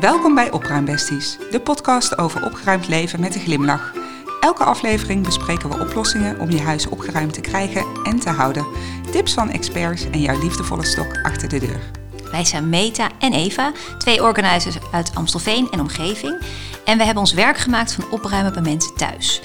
Welkom 0.00 0.34
bij 0.34 0.50
Opruimbesties, 0.50 1.38
de 1.50 1.60
podcast 1.60 2.18
over 2.18 2.44
opgeruimd 2.44 2.88
leven 2.88 3.20
met 3.20 3.34
een 3.34 3.40
glimlach. 3.40 3.94
Elke 4.40 4.64
aflevering 4.64 5.24
bespreken 5.24 5.68
we 5.68 5.80
oplossingen 5.80 6.38
om 6.38 6.50
je 6.50 6.60
huis 6.60 6.88
opgeruimd 6.88 7.34
te 7.34 7.40
krijgen 7.40 7.84
en 8.04 8.20
te 8.20 8.30
houden. 8.30 8.66
Tips 9.10 9.34
van 9.34 9.50
experts 9.50 10.10
en 10.10 10.20
jouw 10.20 10.38
liefdevolle 10.38 10.84
stok 10.84 11.18
achter 11.22 11.48
de 11.48 11.58
deur. 11.58 11.80
Wij 12.30 12.44
zijn 12.44 12.68
Meta 12.68 13.08
en 13.18 13.32
Eva, 13.32 13.72
twee 13.98 14.22
organizers 14.22 14.78
uit 14.92 15.14
Amstelveen 15.14 15.70
en 15.70 15.80
omgeving. 15.80 16.38
En 16.84 16.98
we 16.98 17.04
hebben 17.04 17.22
ons 17.22 17.32
werk 17.32 17.56
gemaakt 17.56 17.92
van 17.92 18.10
opruimen 18.10 18.52
bij 18.52 18.62
mensen 18.62 18.94
thuis. 18.94 19.40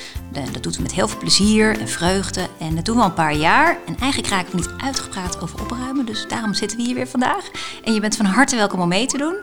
Dat 0.52 0.64
doen 0.64 0.74
we 0.74 0.82
met 0.82 0.94
heel 0.94 1.08
veel 1.08 1.20
plezier 1.20 1.80
en 1.80 1.88
vreugde. 1.88 2.48
En 2.60 2.76
dat 2.76 2.86
doen 2.86 2.96
we 2.96 3.02
al 3.02 3.08
een 3.08 3.14
paar 3.14 3.36
jaar. 3.36 3.78
En 3.86 3.98
eigenlijk 4.00 4.34
raken 4.34 4.52
we 4.52 4.58
niet 4.58 4.82
uitgepraat 4.84 5.42
over 5.42 5.62
opruimen. 5.62 6.06
Dus 6.06 6.28
daarom 6.28 6.54
zitten 6.54 6.78
we 6.78 6.84
hier 6.84 6.96
weer 6.96 7.08
vandaag. 7.08 7.50
En 7.84 7.94
je 7.94 8.00
bent 8.00 8.16
van 8.16 8.26
harte 8.26 8.56
welkom 8.56 8.80
om 8.80 8.88
mee 8.88 9.06
te 9.06 9.18
doen. 9.18 9.36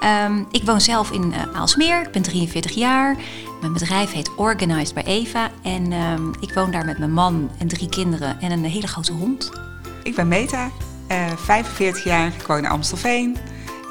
Ehm, 0.00 0.42
ik 0.50 0.62
woon 0.64 0.80
zelf 0.80 1.10
in 1.10 1.32
uh, 1.32 1.56
Aalsmeer. 1.56 2.00
Ik 2.00 2.10
ben 2.10 2.22
43 2.22 2.70
jaar. 2.70 3.16
Mijn 3.60 3.72
bedrijf 3.72 4.12
heet 4.12 4.34
Organized 4.36 4.94
bij 4.94 5.04
Eva. 5.04 5.50
En 5.62 5.92
ehm, 5.92 6.28
ik 6.40 6.54
woon 6.54 6.70
daar 6.70 6.84
met 6.84 6.98
mijn 6.98 7.12
man 7.12 7.50
en 7.58 7.68
drie 7.68 7.88
kinderen 7.88 8.40
en 8.40 8.50
een 8.50 8.64
hele 8.64 8.86
grote 8.86 9.12
hond. 9.12 9.50
Ik 10.02 10.14
ben 10.14 10.28
Meta, 10.28 10.70
uh, 11.10 11.26
45 11.36 12.04
jaar. 12.04 12.26
Ik 12.26 12.46
woon 12.46 12.58
in 12.58 12.66
Amstelveen. 12.66 13.36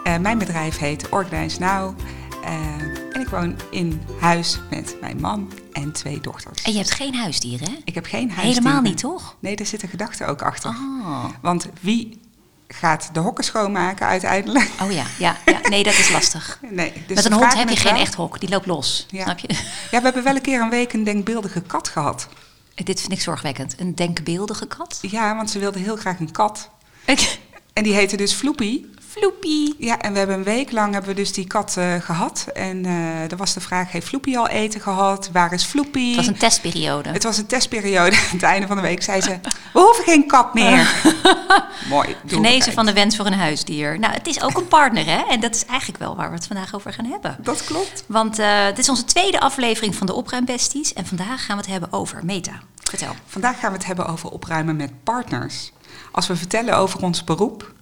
Uh, 0.03 0.17
mijn 0.17 0.37
bedrijf 0.37 0.77
heet 0.77 1.09
Organize 1.09 1.59
Now. 1.59 1.97
En 2.43 2.88
ik 3.29 3.35
woon 3.35 3.55
in 3.71 4.01
huis 4.19 4.59
met 4.69 4.95
mijn 5.01 5.21
man 5.21 5.51
en 5.73 5.91
twee 5.91 6.19
dochters. 6.21 6.61
En 6.61 6.71
je 6.71 6.77
hebt 6.77 6.91
geen 6.91 7.15
huisdieren, 7.15 7.69
hè? 7.69 7.77
Ik 7.83 7.95
heb 7.95 8.05
geen 8.05 8.31
huisdieren. 8.31 8.63
Helemaal 8.63 8.81
niet, 8.81 8.97
toch? 8.97 9.35
Nee, 9.39 9.55
daar 9.55 9.65
zitten 9.65 9.89
gedachten 9.89 10.27
ook 10.27 10.41
achter. 10.41 10.69
Oh. 10.69 11.25
Want 11.41 11.67
wie 11.81 12.19
gaat 12.67 13.09
de 13.13 13.19
hokken 13.19 13.43
schoonmaken 13.43 14.07
uiteindelijk? 14.07 14.71
Oh 14.81 14.91
ja, 14.91 15.05
ja, 15.19 15.37
ja. 15.45 15.59
nee, 15.69 15.83
dat 15.83 15.93
is 15.93 16.09
lastig. 16.09 16.59
Nee, 16.69 16.93
dus 17.07 17.15
Met 17.15 17.25
een 17.25 17.33
hond 17.33 17.53
heb 17.53 17.69
je 17.69 17.75
geen 17.75 17.93
wel. 17.93 18.01
echt 18.01 18.15
hok, 18.15 18.39
die 18.39 18.49
loopt 18.49 18.65
los. 18.65 19.05
Ja. 19.09 19.23
Snap 19.23 19.39
je? 19.39 19.47
Ja, 19.91 19.97
we 19.97 20.03
hebben 20.03 20.23
wel 20.23 20.35
een 20.35 20.41
keer 20.41 20.61
een 20.61 20.69
week 20.69 20.93
een 20.93 21.03
denkbeeldige 21.03 21.61
kat 21.61 21.87
gehad. 21.87 22.27
Dit 22.75 22.99
vind 22.99 23.11
ik 23.11 23.21
zorgwekkend. 23.21 23.75
Een 23.79 23.95
denkbeeldige 23.95 24.65
kat. 24.65 24.97
Ja, 25.01 25.35
want 25.35 25.49
ze 25.49 25.59
wilde 25.59 25.79
heel 25.79 25.95
graag 25.95 26.19
een 26.19 26.31
kat. 26.31 26.69
En 27.73 27.83
die 27.85 27.93
heette 27.93 28.17
dus 28.17 28.33
Floepy. 28.33 28.85
Floepie. 29.19 29.75
Ja, 29.77 29.99
en 29.99 30.11
we 30.11 30.17
hebben 30.17 30.35
een 30.35 30.43
week 30.43 30.71
lang 30.71 30.93
hebben 30.93 31.09
we 31.09 31.15
dus 31.15 31.33
die 31.33 31.47
kat 31.47 31.75
eh, 31.77 31.95
gehad. 31.95 32.45
En 32.53 32.85
eh 32.85 33.31
er 33.31 33.37
was 33.37 33.53
de 33.53 33.59
vraag, 33.59 33.91
heeft 33.91 34.07
Floepy 34.07 34.37
al 34.37 34.47
eten 34.47 34.81
gehad? 34.81 35.29
Waar 35.31 35.53
is 35.53 35.63
Floepy? 35.63 36.07
Het 36.07 36.15
was 36.15 36.27
een 36.27 36.37
testperiode. 36.37 37.09
Het 37.09 37.23
was 37.23 37.37
een 37.37 37.45
testperiode. 37.45 38.15
Aan 38.29 38.31
het 38.31 38.43
einde 38.43 38.67
van 38.67 38.75
de 38.75 38.81
week 38.81 39.03
zei 39.03 39.21
ze, 39.21 39.39
we 39.73 39.79
hoeven 39.79 40.03
geen 40.03 40.27
kat 40.27 40.53
meer. 40.53 41.03
Mooi. 41.89 42.15
Genezen 42.25 42.73
van 42.73 42.85
de 42.85 42.93
wens 42.93 43.15
voor 43.15 43.25
een 43.25 43.33
huisdier. 43.33 43.99
Nou, 43.99 44.13
het 44.13 44.27
is 44.27 44.41
ook 44.41 44.57
een 44.57 44.67
partner, 44.67 45.05
hè? 45.05 45.23
En 45.29 45.39
dat 45.39 45.55
is 45.55 45.65
eigenlijk 45.65 45.99
wel 45.99 46.15
waar 46.15 46.29
we 46.29 46.35
het 46.35 46.47
vandaag 46.47 46.75
over 46.75 46.93
gaan 46.93 47.05
hebben. 47.05 47.37
Dat 47.39 47.63
klopt. 47.63 48.03
Want 48.07 48.39
eh 48.39 48.65
dit 48.65 48.77
is 48.77 48.89
onze 48.89 49.05
tweede 49.05 49.39
aflevering 49.39 49.95
van 49.95 50.07
de 50.07 50.13
Opruimbesties. 50.13 50.93
En 50.93 51.05
vandaag 51.05 51.45
gaan 51.45 51.57
we 51.57 51.61
het 51.61 51.71
hebben 51.71 51.91
over 51.91 52.25
Meta. 52.25 52.59
Vertel. 52.83 53.15
Vandaag 53.25 53.59
gaan 53.59 53.71
we 53.71 53.77
het 53.77 53.85
hebben 53.85 54.07
over 54.07 54.29
opruimen 54.29 54.75
met 54.75 54.91
partners. 55.03 55.71
Als 56.11 56.27
we 56.27 56.35
vertellen 56.35 56.77
over 56.77 57.01
ons 57.01 57.23
beroep, 57.23 57.73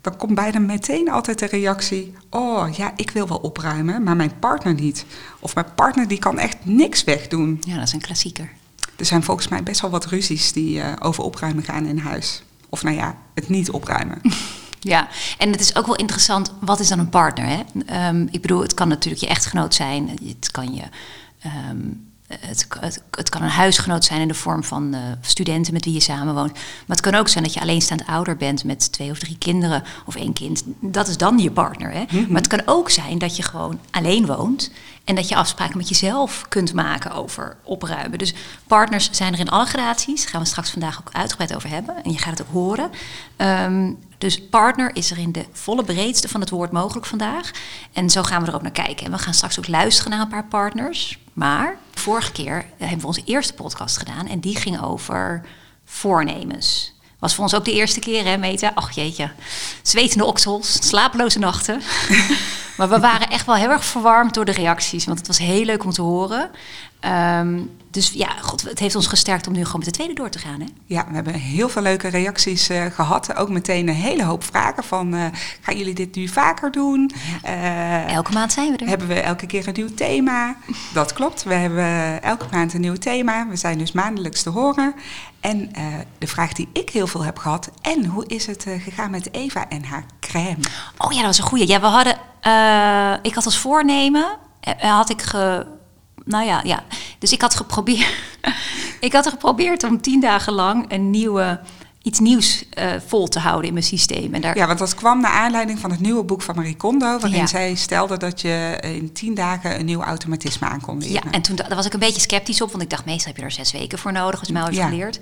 dan 0.00 0.16
komt 0.16 0.34
bijna 0.34 0.58
meteen 0.58 1.10
altijd 1.10 1.38
de 1.38 1.46
reactie: 1.46 2.14
Oh 2.30 2.68
ja, 2.72 2.92
ik 2.96 3.10
wil 3.10 3.28
wel 3.28 3.38
opruimen, 3.38 4.02
maar 4.02 4.16
mijn 4.16 4.38
partner 4.38 4.74
niet. 4.74 5.04
Of 5.38 5.54
mijn 5.54 5.74
partner 5.74 6.08
die 6.08 6.18
kan 6.18 6.38
echt 6.38 6.56
niks 6.62 7.04
wegdoen. 7.04 7.58
Ja, 7.60 7.74
dat 7.74 7.86
is 7.86 7.92
een 7.92 8.00
klassieker. 8.00 8.50
Er 8.96 9.04
zijn 9.04 9.22
volgens 9.22 9.48
mij 9.48 9.62
best 9.62 9.80
wel 9.80 9.90
wat 9.90 10.06
ruzies 10.06 10.52
die 10.52 10.80
eh, 10.80 10.92
over 10.98 11.24
opruimen 11.24 11.64
gaan 11.64 11.86
in 11.86 11.98
huis. 11.98 12.42
Of 12.68 12.82
nou 12.82 12.96
ja, 12.96 13.16
het 13.34 13.48
niet 13.48 13.70
opruimen. 13.70 14.20
Ja, 14.80 15.08
en 15.38 15.50
het 15.50 15.60
is 15.60 15.76
ook 15.76 15.86
wel 15.86 15.96
interessant, 15.96 16.52
wat 16.60 16.80
is 16.80 16.88
dan 16.88 16.98
een 16.98 17.08
partner? 17.08 17.46
Hè? 17.46 17.62
Ehm, 17.86 18.26
ik 18.30 18.40
bedoel, 18.40 18.60
het 18.62 18.74
kan 18.74 18.88
natuurlijk 18.88 19.22
je 19.22 19.28
echtgenoot 19.28 19.74
zijn. 19.74 20.08
Het 20.08 20.50
kan 20.50 20.74
je... 20.74 20.82
ehm, 21.40 21.78
het, 22.28 22.66
het, 22.80 23.02
het 23.10 23.28
kan 23.28 23.42
een 23.42 23.48
huisgenoot 23.48 24.04
zijn 24.04 24.20
in 24.20 24.28
de 24.28 24.34
vorm 24.34 24.64
van 24.64 24.94
eh, 24.94 25.00
studenten 25.20 25.72
met 25.72 25.84
wie 25.84 25.94
je 25.94 26.00
samenwoont. 26.00 26.52
Maar 26.52 26.96
het 26.96 27.00
kan 27.00 27.14
ook 27.14 27.28
zijn 27.28 27.44
dat 27.44 27.52
je 27.54 27.60
alleenstaand 27.60 28.06
ouder 28.06 28.36
bent 28.36 28.64
met 28.64 28.92
twee 28.92 29.10
of 29.10 29.18
drie 29.18 29.38
kinderen 29.38 29.82
of 30.06 30.16
één 30.16 30.32
kind. 30.32 30.62
Dat 30.80 31.08
is 31.08 31.16
dan 31.16 31.38
je 31.38 31.50
partner. 31.50 31.92
Hè? 31.92 32.04
Maar 32.28 32.40
het 32.40 32.46
kan 32.46 32.62
ook 32.64 32.90
zijn 32.90 33.18
dat 33.18 33.36
je 33.36 33.42
gewoon 33.42 33.80
alleen 33.90 34.26
woont 34.26 34.70
en 35.04 35.14
dat 35.14 35.28
je 35.28 35.36
afspraken 35.36 35.76
met 35.76 35.88
jezelf 35.88 36.44
kunt 36.48 36.72
maken 36.72 37.10
over 37.10 37.56
opruimen. 37.62 38.18
Dus 38.18 38.34
partners 38.66 39.08
zijn 39.12 39.32
er 39.32 39.38
in 39.38 39.48
alle 39.48 39.66
gradaties. 39.66 40.22
Daar 40.22 40.30
gaan 40.30 40.40
we 40.40 40.46
straks 40.46 40.70
vandaag 40.70 41.00
ook 41.00 41.12
uitgebreid 41.12 41.54
over 41.54 41.68
hebben. 41.68 42.04
En 42.04 42.12
je 42.12 42.18
gaat 42.18 42.38
het 42.38 42.48
ook 42.48 42.52
horen. 42.52 42.90
Ehm, 43.36 43.92
dus 44.18 44.48
partner 44.48 44.96
is 44.96 45.10
er 45.10 45.18
in 45.18 45.32
de 45.32 45.44
volle 45.52 45.84
breedste 45.84 46.28
van 46.28 46.40
het 46.40 46.50
woord 46.50 46.72
mogelijk 46.72 47.06
vandaag. 47.06 47.50
En 47.92 48.10
zo 48.10 48.22
gaan 48.22 48.42
we 48.42 48.48
er 48.48 48.54
ook 48.54 48.62
naar 48.62 48.70
kijken. 48.70 49.06
En 49.06 49.12
we 49.12 49.18
gaan 49.18 49.34
straks 49.34 49.58
ook 49.58 49.68
luisteren 49.68 50.10
naar 50.10 50.20
een 50.20 50.28
paar 50.28 50.44
partners. 50.44 51.18
Maar 51.38 51.78
vorige 51.94 52.32
keer 52.32 52.64
hebben 52.78 53.00
we 53.00 53.06
onze 53.06 53.22
eerste 53.24 53.54
podcast 53.54 53.96
gedaan. 53.96 54.26
En 54.26 54.40
die 54.40 54.56
ging 54.56 54.82
over 54.82 55.44
voornemens. 55.84 56.94
Was 57.18 57.34
voor 57.34 57.44
ons 57.44 57.54
ook 57.54 57.64
de 57.64 57.72
eerste 57.72 58.00
keer, 58.00 58.24
hè, 58.24 58.36
Meta? 58.36 58.72
Ach 58.74 58.90
jeetje. 58.90 59.30
Zwetende 59.82 60.24
oksels, 60.24 60.88
slapeloze 60.88 61.38
nachten. 61.38 61.82
maar 62.76 62.88
we 62.88 62.98
waren 62.98 63.30
echt 63.30 63.46
wel 63.46 63.54
heel 63.54 63.70
erg 63.70 63.84
verwarmd 63.84 64.34
door 64.34 64.44
de 64.44 64.52
reacties. 64.52 65.04
Want 65.04 65.18
het 65.18 65.26
was 65.26 65.38
heel 65.38 65.64
leuk 65.64 65.84
om 65.84 65.90
te 65.90 66.02
horen. 66.02 66.50
Ehm, 67.00 67.60
dus 67.90 68.10
ja, 68.10 68.28
God, 68.40 68.62
het 68.62 68.78
heeft 68.78 68.94
ons 68.94 69.06
gesterkt 69.06 69.46
om 69.46 69.52
nu 69.52 69.64
gewoon 69.64 69.78
met 69.78 69.84
de 69.88 69.90
tweede 69.94 70.14
door 70.14 70.28
te 70.30 70.38
gaan. 70.38 70.60
Hè? 70.60 70.66
Ja, 70.86 71.06
we 71.08 71.14
hebben 71.14 71.32
heel 71.34 71.68
veel 71.68 71.82
leuke 71.82 72.08
reacties 72.08 72.68
eh, 72.68 72.84
gehad. 72.84 73.36
Ook 73.36 73.48
meteen 73.48 73.88
een 73.88 73.94
hele 73.94 74.24
hoop 74.24 74.44
vragen 74.44 74.84
van, 74.84 75.14
eh, 75.14 75.24
gaan 75.60 75.76
jullie 75.76 75.94
dit 75.94 76.14
nu 76.14 76.28
vaker 76.28 76.70
doen? 76.70 77.10
Eh, 77.42 78.12
Elke 78.14 78.32
maand 78.32 78.52
zijn 78.52 78.72
we 78.72 78.78
er. 78.78 78.86
hebben 78.88 79.08
we 79.08 79.20
elke 79.20 79.46
keer 79.46 79.68
een 79.68 79.74
nieuw 79.76 79.94
thema? 79.94 80.56
Dat 80.92 81.12
klopt, 81.12 81.42
we 81.42 81.54
hebben 81.54 82.22
elke 82.22 82.46
maand 82.50 82.74
een 82.74 82.80
nieuw 82.80 82.96
thema. 82.96 83.48
We 83.48 83.56
zijn 83.56 83.78
dus 83.78 83.92
maandelijks 83.92 84.42
te 84.42 84.50
horen. 84.50 84.94
En 85.40 85.70
de 86.18 86.26
vraag 86.26 86.52
die 86.52 86.68
ik 86.72 86.90
heel 86.90 87.06
veel 87.06 87.24
heb 87.24 87.38
gehad, 87.38 87.70
en 87.82 88.04
hoe 88.04 88.26
is 88.26 88.46
het 88.46 88.66
gegaan 88.78 89.10
met 89.10 89.34
Eva 89.34 89.68
en 89.68 89.84
haar 89.84 90.04
crème? 90.20 90.58
Oh 90.98 91.12
ja, 91.12 91.16
dat 91.18 91.26
was 91.26 91.38
een 91.38 91.44
goeie. 91.44 91.66
Ja, 91.66 91.80
we 91.80 91.86
hadden. 91.86 92.12
ik 93.22 93.34
had 93.34 93.44
als 93.44 93.58
voornemen. 93.58 94.26
had 94.78 95.10
ik 95.10 95.22
ge. 95.22 95.76
Nou 96.28 96.44
ja, 96.46 96.60
ja. 96.64 96.84
Dus 97.18 97.32
ik 97.32 97.40
had 97.40 97.54
geprobeerd. 97.54 98.14
ik 99.00 99.12
had 99.12 99.26
geprobeerd 99.28 99.84
om 99.84 100.00
tien 100.00 100.20
dagen 100.20 100.52
lang 100.52 100.92
een 100.92 101.10
nieuwe. 101.10 101.60
Iets 102.02 102.18
nieuws 102.18 102.64
eh, 102.70 102.86
vol 103.06 103.28
te 103.28 103.38
houden 103.38 103.66
in 103.66 103.72
mijn 103.72 103.84
systeem. 103.84 104.34
En 104.34 104.40
daar, 104.40 104.56
Ja, 104.56 104.66
want 104.66 104.78
dat 104.78 104.94
kwam 104.94 105.20
naar 105.20 105.30
aanleiding 105.30 105.78
van 105.78 105.90
het 105.90 106.00
nieuwe 106.00 106.24
boek 106.24 106.42
van 106.42 106.54
Marie 106.56 106.76
Kondo, 106.76 107.18
waarin 107.18 107.38
Ja. 107.40 107.46
zij 107.46 107.74
stelde 107.74 108.16
dat 108.16 108.40
je 108.40 108.78
in 108.82 109.12
tien 109.12 109.34
dagen 109.34 109.78
een 109.78 109.84
nieuw 109.84 110.02
automatisme 110.02 110.66
aan 110.68 110.80
kon 110.80 110.98
leren. 110.98 111.12
Ja, 111.24 111.30
en 111.30 111.42
toen 111.42 111.56
daar 111.56 111.74
was 111.74 111.86
ik 111.86 111.92
een 111.92 111.98
beetje 111.98 112.20
sceptisch 112.20 112.60
op, 112.62 112.70
want 112.70 112.82
ik 112.82 112.90
dacht, 112.90 113.04
meestal 113.04 113.26
heb 113.26 113.36
je 113.36 113.42
er 113.42 113.50
zes 113.50 113.72
weken 113.72 113.98
voor 113.98 114.12
nodig, 114.12 114.40
als 114.40 114.50
mij 114.50 114.62
ooit 114.62 114.74
Ja. 114.74 114.88
geleerd. 114.88 115.18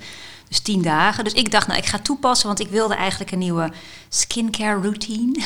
Dus 0.47 0.59
tien 0.59 0.81
dagen. 0.81 1.23
Dus 1.23 1.33
ik 1.33 1.51
dacht, 1.51 1.67
nou, 1.67 1.79
ik 1.79 1.85
ga 1.85 1.99
toepassen, 1.99 2.47
want 2.47 2.59
ik 2.59 2.67
wilde 2.67 2.95
eigenlijk 2.95 3.31
een 3.31 3.39
nieuwe 3.39 3.71
skincare 4.09 4.81
routine. 4.81 5.41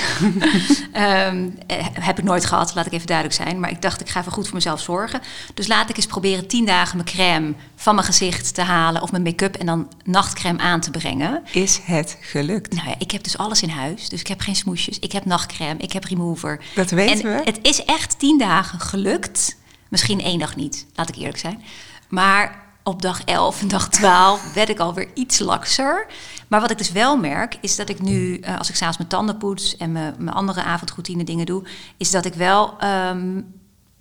Ehm, 0.91 1.49
eh, 1.67 1.85
heb 1.91 2.17
ik 2.17 2.23
nooit 2.23 2.45
gehad, 2.45 2.75
laat 2.75 2.85
ik 2.85 2.91
even 2.91 3.07
duidelijk 3.07 3.37
zijn. 3.37 3.59
Maar 3.59 3.69
ik 3.69 3.81
dacht, 3.81 4.01
ik 4.01 4.09
ga 4.09 4.19
even 4.19 4.31
goed 4.31 4.45
voor 4.45 4.55
mezelf 4.55 4.81
zorgen. 4.81 5.21
Dus 5.53 5.67
laat 5.67 5.89
ik 5.89 5.97
eens 5.97 6.05
proberen 6.05 6.47
tien 6.47 6.65
dagen 6.65 6.97
mijn 6.97 7.09
crème 7.09 7.53
van 7.75 7.95
mijn 7.95 8.07
gezicht 8.07 8.53
te 8.53 8.61
halen, 8.61 9.01
of 9.01 9.11
mijn 9.11 9.23
make-up 9.23 9.55
en 9.55 9.65
dan 9.65 9.91
nachtcrème 10.03 10.59
aan 10.59 10.79
te 10.79 10.91
brengen. 10.91 11.43
Is 11.51 11.79
het 11.83 12.17
gelukt? 12.21 12.73
Nou 12.73 12.87
ja, 12.87 12.95
ik 12.97 13.11
heb 13.11 13.23
dus 13.23 13.37
alles 13.37 13.61
in 13.61 13.69
huis. 13.69 14.09
Dus 14.09 14.19
ik 14.19 14.27
heb 14.27 14.39
geen 14.39 14.55
smoesjes. 14.55 14.99
Ik 14.99 15.11
heb 15.11 15.25
nachtcrème. 15.25 15.79
Ik 15.79 15.91
heb 15.91 16.03
remover. 16.03 16.59
Dat 16.75 16.89
weten 16.89 17.31
en 17.31 17.37
we. 17.37 17.41
Het 17.43 17.59
is 17.61 17.85
echt 17.85 18.19
tien 18.19 18.37
dagen 18.37 18.79
gelukt. 18.79 19.55
Misschien 19.87 20.21
één 20.21 20.39
dag 20.39 20.55
niet, 20.55 20.85
laat 20.95 21.09
ik 21.09 21.15
eerlijk 21.15 21.37
zijn. 21.37 21.63
Maar 22.09 22.70
op 22.83 23.01
dag 23.01 23.23
11 23.23 23.61
en 23.61 23.67
dag 23.67 23.89
12 23.89 24.53
werd 24.53 24.69
ik 24.69 24.79
alweer 24.79 25.07
iets 25.13 25.39
lakser. 25.39 26.05
Maar 26.47 26.61
wat 26.61 26.71
ik 26.71 26.77
dus 26.77 26.91
wel 26.91 27.17
merk, 27.17 27.57
is 27.61 27.75
dat 27.75 27.89
ik 27.89 28.01
nu, 28.01 28.37
eh, 28.39 28.57
als 28.57 28.69
ik 28.69 28.75
s'avonds 28.75 28.97
mijn 28.97 29.09
tanden 29.09 29.37
poets 29.37 29.77
en 29.77 29.91
mijn, 29.91 30.15
mijn 30.17 30.35
andere 30.35 30.63
avondroutine 30.63 31.23
dingen 31.23 31.45
doe, 31.45 31.63
is 31.97 32.11
dat 32.11 32.25
ik 32.25 32.33
wel 32.33 32.73
ehm, 32.79 33.41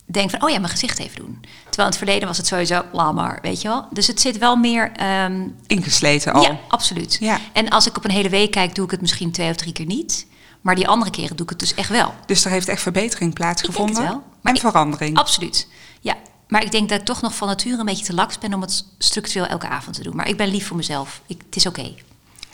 denk 0.06 0.31
van, 0.31 0.43
oh 0.43 0.50
ja, 0.50 0.58
mijn 0.58 0.70
gezicht 0.70 0.99
even 0.99 1.16
doen. 1.16 1.38
Terwijl 1.40 1.78
in 1.78 1.84
het 1.84 1.96
verleden 1.96 2.28
was 2.28 2.37
het 2.37 2.46
sowieso, 2.46 2.82
laat 2.93 3.14
maar, 3.14 3.38
weet 3.43 3.62
je 3.62 3.69
wel. 3.69 3.87
Dus 3.90 4.06
het 4.06 4.20
zit 4.20 4.38
wel 4.38 4.56
meer 4.56 4.93
ehm, 4.93 5.49
Ingesleten 5.66 6.32
al. 6.32 6.43
ja, 6.43 6.58
absoluut. 6.69 7.16
Ja. 7.20 7.38
En 7.52 7.69
als 7.69 7.87
ik 7.87 7.96
op 7.96 8.04
een 8.04 8.10
hele 8.10 8.28
week 8.28 8.50
kijk, 8.50 8.75
doe 8.75 8.84
ik 8.84 8.90
het 8.90 9.00
misschien 9.00 9.31
twee 9.32 9.50
of 9.50 9.56
drie 9.56 9.72
keer 9.72 9.87
niet. 9.87 10.26
Maar 10.60 10.75
die 10.75 10.88
andere 10.88 11.10
keren 11.10 11.37
doe 11.37 11.44
ik 11.44 11.50
het 11.50 11.58
dus 11.58 11.75
echt 11.75 11.88
wel. 11.88 12.14
Dus 12.26 12.44
er 12.44 12.50
heeft 12.50 12.69
echt 12.69 12.82
verbetering 12.82 13.34
plaatsgevonden. 13.34 13.94
Ik 13.94 14.00
denk 14.00 14.08
het 14.08 14.16
wel. 14.22 14.25
Maar 14.43 14.52
en 14.52 14.58
ik- 14.58 14.66
verandering. 14.70 15.16
Absoluut. 15.19 15.69
Ja. 16.00 16.14
Maar 16.50 16.64
ik 16.64 16.70
denk 16.70 16.88
dat 16.88 17.00
ik 17.00 17.05
toch 17.05 17.20
nog 17.20 17.35
van 17.35 17.49
nature 17.49 17.79
een 17.79 17.85
beetje 17.85 18.05
te 18.05 18.14
laks 18.14 18.38
ben 18.38 18.55
om 18.55 18.61
het 18.61 18.85
structureel 18.99 19.47
elke 19.47 19.69
avond 19.69 19.97
te 19.97 20.02
doen. 20.02 20.17
Maar 20.17 20.29
ik 20.29 20.37
ben 20.37 20.49
lief 20.49 20.67
voor 20.67 20.76
mezelf. 20.76 21.20
Ik, 21.26 21.41
het 21.47 21.56
is 21.56 21.67
oké. 21.67 21.94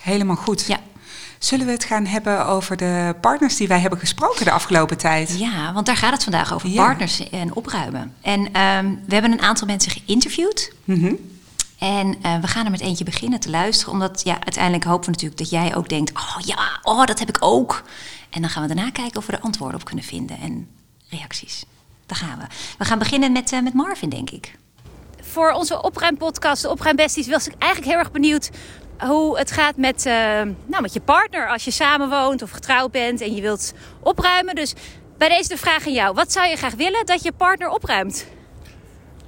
Helemaal 0.01 0.37
goed. 0.37 0.67
Ja. 0.67 0.81
Zullen 1.39 1.67
we 1.67 1.73
het 1.73 1.85
gaan 1.85 2.07
hebben 2.07 2.47
over 2.47 2.77
de 2.77 3.15
partners 3.21 3.57
die 3.57 3.69
wij 3.69 3.81
hebben 3.81 3.99
gesproken 3.99 4.45
de 4.45 4.51
afgelopen 4.51 4.99
tijd? 4.99 5.39
ja, 5.39 5.73
want 5.73 5.87
daar 5.87 5.97
gaat 5.97 6.13
het 6.13 6.23
vandaag 6.23 6.55
over. 6.55 6.69
Ja. 6.69 6.85
Partners 6.85 7.31
en 7.31 7.55
opruimen. 7.55 8.15
En 8.21 8.53
ehm, 8.53 8.95
we 9.07 9.13
hebben 9.13 9.33
een 9.33 9.43
aantal 9.43 9.67
mensen 9.67 9.93
geïnterviewd. 9.93 10.73
Mhm. 10.85 11.15
En 11.79 12.17
eh, 12.23 12.41
we 12.41 12.47
gaan 12.47 12.65
er 12.65 12.71
met 12.71 12.81
eentje 12.81 13.05
beginnen 13.05 13.41
te 13.41 13.51
luisteren. 13.51 13.93
Omdat 13.93 14.21
ja, 14.25 14.33
uiteindelijk 14.33 14.85
hopen 14.85 15.05
we 15.05 15.11
natuurlijk 15.11 15.39
dat 15.39 15.51
jij 15.51 15.77
ook 15.77 15.89
denkt... 15.89 16.13
oh 16.13 16.37
ja, 16.45 16.79
oh, 16.83 17.05
dat 17.05 17.19
heb 17.19 17.29
ik 17.29 17.37
ook. 17.41 17.83
En 18.31 18.41
dan 18.41 18.51
gaan 18.51 18.63
we 18.63 18.75
daarna 18.75 18.91
kijken 18.91 19.19
of 19.19 19.27
we 19.27 19.33
er 19.33 19.41
antwoorden 19.41 19.81
op 19.81 19.85
kunnen 19.85 20.05
vinden. 20.05 20.41
En 20.41 20.69
reacties. 21.09 21.65
Daar 22.07 22.19
gaan 22.19 22.39
we. 22.39 22.45
We 22.79 22.85
gaan 22.85 22.99
beginnen 22.99 23.33
met, 23.33 23.53
uh, 23.53 23.63
met 23.63 23.75
Marvin, 23.75 24.09
denk 24.09 24.31
ik. 24.31 24.55
Voor 25.21 25.51
onze 25.51 25.83
opruimpodcast, 25.83 26.63
de 26.63 26.71
Opruimbesties, 26.71 27.29
was 27.29 27.47
ik 27.47 27.55
eigenlijk 27.59 27.93
heel 27.93 28.01
erg 28.01 28.11
benieuwd 28.11 28.51
hoe 28.99 29.39
het 29.39 29.51
gaat 29.51 29.77
met, 29.77 30.07
uh, 30.07 30.13
nou, 30.67 30.83
met 30.83 30.93
je 30.93 31.01
partner 31.01 31.49
als 31.49 31.65
je 31.65 31.71
samenwoont 31.71 32.43
of 32.43 32.51
getrouwd 32.51 32.91
bent 32.91 33.21
en 33.21 33.35
je 33.35 33.41
wilt 33.41 33.75
opruimen. 34.01 34.55
Dus 34.55 34.75
bij 35.19 35.29
deze 35.29 35.49
de 35.49 35.57
vraag 35.57 35.87
aan 35.87 35.93
jou. 35.93 36.15
Wat 36.15 36.33
zou 36.33 36.49
je 36.49 36.57
graag 36.57 36.75
willen 36.75 37.07
dat 37.07 37.23
je 37.23 37.33
partner 37.33 37.69
opruimt? 37.69 38.27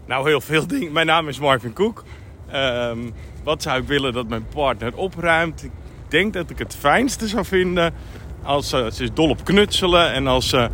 Nou, 0.06 0.28
heel 0.28 0.40
veel 0.40 0.66
dingen. 0.66 0.92
Mijn 0.92 1.06
naam 1.06 1.28
is 1.28 1.38
Marvin 1.38 1.72
Koek. 1.72 2.04
Um, 2.54 3.14
wat 3.44 3.62
zou 3.62 3.80
ik 3.80 3.86
willen 3.86 4.12
dat 4.12 4.28
mijn 4.28 4.46
partner 4.48 4.96
opruimt? 4.96 5.62
Ik 5.64 5.70
denk 6.08 6.32
dat 6.32 6.50
ik 6.50 6.58
het 6.58 6.76
fijnste 6.76 7.28
zou 7.28 7.44
vinden 7.44 7.94
als 8.42 8.72
uh, 8.72 8.90
ze 8.90 9.02
is 9.02 9.12
dol 9.12 9.28
op 9.28 9.44
knutselen 9.44 10.12
en 10.12 10.26
als 10.26 10.48
ze 10.48 10.68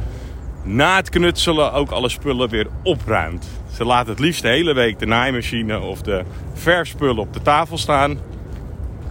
na 0.65 0.97
het 0.97 1.09
knutselen 1.09 1.73
ook 1.73 1.91
alle 1.91 2.09
spullen 2.09 2.49
weer 2.49 2.67
opruimt. 2.83 3.47
Ze 3.73 3.85
laat 3.85 4.07
het 4.07 4.19
liefst 4.19 4.43
de 4.43 4.49
hele 4.49 4.75
week 4.75 4.99
de 4.99 5.07
naaimachine 5.07 5.81
of 5.81 6.03
de 6.03 6.25
verfspullen 6.55 7.19
op 7.19 7.33
de 7.33 7.43
tafel 7.43 7.79
staan. 7.79 8.19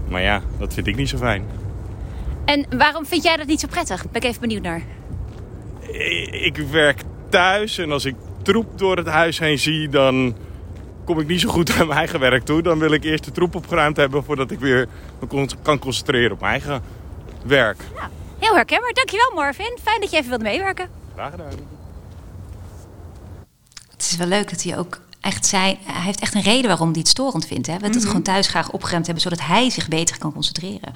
Maar 0.10 0.22
ja, 0.22 0.42
dat 0.60 0.74
vind 0.74 0.88
ik 0.88 0.96
niet 0.96 1.10
zo 1.10 1.18
fijn. 1.18 1.46
En 2.46 2.66
waarom 2.78 3.06
vind 3.06 3.24
jij 3.24 3.38
dat 3.38 3.48
niet 3.48 3.60
zo 3.60 3.68
prettig? 3.68 4.12
Ben 4.12 4.22
ik 4.22 4.28
even 4.28 4.42
benieuwd 4.42 4.62
naar. 4.62 4.82
Ik 6.32 6.58
werk 6.58 7.02
thuis 7.30 7.78
en 7.78 7.92
als 7.92 8.06
ik 8.06 8.16
troep 8.42 8.78
door 8.78 8.98
het 8.98 9.08
huis 9.08 9.40
heen 9.40 9.60
zie, 9.60 9.90
dan 9.90 10.36
kom 11.06 11.20
ik 11.20 11.28
niet 11.28 11.42
zo 11.42 11.50
goed 11.50 11.72
aan 11.80 11.88
mijn 11.88 12.00
eigen 12.00 12.20
werk 12.20 12.44
toe. 12.44 12.62
Dan 12.62 12.80
wil 12.80 12.92
ik 12.92 13.04
eerst 13.04 13.24
de 13.24 13.32
troep 13.32 13.56
opgeruimd 13.56 13.98
hebben 13.98 14.24
voordat 14.24 14.52
ik 14.52 14.60
weer 14.60 14.88
me 15.20 15.48
kan 15.62 15.80
concentreren 15.80 16.32
op 16.32 16.40
mijn 16.40 16.52
eigen 16.52 16.82
werk. 17.46 17.82
Ja, 17.96 18.10
heel 18.40 18.56
herkenbaar. 18.56 18.94
Dankjewel 18.94 19.32
Marvin. 19.36 19.78
Fijn 19.84 20.02
dat 20.02 20.12
je 20.12 20.18
even 20.18 20.30
wilde 20.30 20.44
meewerken. 20.44 21.03
Graag 21.14 21.32
gedaan. 21.32 21.52
Het 23.92 24.02
is 24.02 24.16
wel 24.16 24.28
leuk 24.28 24.50
dat 24.50 24.64
hij 24.64 24.78
ook 24.78 25.02
echt 25.22 25.46
zei... 25.46 25.80
Hij 25.84 26.02
heeft 26.02 26.20
echt 26.20 26.36
een 26.36 26.42
reden 26.42 26.68
waarom 26.68 26.90
hij 26.90 27.00
het 27.00 27.08
storend 27.08 27.46
vindt. 27.46 27.68
Hè? 27.68 27.78
We 27.78 27.86
het 27.86 27.96
mhm. 27.96 28.06
gewoon 28.06 28.22
thuis 28.22 28.48
graag 28.48 28.72
opgeruimd 28.72 29.06
hebben... 29.06 29.24
zodat 29.24 29.42
hij 29.42 29.70
zich 29.70 29.88
beter 29.88 30.18
kan 30.18 30.34
concentreren. 30.34 30.94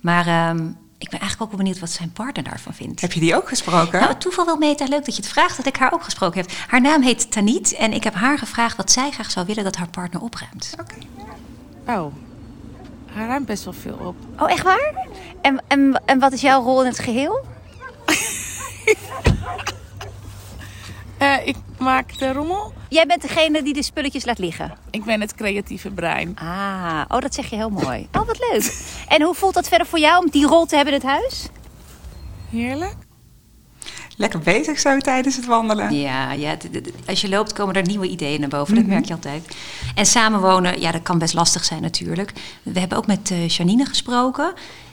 Maar... 0.00 0.48
Um, 0.50 0.76
ik 1.00 1.08
ben 1.10 1.20
eigenlijk 1.20 1.42
ook 1.42 1.56
wel 1.56 1.64
benieuwd 1.64 1.80
wat 1.80 1.90
zijn 1.90 2.12
partner 2.12 2.44
daarvan 2.44 2.74
vindt. 2.74 3.00
Heb 3.00 3.12
je 3.12 3.20
die 3.20 3.36
ook 3.36 3.48
gesproken? 3.48 4.00
Nou, 4.00 4.16
toeval 4.16 4.46
wel 4.46 4.56
meta. 4.56 4.84
Leuk 4.84 5.04
dat 5.04 5.16
je 5.16 5.22
het 5.22 5.30
vraagt 5.30 5.56
dat 5.56 5.66
ik 5.66 5.76
haar 5.76 5.92
ook 5.92 6.04
gesproken 6.04 6.40
heb. 6.40 6.50
Haar 6.66 6.80
naam 6.80 7.02
heet 7.02 7.30
Taniet 7.30 7.72
en 7.72 7.92
ik 7.92 8.04
heb 8.04 8.14
haar 8.14 8.38
gevraagd 8.38 8.76
wat 8.76 8.90
zij 8.90 9.10
graag 9.10 9.30
zou 9.30 9.46
willen 9.46 9.64
dat 9.64 9.76
haar 9.76 9.88
partner 9.88 10.22
opruimt. 10.22 10.74
Oké. 10.80 10.94
Oh, 11.86 12.12
hij 13.06 13.26
ruimt 13.26 13.46
best 13.46 13.64
wel 13.64 13.72
veel 13.72 13.94
op. 13.94 14.16
Oh, 14.38 14.50
echt 14.50 14.62
waar? 14.62 15.06
En, 15.42 15.62
en, 15.68 16.02
en 16.04 16.18
wat 16.18 16.32
is 16.32 16.40
jouw 16.40 16.62
rol 16.62 16.80
in 16.80 16.86
het 16.86 16.98
geheel? 16.98 17.44
uh, 21.22 21.46
ik 21.46 21.56
maak 21.78 22.18
de 22.18 22.32
rommel. 22.32 22.72
Jij 22.88 23.06
bent 23.06 23.22
degene 23.22 23.62
die 23.62 23.74
de 23.74 23.82
spulletjes 23.82 24.24
laat 24.24 24.38
liggen? 24.38 24.72
Ik 24.90 25.04
ben 25.04 25.20
het 25.20 25.34
creatieve 25.34 25.90
brein. 25.90 26.36
Ah, 26.38 27.02
oh, 27.08 27.20
dat 27.20 27.34
zeg 27.34 27.50
je 27.50 27.56
heel 27.56 27.70
mooi. 27.70 28.08
Oh, 28.12 28.26
wat 28.26 28.38
leuk. 28.50 28.74
En 29.08 29.22
hoe 29.22 29.34
voelt 29.34 29.54
dat 29.54 29.68
verder 29.68 29.86
voor 29.86 29.98
jou 29.98 30.24
om 30.24 30.30
die 30.30 30.46
rol 30.46 30.66
te 30.66 30.76
hebben 30.76 30.94
in 30.94 31.00
het 31.00 31.08
huis? 31.08 31.46
Heerlijk. 32.50 32.96
Lekker 34.16 34.40
bezig 34.40 34.80
zo 34.80 34.98
tijdens 34.98 35.36
het 35.36 35.46
wandelen. 35.46 35.94
Ja, 35.94 36.32
ja 36.32 36.56
als 37.06 37.20
je 37.20 37.28
loopt 37.28 37.52
komen 37.52 37.74
er 37.74 37.86
nieuwe 37.86 38.08
ideeën 38.08 38.40
naar 38.40 38.48
boven. 38.48 38.74
Dat 38.74 38.84
mhm. 38.84 38.92
merk 38.92 39.04
je 39.04 39.12
altijd. 39.14 39.56
En 39.94 40.06
samenwonen, 40.06 40.80
ja, 40.80 40.90
dat 40.92 41.02
kan 41.02 41.18
best 41.18 41.34
lastig 41.34 41.64
zijn 41.64 41.82
natuurlijk. 41.82 42.32
We 42.62 42.80
hebben 42.80 42.98
ook 42.98 43.06
met 43.06 43.30
uh, 43.30 43.48
Janine 43.48 43.84
gesproken. 43.84 44.52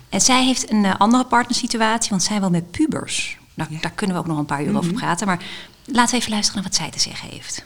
En 0.10 0.22
zij 0.22 0.44
heeft 0.44 0.72
een 0.72 0.84
uh, 0.84 0.96
andere 0.98 1.26
partnersituatie, 1.26 2.10
want 2.10 2.24
zij 2.24 2.40
wel 2.40 2.50
met 2.50 2.72
pubers. 2.72 3.38
Nou, 3.54 3.70
Daar 3.82 3.92
kunnen 3.92 4.16
we 4.16 4.22
ook 4.22 4.28
nog 4.28 4.38
een 4.38 4.46
paar 4.46 4.64
uur 4.64 4.78
over 4.78 4.92
mhm. 4.92 5.00
praten. 5.00 5.28
Maar 5.28 5.40
laten 5.88 6.12
we 6.16 6.20
even 6.22 6.32
luisteren 6.32 6.62
naar 6.62 6.72
wat 6.72 6.80
zij 6.80 6.90
te 6.90 7.00
zeggen 7.00 7.30
heeft. 7.30 7.66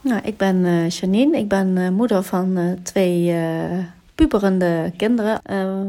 Nou, 0.00 0.20
ik 0.24 0.36
ben 0.36 0.56
uh, 0.56 0.88
Janine. 0.88 1.38
Ik 1.38 1.48
ben 1.48 1.76
uh, 1.76 1.88
moeder 1.88 2.22
van 2.22 2.58
uh, 2.58 2.72
twee 2.82 3.36
puberende 4.14 4.92
kinderen. 4.96 5.40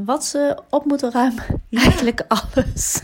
wat 0.05 0.25
ze 0.25 0.57
op 0.69 0.85
moeten 0.85 1.11
ruimen? 1.11 1.43
Eigenlijk 1.71 2.25
alles. 2.27 3.01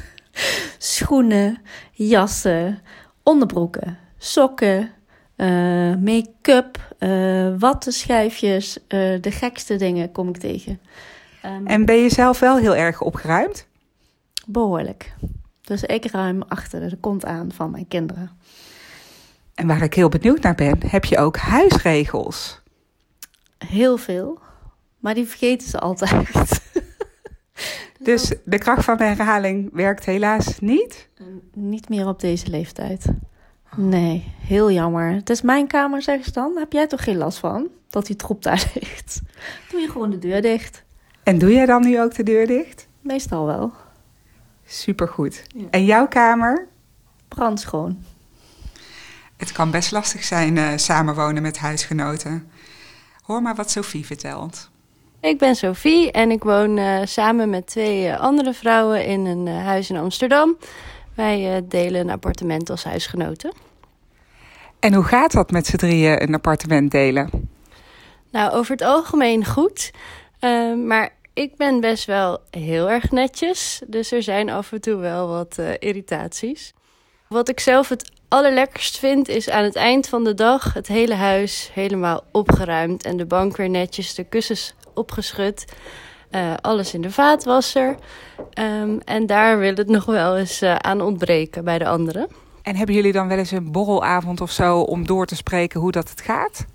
Schoenen, 0.77 1.61
jassen, 1.91 2.79
onderbroeken, 3.23 3.97
sokken, 4.17 4.91
make-up, 6.03 6.95
wattenschijfjes. 7.59 8.77
de 8.87 9.31
gekste 9.31 9.75
dingen 9.75 10.11
kom 10.11 10.29
ik 10.29 10.37
tegen. 10.37 10.79
Um, 11.45 11.67
en 11.67 11.85
ben 11.85 11.95
je 11.95 12.09
zelf 12.09 12.39
wel 12.39 12.57
heel 12.57 12.75
erg 12.75 13.01
opgeruimd? 13.01 13.67
Behoorlijk. 14.45 15.13
Dus 15.65 15.83
ik 15.83 16.05
ruim 16.05 16.41
achter 16.47 16.89
de 16.89 16.97
kont 16.97 17.25
aan 17.25 17.51
van 17.51 17.71
mijn 17.71 17.87
kinderen. 17.87 18.31
En 19.53 19.67
waar 19.67 19.81
ik 19.81 19.93
heel 19.93 20.09
benieuwd 20.09 20.41
naar 20.41 20.55
ben, 20.55 20.77
heb 20.87 21.05
je 21.05 21.17
ook 21.17 21.37
huisregels? 21.37 22.61
Heel 23.57 23.97
veel, 23.97 24.39
maar 24.99 25.13
die 25.13 25.25
vergeten 25.25 25.67
ze 25.67 25.79
altijd. 25.79 26.61
dus 27.99 28.33
de 28.45 28.57
kracht 28.57 28.85
van 28.85 28.97
de 28.97 29.03
herhaling 29.03 29.69
werkt 29.73 30.05
helaas 30.05 30.59
niet? 30.59 31.09
Niet 31.53 31.89
meer 31.89 32.07
op 32.07 32.19
deze 32.19 32.47
leeftijd. 32.47 33.05
Nee, 33.75 34.33
heel 34.39 34.71
jammer. 34.71 35.13
Het 35.13 35.29
is 35.29 35.41
mijn 35.41 35.67
kamer, 35.67 36.01
zeg 36.01 36.23
ze 36.23 36.31
dan. 36.31 36.57
Heb 36.57 36.73
jij 36.73 36.87
toch 36.87 37.03
geen 37.03 37.17
last 37.17 37.37
van 37.37 37.67
dat 37.89 38.05
die 38.05 38.15
troep 38.15 38.43
daar 38.43 38.71
ligt? 38.79 39.21
Doe 39.69 39.79
je 39.79 39.89
gewoon 39.89 40.09
de 40.09 40.19
deur 40.19 40.41
dicht. 40.41 40.83
En 41.23 41.37
doe 41.37 41.51
jij 41.51 41.65
dan 41.65 41.81
nu 41.81 42.01
ook 42.01 42.15
de 42.15 42.23
deur 42.23 42.47
dicht? 42.47 42.87
Meestal 43.01 43.45
wel. 43.45 43.71
Supergoed. 44.65 45.43
Ja. 45.55 45.65
En 45.71 45.85
jouw 45.85 46.07
kamer? 46.07 46.67
Brandschoon. 47.27 48.03
Het 49.37 49.51
kan 49.51 49.71
best 49.71 49.91
lastig 49.91 50.23
zijn 50.23 50.55
uh, 50.55 50.69
samenwonen 50.75 51.41
met 51.41 51.57
huisgenoten. 51.57 52.51
Hoor 53.21 53.41
maar 53.41 53.55
wat 53.55 53.71
Sophie 53.71 54.05
vertelt. 54.05 54.69
Ik 55.19 55.37
ben 55.37 55.55
Sophie 55.55 56.11
en 56.11 56.31
ik 56.31 56.43
woon 56.43 56.77
uh, 56.77 56.99
samen 57.03 57.49
met 57.49 57.67
twee 57.67 58.07
uh, 58.07 58.19
andere 58.19 58.53
vrouwen 58.53 59.05
in 59.05 59.25
een 59.25 59.47
huis 59.47 59.89
in 59.89 59.97
Amsterdam. 59.97 60.57
Wij 61.13 61.65
delen 61.67 62.01
een 62.01 62.09
appartement 62.09 62.69
als 62.69 62.83
huisgenoten. 62.83 63.53
En 64.79 64.93
hoe 64.93 65.03
gaat 65.03 65.31
dat 65.31 65.51
met 65.51 65.67
z'n 65.67 65.75
drieën 65.75 66.23
een 66.23 66.33
appartement 66.33 66.91
delen? 66.91 67.29
Nou, 68.31 68.51
over 68.51 68.71
het 68.71 68.81
algemeen 68.81 69.45
goed. 69.45 69.91
maar 70.85 71.09
ik 71.35 71.55
ben 71.55 71.79
best 71.79 72.05
wel 72.05 72.39
heel 72.49 72.89
erg 72.89 73.11
netjes. 73.11 73.81
Dus 73.87 74.11
er 74.11 74.23
zijn 74.23 74.49
af 74.49 74.71
en 74.71 74.81
toe 74.81 74.95
wel 74.95 75.27
wat 75.27 75.59
irritaties. 75.79 76.73
Wat 77.27 77.49
ik 77.49 77.59
zelf 77.59 77.89
het 77.89 78.11
allerlekkerst 78.27 78.97
vind 78.97 79.27
is 79.27 79.49
aan 79.49 79.63
het 79.63 79.75
eind 79.75 80.07
van 80.07 80.23
de 80.23 80.33
dag 80.33 80.73
het 80.73 80.87
hele 80.87 81.13
huis 81.13 81.69
helemaal 81.73 82.23
opgeruimd 82.31 83.05
en 83.05 83.17
de 83.17 83.25
bank 83.25 83.57
weer 83.57 83.69
netjes, 83.69 84.15
de 84.15 84.23
kussens 84.23 84.73
opgeschud. 84.93 85.65
Uh, 86.31 86.53
alles 86.61 86.93
in 86.93 87.01
de 87.01 87.11
vaatwasser. 87.11 87.95
Um, 88.59 88.99
en 88.99 89.25
daar 89.25 89.59
wil 89.59 89.75
het 89.75 89.87
nog 89.97 90.05
wel 90.05 90.37
eens 90.37 90.61
uh, 90.61 90.75
aan 90.75 91.01
ontbreken 91.01 91.63
bij 91.63 91.77
de 91.77 91.87
anderen. 91.87 92.27
En 92.61 92.75
hebben 92.75 92.95
jullie 92.95 93.11
dan 93.11 93.27
wel 93.27 93.37
eens 93.37 93.51
een 93.51 93.71
borrelavond 93.71 94.41
of 94.41 94.51
zo 94.51 94.79
om 94.79 95.05
door 95.05 95.25
te 95.25 95.35
spreken 95.35 95.79
hoe 95.79 95.91
dat 95.91 96.09
het 96.09 96.21
gaat? 96.21 96.65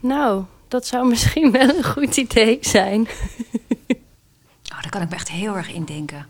Nou, 0.00 0.44
dat 0.68 0.86
zou 0.86 1.08
misschien 1.08 1.50
wel 1.50 1.68
een 1.76 1.84
goed 1.84 2.16
idee 2.16 2.58
zijn. 2.60 3.00
oh, 4.72 4.82
daar 4.82 4.90
kan 4.90 5.02
ik 5.02 5.08
me 5.08 5.14
echt 5.14 5.30
heel 5.30 5.56
erg 5.56 5.72
in 5.72 5.84
denken 5.84 6.26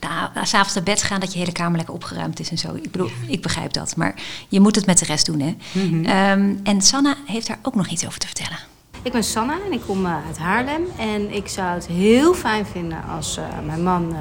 nou, 0.00 0.46
s'avonds 0.46 0.74
naar 0.74 0.84
bed 0.84 1.02
gaan 1.02 1.20
dat 1.20 1.32
je 1.32 1.38
hele 1.38 1.52
kamer 1.52 1.76
lekker 1.76 1.94
opgeruimd 1.94 2.40
is 2.40 2.50
en 2.50 2.58
zo. 2.58 2.74
Ik 2.74 2.90
bedoel, 2.90 3.10
ik 3.26 3.42
begrijp 3.42 3.72
dat. 3.72 3.96
Maar 3.96 4.14
je 4.48 4.60
moet 4.60 4.76
het 4.76 4.86
met 4.86 4.98
de 4.98 5.04
rest 5.04 5.26
doen, 5.26 5.40
hè. 5.40 5.56
Mhm. 5.72 6.04
Ehm, 6.04 6.54
en 6.62 6.82
Sanna 6.82 7.16
heeft 7.26 7.46
daar 7.46 7.58
ook 7.62 7.74
nog 7.74 7.88
iets 7.88 8.06
over 8.06 8.18
te 8.18 8.26
vertellen. 8.26 8.58
Ik 9.02 9.12
ben 9.12 9.24
Sanna 9.24 9.58
en 9.66 9.72
ik 9.72 9.80
kom 9.86 10.06
uh, 10.06 10.26
uit 10.26 10.38
Haarlem. 10.38 10.82
En 10.98 11.34
ik 11.34 11.48
zou 11.48 11.74
het 11.74 11.86
heel 11.86 12.34
fijn 12.34 12.66
vinden 12.66 13.04
als 13.04 13.38
uh, 13.38 13.44
mijn 13.66 13.82
man 13.82 14.10
uh, 14.12 14.18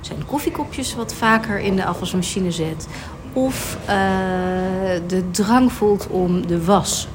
zijn 0.00 0.26
koffiekopjes 0.26 0.94
wat 0.94 1.14
vaker 1.14 1.58
in 1.58 1.76
de 1.76 1.84
afwasmachine 1.84 2.50
zet. 2.50 2.86
Of 3.38 3.78
de 5.06 5.30
drang 5.30 5.72
voelt 5.72 6.06
om 6.06 6.46
de 6.46 6.64
was 6.64 7.08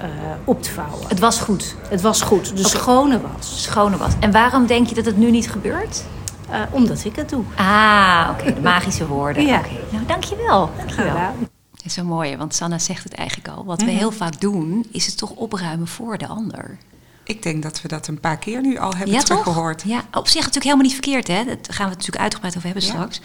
op 0.44 0.63
te 0.63 0.72
vouwen. 0.72 1.08
Het 1.08 1.20
was 1.20 1.39
goed. 1.39 1.75
Het 1.89 2.01
was 2.01 2.22
goed. 2.22 2.58
De 2.58 2.68
schone 2.68 3.22
was. 3.22 3.63
Schone 3.63 3.98
was. 3.98 4.12
En 4.20 4.32
waarom 4.32 4.68
denk 4.68 4.88
je 4.88 4.96
dat 4.96 5.06
het 5.06 5.18
nu 5.18 5.32
niet 5.32 5.51
gebeurt? 5.51 6.03
Uh, 6.50 6.62
omdat 6.72 7.06
ik 7.06 7.15
het 7.15 7.30
doe. 7.30 7.44
Ah, 7.56 8.30
oké. 8.32 8.53
de 8.53 8.62
magische 8.72 9.08
woorden. 9.08 9.46
ja. 9.46 9.60
Okay. 9.60 9.80
Nou, 9.92 10.06
dankjewel. 10.06 10.72
Dankjewel. 10.77 11.34
Dat 11.72 11.86
is 11.86 11.94
zo 11.94 12.03
mooi, 12.03 12.38
want 12.38 12.56
Sanna 12.56 12.80
zegt 12.80 13.03
het 13.03 13.13
eigenlijk 13.13 13.48
al. 13.48 13.65
Wat 13.65 13.82
we 13.82 13.88
mhm. 13.88 13.98
heel 13.98 14.12
vaak 14.12 14.39
doen, 14.42 14.86
is 14.92 15.06
het 15.06 15.18
toch 15.18 15.30
opruimen 15.30 15.88
voor 15.88 16.18
de 16.18 16.27
ander. 16.27 16.77
Ik 17.24 17.44
denk 17.44 17.63
dat 17.63 17.82
we 17.82 17.88
dat 17.88 18.08
een 18.08 18.20
paar 18.20 18.38
keer 18.38 18.62
nu 18.62 18.77
al 18.77 18.96
hebben 18.96 19.15
ja, 19.15 19.22
teruggehoord. 19.22 19.84
Ja, 19.86 20.03
op 20.12 20.27
zich 20.27 20.36
natuurlijk 20.36 20.63
helemaal 20.63 20.86
niet 20.86 20.94
verkeerd. 20.94 21.27
Hè? 21.27 21.44
Dat 21.44 21.75
gaan 21.75 21.89
we 21.89 21.96
natuurlijk 21.96 22.22
uitgebreid 22.22 22.53
over 22.56 22.65
hebben 22.65 22.84
straks. 22.84 23.22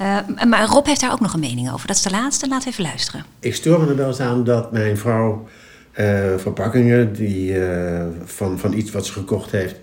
Uh, 0.00 0.44
maar 0.48 0.66
Rob 0.66 0.86
heeft 0.86 1.00
daar 1.00 1.12
ook 1.12 1.20
nog 1.20 1.34
een 1.34 1.40
mening 1.40 1.72
over. 1.72 1.86
Dat 1.86 1.96
is 1.96 2.02
de 2.02 2.10
laatste. 2.10 2.48
We 2.48 2.62
even 2.66 2.82
luisteren. 2.84 3.24
Ik 3.40 3.54
stoor 3.54 3.80
me 3.80 3.86
er 3.88 3.96
wel 3.96 4.08
eens 4.08 4.20
aan 4.20 4.44
dat 4.44 4.72
mijn 4.72 4.96
vrouw 4.96 5.48
uh, 5.98 6.36
verpakkingen 6.36 7.12
die, 7.12 7.52
uh, 7.52 8.06
van, 8.24 8.58
van 8.58 8.72
iets 8.72 8.90
wat 8.90 9.06
ze 9.06 9.12
gekocht 9.12 9.50
heeft... 9.50 9.76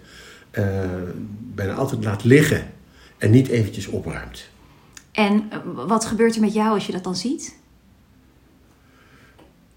bijna 1.55 1.73
altijd 1.73 2.03
laat 2.03 2.23
liggen 2.23 2.65
en 3.17 3.31
niet 3.31 3.47
eventjes 3.47 3.87
opruimt. 3.87 4.49
En 5.17 5.43
eh, 5.49 5.57
wat 5.87 6.05
gebeurt 6.05 6.35
er 6.35 6.41
met 6.41 6.53
jou 6.53 6.73
als 6.73 6.85
je 6.85 6.91
dat 6.91 7.03
dan 7.03 7.15
ziet? 7.15 7.55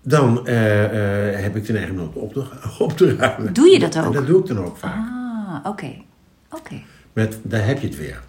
dan 0.03 0.47
eh, 0.47 1.35
eh, 1.35 1.43
heb 1.43 1.57
ik 1.57 1.67
de 1.67 1.73
neiging 1.73 2.01
om 2.01 2.11
op 2.15 2.33
te, 2.33 2.45
op 2.85 2.97
te 2.97 3.17
ruimen. 3.17 3.53
Doe 3.53 3.69
je 3.69 3.79
dat 3.79 3.99
ook? 3.99 4.05
En 4.05 4.13
dat 4.13 4.27
doe 4.27 4.41
ik 4.41 4.47
dan 4.47 4.59
ook 4.59 4.77
vaak. 4.77 4.97
Ah, 4.97 5.71
oké. 5.71 5.95
Oké. 6.51 6.83
Met, 7.13 7.39
daar 7.43 7.67
heb 7.67 7.81
je 7.81 7.87
het 7.87 7.97
weer. 7.97 8.23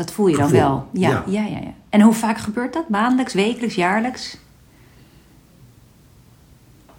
Dat 0.00 0.12
voel 0.12 0.26
je 0.26 0.36
dan 0.36 0.50
wel. 0.50 0.88
Ja, 0.92 1.08
ja. 1.08 1.22
Ja. 1.26 1.46
Ja, 1.46 1.56
ja, 1.58 1.72
En 1.88 2.00
hoe 2.00 2.12
vaak 2.12 2.38
gebeurt 2.38 2.72
dat? 2.72 2.88
Maandelijks, 2.88 3.34
wekelijks, 3.34 3.74
jaarlijks? 3.74 4.36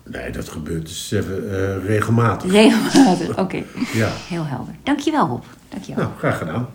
Nee, 0.04 0.32
dat 0.32 0.50
gebeurt 0.50 0.88
dus 0.88 1.12
even 1.12 1.52
eh, 1.52 1.86
regelmatig. 1.86 2.52
Regelmatig. 2.52 3.38
Oké. 3.44 3.64
Ja. 3.94 4.10
Heel 4.28 4.46
helder. 4.46 4.76
Dankjewel, 4.84 5.28
Rob. 5.28 5.44
Dankjewel. 5.70 6.04
Nou, 6.04 6.18
graag 6.18 6.38
gedaan. 6.38 6.68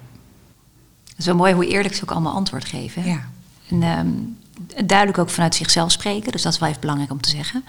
Het 1.08 1.18
is 1.18 1.26
wel 1.26 1.34
mooi 1.34 1.52
hoe 1.54 1.66
eerlijk 1.66 1.94
ze 1.94 2.02
ook 2.02 2.10
allemaal 2.10 2.34
antwoord 2.34 2.64
geven. 2.64 3.02
hè? 3.02 3.08
Ja. 3.08 3.20
En 3.70 3.82
ehm, 3.82 4.08
duidelijk 4.84 5.18
ook 5.18 5.30
vanuit 5.30 5.54
zichzelf 5.54 5.90
spreken. 5.90 6.32
Dus 6.32 6.42
dat 6.42 6.52
is 6.52 6.58
wel 6.58 6.68
even 6.68 6.80
belangrijk 6.80 7.10
om 7.10 7.20
te 7.20 7.30
zeggen. 7.30 7.64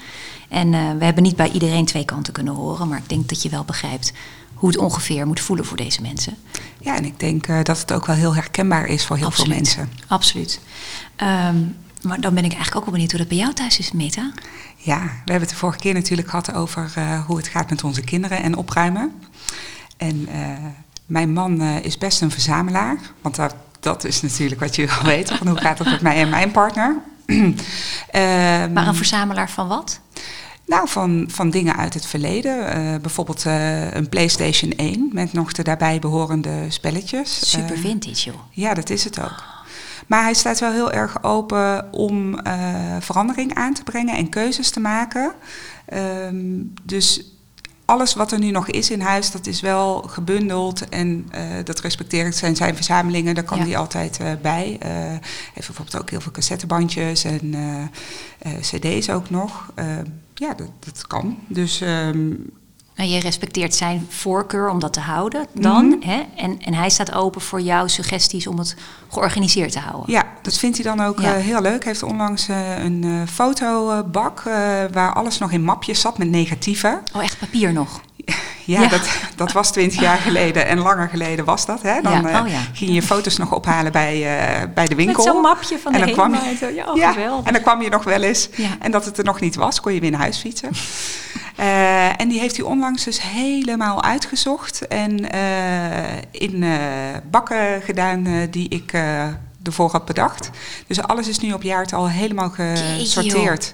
En 0.50 0.74
eh, 0.74 0.92
we 0.98 1.06
hebben 1.06 1.24
niet 1.24 1.36
bij 1.36 1.52
iedereen 1.52 1.86
twee 1.86 2.06
kanten 2.06 2.34
kunnen 2.34 2.54
horen. 2.54 2.88
Maar 2.88 2.98
ik 2.98 3.10
denk 3.10 3.30
dat 3.30 3.42
je 3.42 3.50
wel 3.50 3.64
begrijpt 3.64 4.14
hoe 4.54 4.70
het 4.70 4.78
ongeveer 4.78 5.28
moet 5.28 5.40
voelen 5.40 5.66
voor 5.66 5.78
deze 5.78 6.02
mensen. 6.02 6.36
Ja, 6.80 6.96
en 6.96 7.06
ik 7.06 7.20
denk 7.20 7.48
eh, 7.48 7.64
dat 7.64 7.80
het 7.80 7.94
ook 7.94 8.06
wel 8.06 8.16
heel 8.16 8.36
herkenbaar 8.36 8.86
is 8.86 9.06
voor 9.06 9.18
heel 9.18 9.32
veel 9.32 9.46
mensen. 9.46 9.90
Absoluut. 10.08 10.60
Ehm, 11.16 11.58
maar 12.02 12.22
dan 12.22 12.34
ben 12.34 12.44
ik 12.44 12.52
eigenlijk 12.52 12.76
ook 12.76 12.84
wel 12.84 12.92
benieuwd 12.92 13.12
hoe 13.12 13.20
dat 13.20 13.30
bij 13.30 13.38
jou 13.38 13.54
thuis 13.54 13.80
is, 13.80 13.92
Meta. 13.92 14.32
Ja, 14.78 15.02
we 15.02 15.10
hebben 15.32 15.40
het 15.40 15.50
de 15.50 15.56
vorige 15.56 15.80
keer 15.80 15.94
natuurlijk 15.94 16.30
gehad 16.30 16.54
over 16.54 16.92
eh, 16.96 17.26
hoe 17.26 17.38
het 17.38 17.48
gaat 17.48 17.70
met 17.70 17.84
onze 17.84 18.02
kinderen 18.02 18.44
en 18.44 18.56
opruimen. 18.56 19.12
En 19.98 20.28
mijn 21.06 21.34
man 21.34 21.62
is 21.62 21.98
best 21.98 22.22
een 22.22 22.32
verzamelaar, 22.32 22.98
want 23.22 23.36
dat, 23.36 23.56
dat 23.80 24.04
is 24.04 24.22
natuurlijk 24.22 24.62
wat 24.62 24.76
je 24.76 24.86
wil 24.86 25.04
weten, 25.04 25.38
van 25.38 25.48
hoe 25.48 25.58
gaat 25.58 25.80
het 25.80 25.90
met 25.90 26.02
mij 26.02 26.16
en 26.16 26.30
mijn 26.30 26.52
partner. 26.52 26.96
Ehm, 28.12 28.74
Maar 28.74 28.88
een 28.88 28.96
verzamelaar 28.96 29.50
van 29.50 29.68
wat? 29.68 30.00
Nou, 30.66 30.88
van, 30.88 31.26
van 31.32 31.50
dingen 31.50 31.76
uit 31.76 31.94
het 31.94 32.06
verleden. 32.06 32.68
Eh, 32.72 33.00
bijvoorbeeld 33.02 33.46
eh, 33.46 33.94
een 33.94 34.10
PlayStation 34.10 34.72
1 34.72 35.10
met 35.12 35.34
nog 35.34 35.52
de 35.52 35.64
daarbij 35.64 36.00
behorende 36.00 36.66
spelletjes. 36.68 37.50
Super 37.50 37.76
Eh, 37.76 37.82
vintage, 37.82 38.30
joh. 38.30 38.40
ja, 38.52 38.74
dat 38.74 38.90
is 38.90 39.04
het 39.04 39.20
ook. 39.20 39.44
Maar 40.08 40.24
hij 40.24 40.34
staat 40.34 40.60
wel 40.60 40.72
heel 40.72 40.92
erg 40.92 41.24
open 41.24 41.94
om 41.94 42.40
verandering 43.00 43.54
aan 43.54 43.74
te 43.74 43.84
brengen 43.84 44.16
en 44.16 44.30
keuzes 44.30 44.70
te 44.70 44.80
maken. 44.80 45.34
Ehm, 45.86 46.36
dus 46.84 47.22
alles 47.88 48.14
wat 48.14 48.32
er 48.32 48.40
nu 48.40 48.52
nog 48.52 48.68
is 48.68 48.92
in 48.92 49.02
huis, 49.02 49.32
dat 49.32 49.48
is 49.48 49.62
wel 49.62 50.02
gebundeld 50.02 50.90
en 50.90 51.28
eh, 51.32 51.42
dat 51.64 51.80
respecteer 51.80 52.26
ik. 52.26 52.34
Zijn 52.34 52.56
zijn 52.56 52.76
verzamelingen, 52.76 53.36
daar 53.36 53.44
kan 53.44 53.58
Ja. 53.58 53.64
hij 53.64 53.78
altijd 53.78 54.20
eh, 54.20 54.32
bij. 54.42 54.78
Hij 54.80 55.20
heeft 55.54 55.68
bijvoorbeeld 55.68 55.98
ook 56.02 56.10
heel 56.10 56.22
veel 56.22 56.32
cassettebandjes 56.32 57.24
en 57.24 57.56
cd's 58.62 59.10
ook 59.10 59.30
nog. 59.30 59.74
Ja, 60.34 60.54
dat, 60.54 60.70
dat 60.80 61.08
kan. 61.08 61.38
Dus 61.48 61.82
ehm, 61.82 62.32
Nou, 62.98 63.10
je 63.10 63.20
respecteert 63.20 63.76
zijn 63.76 64.06
voorkeur 64.10 64.70
om 64.70 64.80
dat 64.80 64.94
te 64.94 65.00
houden 65.00 65.48
dan. 65.54 65.88
Mhm. 65.88 66.10
Hè? 66.10 66.24
En, 66.36 66.60
en 66.62 66.74
hij 66.74 66.90
staat 66.90 67.14
open 67.14 67.42
voor 67.42 67.62
jouw 67.62 67.88
suggesties 67.88 68.48
om 68.48 68.58
het 68.58 68.76
georganiseerd 69.10 69.72
te 69.72 69.80
houden. 69.80 70.12
Ja, 70.12 70.24
dat 70.42 70.58
vindt 70.58 70.78
hij 70.78 70.96
dan 70.96 71.06
ook 71.06 71.20
Ja. 71.20 71.36
eh, 71.36 71.44
heel 71.44 71.62
leuk. 71.62 71.84
Hij 71.84 71.92
heeft 71.92 72.04
onlangs 72.04 72.48
eh, 72.48 72.84
een 72.84 73.04
eh, 73.04 73.34
fotobak 73.34 74.42
waar 74.92 75.14
alles 75.14 75.38
nog 75.38 75.52
in 75.52 75.64
mapjes 75.64 76.02
zat 76.02 76.18
met 76.18 76.30
negatieven. 76.30 77.02
Oh, 77.16 77.24
echt 77.24 77.40
papier 77.40 77.74
nog? 77.74 78.02
Ja, 78.66 78.82
Ja. 78.82 78.88
Dat, 78.88 79.10
dat 79.36 79.52
was 79.52 79.72
twintig 79.72 80.00
jaar 80.00 80.18
geleden 80.18 80.68
en 80.68 80.80
langer 80.80 81.10
geleden 81.10 81.46
was 81.46 81.66
dat. 81.66 81.82
Hè? 81.82 82.02
Dan 82.02 82.12
Ja, 82.12 82.42
oh 82.42 82.50
ja. 82.50 82.60
ging 82.74 82.94
je 82.94 83.02
foto's 83.02 83.38
nog 83.38 83.54
ophalen 83.54 83.92
bij, 83.92 84.20
bij 84.74 84.86
de 84.88 84.96
winkel. 84.96 85.24
Met 85.24 85.34
zo'n 85.34 85.42
mapje 85.42 85.78
van 85.80 85.94
en 85.94 86.00
de 86.00 86.06
dan 86.06 86.14
kwam 86.16 86.34
HEMA 86.34 86.50
je, 86.50 86.82
en 86.82 87.30
oh, 87.32 87.42
en 87.44 87.54
dan 87.54 87.62
kwam 87.62 87.82
je 87.82 87.90
nog 87.90 88.04
wel 88.04 88.22
eens. 88.22 88.50
En 88.80 88.92
dat 88.92 89.06
het 89.06 89.18
er 89.18 89.24
nog 89.24 89.40
niet 89.40 89.56
was, 89.56 89.80
kon 89.80 89.94
je 89.94 90.00
weer 90.00 90.12
naar 90.12 90.20
huis 90.20 90.38
fietsen. 90.38 90.70
Eh, 91.58 92.22
en 92.22 92.28
die 92.28 92.40
heeft 92.40 92.58
hij 92.58 92.66
onlangs 92.66 93.04
dus 93.04 93.22
helemaal 93.22 94.04
uitgezocht. 94.04 94.88
En 94.88 95.32
eh, 95.32 96.18
in 96.32 96.64
eh, 96.64 96.80
bakken 97.30 97.82
gedaan 97.82 98.48
die 98.52 98.70
ik 98.70 98.94
ervoor 99.64 99.92
had 99.92 100.06
bedacht. 100.06 100.50
Dus 100.88 101.02
alles 101.02 101.28
is 101.28 101.40
nu 101.40 101.54
op 101.54 101.62
jaartal 101.62 102.10
helemaal 102.10 102.50
gesorteerd. 102.50 103.72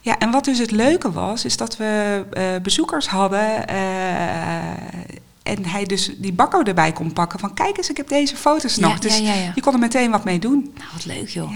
Ja, 0.00 0.18
en 0.18 0.30
wat 0.30 0.44
dus 0.44 0.58
het 0.58 0.70
leuke 0.70 1.12
was, 1.12 1.44
is 1.44 1.56
dat 1.56 1.76
we 1.76 2.24
bezoekers 2.62 3.08
hadden. 3.08 3.68
en 5.42 5.66
hij 5.66 5.84
dus 5.84 6.10
die 6.18 6.32
bakko 6.32 6.62
erbij 6.62 6.92
kon 6.92 7.12
pakken. 7.12 7.38
Van 7.38 7.54
kijk 7.54 7.76
eens, 7.76 7.90
ik 7.90 7.96
heb 7.96 8.08
deze 8.08 8.36
foto's 8.36 8.74
Ja, 8.74 8.88
nog. 8.88 8.98
Dus 8.98 9.18
ja. 9.18 9.52
je 9.54 9.60
kon 9.60 9.72
er 9.72 9.78
meteen 9.78 10.10
wat 10.10 10.24
mee 10.24 10.38
doen. 10.38 10.72
Nou, 10.74 10.88
wat 10.92 11.04
leuk 11.04 11.28
joh. 11.28 11.52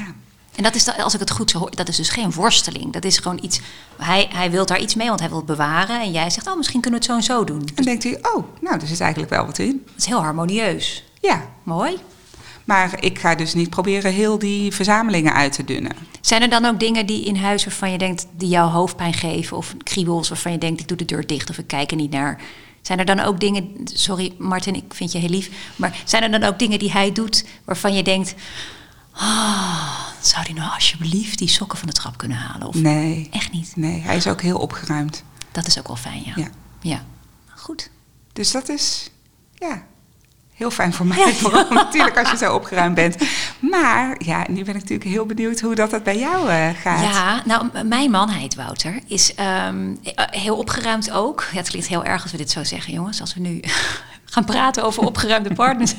En 0.56 0.62
dat 0.62 0.74
is, 0.74 0.84
da- 0.84 0.92
als 0.92 1.14
ik 1.14 1.20
het 1.20 1.30
goed 1.30 1.50
zo 1.50 1.58
hoor, 1.58 1.70
dat 1.76 1.88
is 1.88 1.96
dus 1.96 2.08
geen 2.08 2.32
worsteling. 2.32 2.92
Dat 2.92 3.04
is 3.04 3.18
gewoon 3.18 3.38
iets, 3.42 3.60
hij, 3.96 4.28
hij 4.32 4.50
wil 4.50 4.66
daar 4.66 4.80
iets 4.80 4.94
mee, 4.94 5.08
want 5.08 5.20
hij 5.20 5.28
wil 5.28 5.38
het 5.38 5.46
bewaren. 5.46 6.00
En 6.00 6.10
jij 6.12 6.30
zegt, 6.30 6.46
oh, 6.48 6.56
misschien 6.56 6.80
kunnen 6.80 7.00
we 7.00 7.06
het 7.06 7.14
zo 7.14 7.32
en 7.34 7.38
zo 7.38 7.44
doen. 7.44 7.60
En 7.60 7.74
dan 7.74 7.84
denkt 7.84 8.02
hij, 8.02 8.18
oh, 8.34 8.44
nou, 8.60 8.80
er 8.80 8.86
zit 8.86 9.00
eigenlijk 9.00 9.32
wel 9.32 9.46
wat 9.46 9.58
in. 9.58 9.82
Dat 9.86 9.94
is 9.96 10.04
heel 10.06 10.22
harmonieus. 10.22 11.04
Ja, 11.20 11.42
Mooi. 11.62 11.96
maar 12.64 12.96
ik 13.04 13.18
ga 13.18 13.34
dus 13.34 13.54
niet 13.54 13.70
proberen 13.70 14.12
heel 14.12 14.38
die 14.38 14.72
verzamelingen 14.74 15.32
uit 15.34 15.52
te 15.52 15.64
dunnen. 15.64 15.92
Zijn 16.20 16.42
er 16.42 16.48
dan 16.50 16.64
ook 16.64 16.80
dingen 16.80 17.06
die 17.06 17.24
in 17.24 17.36
huis 17.36 17.64
waarvan 17.64 17.90
je 17.92 17.98
denkt, 17.98 18.26
die 18.36 18.48
jou 18.48 18.70
hoofdpijn 18.70 19.14
geven? 19.14 19.56
Of 19.56 19.74
kriebels 19.82 20.28
waarvan 20.28 20.52
je 20.52 20.58
denkt, 20.58 20.80
ik 20.80 20.88
doe 20.88 20.96
de 20.96 21.04
deur 21.04 21.26
dicht 21.26 21.50
of 21.50 21.58
ik 21.58 21.66
kijk 21.66 21.90
er 21.90 21.96
niet 21.96 22.10
naar? 22.10 22.40
Zijn 22.82 22.98
er 22.98 23.04
dan 23.04 23.20
ook 23.20 23.40
dingen, 23.40 23.70
sorry 23.84 24.32
Martin, 24.38 24.74
ik 24.74 24.84
vind 24.94 25.12
je 25.12 25.18
heel 25.18 25.28
lief. 25.28 25.50
Maar 25.76 25.96
zijn 26.04 26.22
er 26.22 26.30
dan 26.40 26.42
ook 26.48 26.58
dingen 26.58 26.78
die 26.78 26.90
hij 26.92 27.12
doet 27.12 27.44
waarvan 27.64 27.94
je 27.94 28.02
denkt, 28.02 28.34
ah, 29.16 29.98
zou 30.20 30.44
die 30.44 30.54
nou 30.54 30.72
alsjeblieft 30.74 31.38
die 31.38 31.48
sokken 31.48 31.78
van 31.78 31.88
de 31.88 31.94
trap 31.94 32.16
kunnen 32.16 32.36
halen? 32.36 32.66
Of 32.66 32.74
Nee, 32.74 33.28
echt 33.32 33.52
niet? 33.52 33.72
nee, 33.76 34.00
hij 34.00 34.16
is 34.16 34.26
ook 34.26 34.40
heel 34.40 34.58
opgeruimd. 34.58 35.22
Dat 35.52 35.66
is 35.66 35.78
ook 35.78 35.86
wel 35.86 35.96
fijn, 35.96 36.22
ja. 36.24 36.32
Ja. 36.36 36.48
Ja, 36.80 37.04
goed. 37.54 37.90
Dus 38.32 38.50
dat 38.50 38.68
is, 38.68 39.10
ja, 39.54 39.82
heel 40.54 40.70
fijn 40.70 40.92
voor 40.92 41.06
mij. 41.06 41.34
Vooral 41.42 41.70
natuurlijk 41.70 42.18
als 42.18 42.30
je 42.30 42.36
zo 42.36 42.54
opgeruimd 42.54 42.94
bent. 42.94 43.16
Maar 43.60 44.16
ja, 44.18 44.44
nu 44.48 44.64
ben 44.64 44.74
ik 44.74 44.80
natuurlijk 44.80 45.10
heel 45.10 45.26
benieuwd 45.26 45.60
hoe 45.60 45.74
dat, 45.74 45.90
dat 45.90 46.02
bij 46.02 46.18
jou 46.18 46.50
eh, 46.50 46.68
gaat. 46.80 47.02
Ja, 47.02 47.42
nou, 47.44 47.84
mijn 47.84 48.10
man, 48.10 48.28
hij 48.30 48.40
heet 48.40 48.54
Wouter, 48.54 49.00
is 49.06 49.34
ehm, 49.34 49.94
eh, 50.02 50.24
heel 50.30 50.56
opgeruimd 50.56 51.10
ook. 51.10 51.48
Ja, 51.52 51.58
het 51.58 51.68
klinkt 51.68 51.88
heel 51.88 52.04
erg 52.04 52.22
als 52.22 52.32
we 52.32 52.36
dit 52.36 52.50
zo 52.50 52.64
zeggen, 52.64 52.92
jongens. 52.92 53.20
Als 53.20 53.34
we 53.34 53.40
nu 53.40 53.60
gaan 54.36 54.44
praten 54.44 54.84
over 54.84 55.02
opgeruimde 55.06 55.54
partners. 55.62 55.94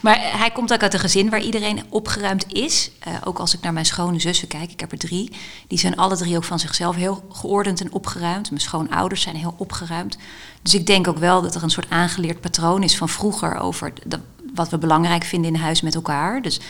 Maar 0.00 0.18
hij 0.38 0.50
komt 0.50 0.72
ook 0.72 0.82
uit 0.82 0.94
een 0.94 1.00
gezin 1.00 1.30
waar 1.30 1.40
iedereen 1.40 1.82
opgeruimd 1.88 2.52
is. 2.52 2.90
Eh, 3.00 3.12
ook 3.24 3.38
als 3.38 3.54
ik 3.54 3.60
naar 3.60 3.72
mijn 3.72 3.84
schone 3.86 4.20
zussen 4.20 4.48
kijk, 4.48 4.70
ik 4.72 4.80
heb 4.80 4.92
er 4.92 4.98
drie. 4.98 5.30
Die 5.68 5.78
zijn 5.78 5.96
alle 5.96 6.16
drie 6.16 6.36
ook 6.36 6.44
van 6.44 6.58
zichzelf 6.58 6.96
heel 6.96 7.24
geordend 7.30 7.80
en 7.80 7.92
opgeruimd. 7.92 8.50
Mijn 8.50 8.62
schoonouders 8.62 9.22
zijn 9.22 9.36
heel 9.36 9.54
opgeruimd. 9.58 10.16
Dus 10.62 10.74
ik 10.74 10.86
denk 10.86 11.08
ook 11.08 11.18
wel 11.18 11.42
dat 11.42 11.54
er 11.54 11.62
een 11.62 11.70
soort 11.70 11.90
aangeleerd 11.90 12.40
patroon 12.40 12.82
is 12.82 12.96
van 12.96 13.08
vroeger 13.08 13.56
over 13.58 13.92
de- 14.06 14.20
wat 14.54 14.68
we 14.68 14.78
belangrijk 14.78 15.24
vinden 15.24 15.54
in 15.54 15.60
huis 15.60 15.80
met 15.80 15.94
elkaar. 15.94 16.42
Dus 16.42 16.60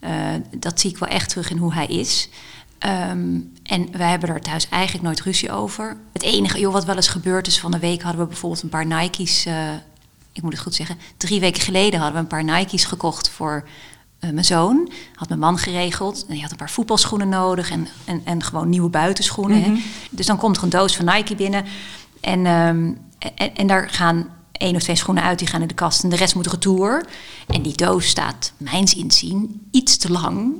eh, 0.00 0.10
dat 0.56 0.80
zie 0.80 0.90
ik 0.90 0.98
wel 0.98 1.08
echt 1.08 1.28
terug 1.28 1.50
in 1.50 1.56
hoe 1.58 1.74
hij 1.74 1.86
is. 1.86 2.28
Ehm, 2.82 3.40
en 3.62 3.88
wij 3.92 4.10
hebben 4.10 4.28
er 4.28 4.40
thuis 4.40 4.68
eigenlijk 4.68 5.04
nooit 5.04 5.20
ruzie 5.20 5.52
over. 5.52 5.96
Het 6.12 6.22
enige 6.22 6.60
joh, 6.60 6.72
wat 6.72 6.84
wel 6.84 6.96
eens 6.96 7.08
gebeurd 7.08 7.46
is, 7.46 7.58
van 7.58 7.70
de 7.70 7.78
week 7.78 8.02
hadden 8.02 8.20
we 8.20 8.26
bijvoorbeeld 8.26 8.62
een 8.62 8.68
paar 8.68 8.86
Nike's. 8.86 9.46
eh, 9.46 9.72
ik 10.32 10.42
moet 10.42 10.52
het 10.52 10.62
goed 10.62 10.74
zeggen. 10.74 10.98
Drie 11.16 11.40
weken 11.40 11.62
geleden 11.62 12.00
hadden 12.00 12.14
we 12.14 12.20
een 12.20 12.44
paar 12.44 12.58
Nike's 12.58 12.84
gekocht 12.84 13.28
voor 13.28 13.68
eh, 14.18 14.30
mijn 14.30 14.44
zoon. 14.44 14.92
Had 15.14 15.28
mijn 15.28 15.40
man 15.40 15.58
geregeld. 15.58 16.24
En 16.26 16.32
die 16.32 16.42
had 16.42 16.50
een 16.50 16.56
paar 16.56 16.70
voetbalschoenen 16.70 17.28
nodig 17.28 17.70
en, 17.70 17.88
en, 18.04 18.20
en 18.24 18.42
gewoon 18.42 18.68
nieuwe 18.68 18.88
buitenschoenen. 18.90 19.62
hè. 19.62 19.72
Dus 20.10 20.26
dan 20.26 20.36
komt 20.36 20.56
er 20.56 20.62
een 20.62 20.68
doos 20.68 20.96
van 20.96 21.04
Nike 21.04 21.34
binnen. 21.34 21.64
En, 22.20 22.46
ehm, 22.46 22.92
en, 23.34 23.54
en 23.54 23.66
daar 23.66 23.90
gaan 23.90 24.28
één 24.52 24.74
of 24.74 24.82
twee 24.82 24.96
schoenen 24.96 25.22
uit, 25.22 25.38
die 25.38 25.48
gaan 25.48 25.60
in 25.62 25.68
de 25.68 25.74
kast 25.74 26.02
en 26.02 26.08
de 26.10 26.16
rest 26.16 26.34
moet 26.34 26.46
retour. 26.46 27.06
En 27.46 27.62
die 27.62 27.76
doos 27.76 28.06
staat, 28.06 28.52
mijns 28.56 28.94
inzien, 28.94 29.66
iets 29.70 29.96
te 29.96 30.10
lang 30.10 30.54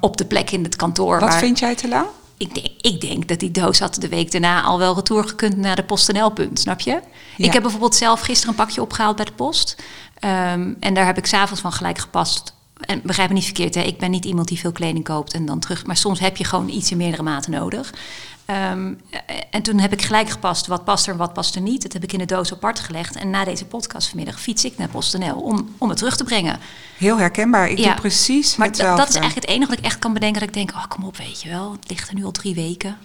Op 0.00 0.16
de 0.16 0.24
plek 0.24 0.50
in 0.50 0.64
het 0.64 0.76
kantoor. 0.76 1.20
wat 1.20 1.28
waar- 1.28 1.38
vind 1.38 1.58
jij 1.58 1.74
te 1.74 1.88
lang? 1.88 2.06
ik 2.40 2.54
denk, 2.54 2.66
ik 2.80 3.00
denk 3.00 3.28
dat 3.28 3.38
die 3.38 3.50
doos 3.50 3.78
had 3.78 3.94
de 3.94 4.08
week 4.08 4.32
daarna 4.32 4.62
al 4.62 4.78
wel 4.78 4.94
retour 4.94 5.24
gekund 5.28 5.56
naar 5.56 5.76
de 5.76 5.84
PostNL-punt, 5.84 6.58
snap 6.58 6.80
je? 6.80 6.90
Ja. 7.36 7.46
Ik 7.46 7.52
heb 7.52 7.62
bijvoorbeeld 7.62 7.94
zelf 7.94 8.20
gisteren 8.20 8.50
een 8.50 8.64
pakje 8.64 8.80
opgehaald 8.82 9.16
bij 9.16 9.24
de 9.24 9.32
post. 9.32 9.76
Ehm, 10.18 10.72
en 10.80 10.94
daar 10.94 11.06
heb 11.06 11.18
ik 11.18 11.26
s'avonds 11.26 11.60
van 11.60 11.72
gelijk 11.72 11.98
gepast. 11.98 12.54
En 12.80 13.00
begrijp 13.04 13.28
me 13.28 13.34
niet 13.34 13.44
verkeerd, 13.44 13.74
hè? 13.74 13.80
ik 13.82 13.98
ben 13.98 14.10
niet 14.10 14.24
iemand 14.24 14.48
die 14.48 14.58
veel 14.58 14.72
kleding 14.72 15.04
koopt 15.04 15.32
en 15.32 15.46
dan 15.46 15.58
terug. 15.58 15.86
Maar 15.86 15.96
soms 15.96 16.20
heb 16.20 16.36
je 16.36 16.44
gewoon 16.44 16.68
iets 16.68 16.90
in 16.90 16.96
meerdere 16.96 17.22
maten 17.22 17.50
nodig. 17.50 17.92
Ehm, 18.44 18.92
en 19.50 19.62
toen 19.62 19.78
heb 19.78 19.92
ik 19.92 20.02
gelijk 20.02 20.30
gepast 20.30 20.66
wat 20.66 20.84
past 20.84 21.06
er 21.06 21.12
en 21.12 21.18
wat 21.18 21.32
past 21.32 21.54
er 21.54 21.60
niet. 21.60 21.82
Dat 21.82 21.92
heb 21.92 22.02
ik 22.02 22.12
in 22.12 22.18
de 22.18 22.24
doos 22.24 22.52
apart 22.52 22.80
gelegd. 22.80 23.16
En 23.16 23.30
na 23.30 23.44
deze 23.44 23.64
podcast 23.64 24.08
vanmiddag 24.08 24.40
fiets 24.40 24.64
ik 24.64 24.78
naar 24.78 24.88
PostNL 24.88 25.34
om, 25.40 25.68
om 25.78 25.88
het 25.88 25.98
terug 25.98 26.16
te 26.16 26.24
brengen. 26.24 26.58
Heel 26.98 27.18
herkenbaar. 27.18 27.68
Ik 27.68 27.78
Ja, 27.78 27.84
doe 27.84 27.94
precies 27.94 28.56
Maar 28.56 28.66
hetzelfde. 28.66 28.96
dat 29.00 29.08
is 29.08 29.14
eigenlijk 29.14 29.46
het 29.46 29.54
enige 29.56 29.70
wat 29.70 29.78
ik 29.78 29.84
echt 29.84 29.98
kan 29.98 30.12
bedenken. 30.12 30.40
Dat 30.40 30.48
ik 30.48 30.54
denk, 30.54 30.70
oh 30.70 30.84
kom 30.88 31.04
op, 31.04 31.16
weet 31.16 31.42
je 31.42 31.48
wel. 31.48 31.72
Het 31.72 31.90
ligt 31.90 32.08
er 32.08 32.14
nu 32.14 32.24
al 32.24 32.30
drie 32.32 32.54
weken. 32.54 32.96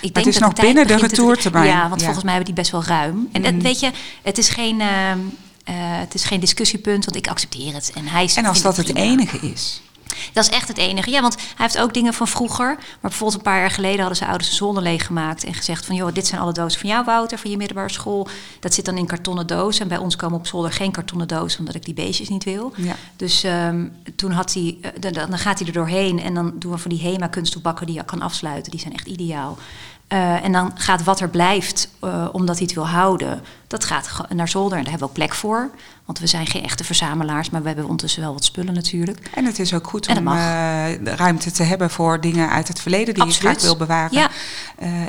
Ik 0.00 0.14
denk 0.14 0.26
is 0.26 0.34
dat 0.34 0.42
nog 0.42 0.52
tijd 0.52 0.66
binnen 0.66 0.86
de 0.86 0.96
retourtermijn. 1.06 1.66
Ja, 1.66 1.88
want 1.88 2.00
Ja. 2.00 2.04
volgens 2.04 2.24
mij 2.24 2.34
hebben 2.34 2.54
die 2.54 2.62
best 2.62 2.72
wel 2.72 2.84
ruim. 2.84 3.28
En 3.32 3.42
dat, 3.42 3.54
weet 3.62 3.80
je, 3.80 3.90
het 4.22 4.38
is 4.38 4.48
geen... 4.48 4.80
ehm, 4.80 4.90
eh, 4.90 5.16
het 5.74 6.14
is 6.14 6.24
geen 6.24 6.40
discussiepunt, 6.40 7.04
want 7.04 7.16
ik 7.16 7.28
accepteer 7.28 7.74
het. 7.74 7.92
En, 7.94 8.06
hij 8.06 8.30
En 8.34 8.44
als 8.44 8.62
dat 8.62 8.76
het 8.76 8.94
enige 8.94 9.38
is. 9.38 9.80
Dat 10.32 10.44
is 10.44 10.50
echt 10.50 10.68
het 10.68 10.76
enige. 10.76 11.10
Ja, 11.10 11.20
want 11.20 11.34
hij 11.34 11.46
heeft 11.56 11.78
ook 11.78 11.94
dingen 11.94 12.14
van 12.14 12.28
vroeger. 12.28 12.66
Maar 12.76 12.98
bijvoorbeeld 13.00 13.38
een 13.38 13.50
paar 13.50 13.60
jaar 13.60 13.70
geleden 13.70 13.98
hadden 13.98 14.16
zijn 14.16 14.28
ouders 14.28 14.50
de 14.50 14.56
zolder 14.56 14.82
leeggemaakt. 14.82 15.44
En 15.44 15.54
gezegd 15.54 15.86
van, 15.86 15.96
joh, 15.96 16.12
dit 16.12 16.26
zijn 16.26 16.40
alle 16.40 16.52
dozen 16.52 16.80
van 16.80 16.88
jou, 16.88 17.04
Wouter, 17.04 17.38
van 17.38 17.50
je 17.50 17.56
middelbare 17.56 17.92
school. 17.92 18.28
Dat 18.60 18.74
zit 18.74 18.84
dan 18.84 18.96
in 18.96 19.06
kartonnen 19.06 19.46
dozen. 19.46 19.82
En 19.82 19.88
bij 19.88 19.98
ons 19.98 20.16
komen 20.16 20.38
op 20.38 20.46
zolder 20.46 20.72
geen 20.72 20.90
kartonnen 20.90 21.28
dozen, 21.28 21.58
omdat 21.58 21.74
ik 21.74 21.84
die 21.84 21.94
beestjes 21.94 22.28
niet 22.28 22.44
wil. 22.44 22.72
Ja. 22.76 22.94
Dus 23.16 23.44
ehm, 23.44 23.88
toen 24.16 24.30
had 24.30 24.54
hij, 24.54 24.76
eh, 24.80 24.90
dan, 25.00 25.12
dan 25.12 25.38
gaat 25.38 25.58
hij 25.58 25.66
er 25.68 25.74
doorheen. 25.74 26.20
En 26.20 26.34
dan 26.34 26.52
doen 26.58 26.72
we 26.72 26.78
van 26.78 26.90
die 26.90 27.00
HEMA 27.00 27.26
kunststoelbakken 27.26 27.86
die 27.86 27.94
je 27.94 28.04
kan 28.04 28.22
afsluiten. 28.22 28.70
Die 28.70 28.80
zijn 28.80 28.94
echt 28.94 29.06
ideaal. 29.06 29.58
Uh, 30.08 30.44
en 30.44 30.52
dan 30.52 30.72
gaat 30.74 31.04
wat 31.04 31.20
er 31.20 31.28
blijft, 31.28 31.88
uh, 32.04 32.28
omdat 32.32 32.56
hij 32.56 32.64
het 32.64 32.74
wil 32.74 32.88
houden, 32.88 33.42
dat 33.66 33.84
gaat 33.84 34.08
naar 34.28 34.48
zolder. 34.48 34.78
En 34.78 34.82
daar 34.82 34.92
hebben 34.92 35.08
we 35.08 35.14
ook 35.14 35.26
plek 35.26 35.34
voor. 35.34 35.70
Want 36.04 36.18
we 36.18 36.26
zijn 36.26 36.46
geen 36.46 36.62
echte 36.62 36.84
verzamelaars, 36.84 37.50
maar 37.50 37.60
we 37.60 37.66
hebben 37.66 37.84
ondertussen 37.84 38.22
wel 38.22 38.32
wat 38.32 38.44
spullen 38.44 38.74
natuurlijk. 38.74 39.30
En 39.34 39.44
het 39.44 39.58
is 39.58 39.74
ook 39.74 39.86
goed 39.86 40.08
om 40.08 40.28
uh, 40.28 40.94
ruimte 41.04 41.50
te 41.50 41.62
hebben 41.62 41.90
voor 41.90 42.20
dingen 42.20 42.50
uit 42.50 42.68
het 42.68 42.80
verleden 42.80 43.14
die 43.14 43.22
Absoluut. 43.22 43.42
je 43.42 43.58
graag 43.58 43.62
wil 43.62 43.76
bewaren. 43.76 44.18
Ja. 44.18 44.30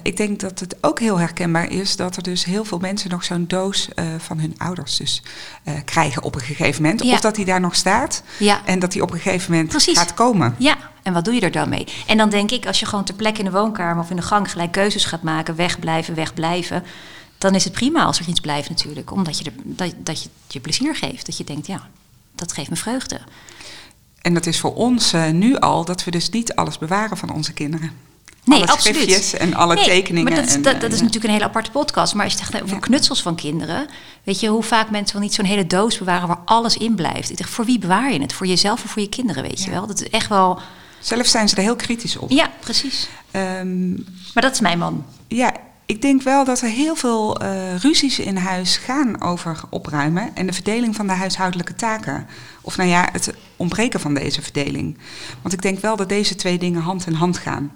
ik 0.02 0.18
denk 0.18 0.40
dat 0.40 0.60
het 0.60 0.76
ook 0.82 1.00
heel 1.00 1.18
herkenbaar 1.18 1.72
is 1.72 1.96
dat 1.96 2.16
er 2.16 2.24
dus 2.24 2.46
heel 2.46 2.66
veel 2.66 2.80
mensen 2.80 3.10
nog 3.10 3.24
zo'n 3.24 3.46
doos 3.48 3.90
van 4.18 4.40
hun 4.40 4.56
ouders 4.58 4.98
dus 4.98 5.24
krijgen 5.86 6.24
op 6.24 6.36
een 6.36 6.42
gegeven 6.42 6.82
moment. 6.82 7.04
Ja. 7.04 7.14
Of 7.14 7.20
dat 7.20 7.36
die 7.36 7.46
daar 7.46 7.62
nog 7.62 7.76
staat 7.76 8.24
ja. 8.40 8.62
en 8.66 8.80
dat 8.80 8.92
die 8.92 9.02
op 9.02 9.12
een 9.12 9.20
gegeven 9.20 9.52
moment 9.52 9.70
Precies. 9.70 9.98
gaat 9.98 10.14
komen. 10.14 10.56
Ja, 10.58 10.78
en 11.08 11.14
wat 11.14 11.26
doe 11.26 11.34
je 11.34 11.42
er 11.42 11.52
dan 11.52 11.70
mee? 11.70 11.88
En 12.08 12.18
dan 12.18 12.30
denk 12.30 12.52
ik, 12.52 12.66
als 12.66 12.80
je 12.80 12.86
gewoon 12.86 13.04
ter 13.04 13.16
plekke 13.16 13.40
in 13.40 13.46
de 13.46 13.52
woonkamer 13.52 14.04
of 14.04 14.10
in 14.10 14.16
de 14.16 14.22
gang 14.22 14.52
gelijk 14.52 14.72
keuzes 14.72 15.06
gaat 15.06 15.22
maken, 15.22 15.56
wegblijven, 15.56 16.16
wegblijven, 16.16 16.84
dan 17.38 17.56
is 17.56 17.64
het 17.64 17.74
prima 17.74 18.04
als 18.04 18.20
er 18.20 18.28
iets 18.28 18.40
blijft 18.40 18.70
natuurlijk. 18.70 19.12
Omdat 19.12 19.40
je, 19.40 19.46
er, 19.46 19.54
dat, 19.64 19.94
dat 19.98 20.24
je 20.24 20.30
je 20.48 20.60
plezier 20.60 20.96
geeft. 20.96 21.26
Dat 21.26 21.38
je 21.38 21.44
denkt, 21.44 21.68
ja, 21.68 21.88
dat 22.36 22.54
geeft 22.54 22.70
me 22.70 22.76
vreugde. 22.76 23.20
En 24.22 24.34
dat 24.34 24.46
is 24.46 24.60
voor 24.60 24.76
ons 24.76 25.14
uh, 25.14 25.30
nu 25.30 25.58
al 25.58 25.86
dat 25.86 26.04
we 26.04 26.12
dus 26.12 26.30
niet 26.30 26.56
alles 26.56 26.78
bewaren 26.78 27.18
van 27.18 27.30
onze 27.30 27.54
kinderen. 27.54 27.92
Nee, 28.44 28.62
alle 28.62 28.72
absoluut. 28.72 28.96
schriftjes 28.96 29.34
en 29.34 29.54
alle 29.54 29.76
nee, 29.76 29.86
tekeningen. 29.86 30.30
Maar 30.30 30.40
dat, 30.40 30.50
is, 30.50 30.56
en, 30.56 30.62
dat, 30.62 30.82
dat 30.82 30.92
is 30.92 31.00
natuurlijk 31.00 31.26
een 31.26 31.32
hele 31.32 31.46
aparte 31.46 31.72
podcast. 31.72 32.14
Maar 32.14 32.24
als 32.24 32.34
je 32.34 32.40
echt 32.40 32.62
over 32.62 32.76
ja. 32.76 32.80
knutsels 32.80 33.22
van 33.22 33.36
kinderen. 33.36 33.88
Weet 34.24 34.40
je 34.40 34.48
hoe 34.48 34.64
vaak 34.64 34.90
mensen 34.90 35.16
wel 35.16 35.26
niet 35.26 35.34
zo'n 35.34 35.46
hele 35.46 35.68
doos 35.68 35.98
bewaren 35.98 36.28
waar 36.28 36.42
alles 36.46 36.78
in 36.78 36.96
blijft. 36.96 37.30
Ik 37.30 37.38
dacht, 37.38 37.50
voor 37.50 37.66
wie 37.66 37.80
bewaar 37.80 38.14
je 38.14 38.22
het? 38.22 38.34
Voor 38.34 38.48
jezelf 38.48 38.84
of 38.84 38.92
voor 38.92 39.02
je 39.02 39.10
kinderen, 39.10 39.44
weet 39.44 39.64
je 39.64 39.72
wel? 39.72 39.88
Dat 39.88 40.02
is 40.02 40.10
echt 40.10 40.28
wel. 40.30 40.60
Zelf 41.08 41.28
zijn 41.28 41.50
ze 41.50 41.56
er 41.56 41.62
heel 41.62 41.76
kritisch 41.76 42.18
op. 42.18 42.32
Ja, 42.32 42.52
precies. 42.60 43.08
Um, 43.32 44.06
maar 44.34 44.44
dat 44.44 44.52
is 44.54 44.60
mijn 44.60 44.78
man. 44.78 45.06
Ja, 45.28 45.54
ik 45.88 46.02
denk 46.02 46.22
wel 46.22 46.46
dat 46.46 46.62
er 46.62 46.70
heel 46.70 46.96
veel 46.96 47.44
uh, 47.44 47.76
ruzies 47.76 48.20
in 48.20 48.36
huis 48.36 48.78
gaan 48.78 49.22
over 49.22 49.62
opruimen 49.70 50.36
en 50.36 50.48
de 50.48 50.54
verdeling 50.54 50.96
van 50.96 51.08
de 51.08 51.14
huishoudelijke 51.14 51.76
taken. 51.76 52.28
Of 52.62 52.78
nou 52.78 52.90
ja, 52.90 53.10
het 53.12 53.34
ontbreken 53.56 54.00
van 54.00 54.14
deze 54.14 54.42
verdeling. 54.42 54.98
Want 55.42 55.54
ik 55.54 55.62
denk 55.62 55.80
wel 55.80 55.96
dat 55.96 56.10
deze 56.10 56.36
twee 56.36 56.58
dingen 56.58 56.82
hand 56.82 57.08
in 57.08 57.14
hand 57.14 57.38
gaan. 57.38 57.72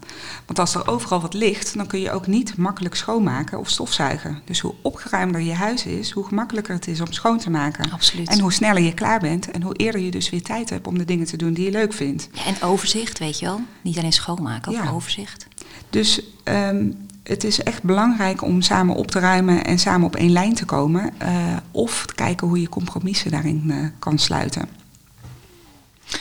Want 0.46 0.60
als 0.60 0.75
er 0.75 0.88
overal 0.88 1.22
wat 1.22 1.34
ligt, 1.34 1.77
dan 1.77 1.88
kun 1.88 2.00
je 2.00 2.12
ook 2.12 2.27
niet 2.27 2.58
makkelijk 2.58 2.96
schoonmaken 2.96 3.60
of 3.60 3.70
stofzuigen. 3.70 4.41
Dus 4.46 4.60
hoe 4.60 4.74
opgeruimder 4.82 5.41
je 5.41 5.53
huis 5.53 5.86
is, 5.86 6.12
hoe 6.12 6.25
gemakkelijker 6.25 6.74
het 6.74 6.88
is 6.88 7.01
om 7.01 7.12
schoon 7.12 7.38
te 7.38 7.50
maken. 7.50 7.91
Absoluut. 7.91 8.30
En 8.30 8.39
hoe 8.39 8.53
sneller 8.53 8.84
je 8.84 8.94
klaar 8.94 9.20
bent 9.20 9.51
en 9.51 9.62
hoe 9.62 9.75
eerder 9.75 10.01
je 10.01 10.12
dus 10.12 10.30
weer 10.30 10.44
tijd 10.44 10.70
hebt 10.70 10.88
om 10.88 10.98
de 10.98 11.06
dingen 11.06 11.25
te 11.25 11.38
doen 11.38 11.53
die 11.53 11.65
je 11.65 11.72
leuk 11.72 11.94
vindt. 11.94 12.30
Ja, 12.34 12.46
en 12.46 12.62
overzicht, 12.62 13.20
weet 13.20 13.39
je 13.39 13.46
wel. 13.46 13.62
Niet 13.82 13.98
alleen 13.98 14.13
schoonmaken, 14.13 14.72
ook 14.72 14.84
ja. 14.84 14.91
overzicht. 14.91 15.48
Dus 15.89 16.22
um, 16.44 17.10
het 17.24 17.44
is 17.44 17.63
echt 17.63 17.84
belangrijk 17.84 18.42
om 18.42 18.62
samen 18.62 18.96
op 18.96 19.12
te 19.12 19.20
ruimen 19.20 19.66
en 19.66 19.80
samen 19.80 20.08
op 20.08 20.16
één 20.16 20.32
lijn 20.32 20.54
te 20.54 20.66
komen. 20.66 21.13
Uh, 21.22 21.58
of 21.72 22.06
te 22.06 22.13
kijken 22.13 22.48
hoe 22.48 22.62
je 22.62 22.70
compromissen 22.70 23.32
daarin 23.32 23.63
uh, 23.66 23.86
kan 24.00 24.20
sluiten. 24.20 24.70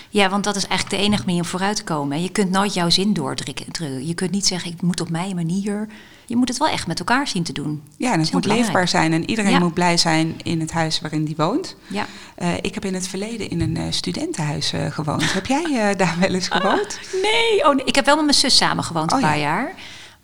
Ja, 0.09 0.29
want 0.29 0.45
dat 0.45 0.57
is 0.57 0.67
eigenlijk 0.67 1.03
de 1.03 1.09
enige 1.09 1.25
manier 1.25 1.43
om 1.43 1.49
vooruit 1.49 1.77
te 1.77 1.85
komen. 1.85 2.23
Je 2.23 2.29
kunt 2.29 2.51
nooit 2.51 2.75
jouw 2.75 2.91
zin 2.91 3.13
doordrukken. 3.13 4.07
Je 4.07 4.15
kunt 4.15 4.31
niet 4.31 4.47
zeggen, 4.47 4.73
ik 4.73 4.83
moet 4.83 5.01
op 5.01 5.11
mijn 5.11 5.35
manier. 5.35 5.89
Je 6.27 6.37
moet 6.37 6.49
het 6.49 6.59
wel 6.59 6.69
echt 6.69 6.87
met 6.87 6.99
elkaar 6.99 7.29
zien 7.29 7.43
te 7.43 7.53
doen. 7.53 7.83
Ja, 7.97 8.13
en 8.13 8.21
het 8.21 8.33
moet 8.33 8.43
belangrijk. 8.43 8.73
leefbaar 8.73 8.89
zijn. 8.89 9.13
En 9.13 9.31
iedereen 9.31 9.51
ja. 9.51 9.59
moet 9.59 9.75
blij 9.75 9.97
zijn 9.97 10.35
in 10.43 10.61
het 10.61 10.73
huis 10.73 11.01
waarin 11.01 11.25
die 11.25 11.37
woont. 11.37 11.77
Ja. 11.87 12.07
Uh, 12.39 12.57
ik 12.61 12.75
heb 12.75 12.85
in 12.85 12.95
het 12.95 13.09
verleden 13.09 13.51
in 13.51 13.61
een 13.61 13.77
uh, 13.77 13.83
studentenhuis 13.91 14.73
uh, 14.73 14.87
gewoond. 14.87 15.33
heb 15.33 15.47
jij 15.47 15.95
daar 15.97 16.17
wel 16.21 16.35
eens 16.35 16.49
gewoond? 16.49 16.99
Ah, 17.03 17.23
nee. 17.23 17.69
Oh, 17.69 17.75
nee, 17.75 17.85
ik 17.85 17.95
heb 17.95 18.05
wel 18.05 18.17
met 18.17 18.25
mijn 18.25 18.37
zus 18.37 18.57
samen 18.57 18.85
gewoond, 18.85 19.13
oh, 19.13 19.19
een 19.19 19.25
paar 19.25 19.39
ja. 19.39 19.43
jaar. 19.43 19.75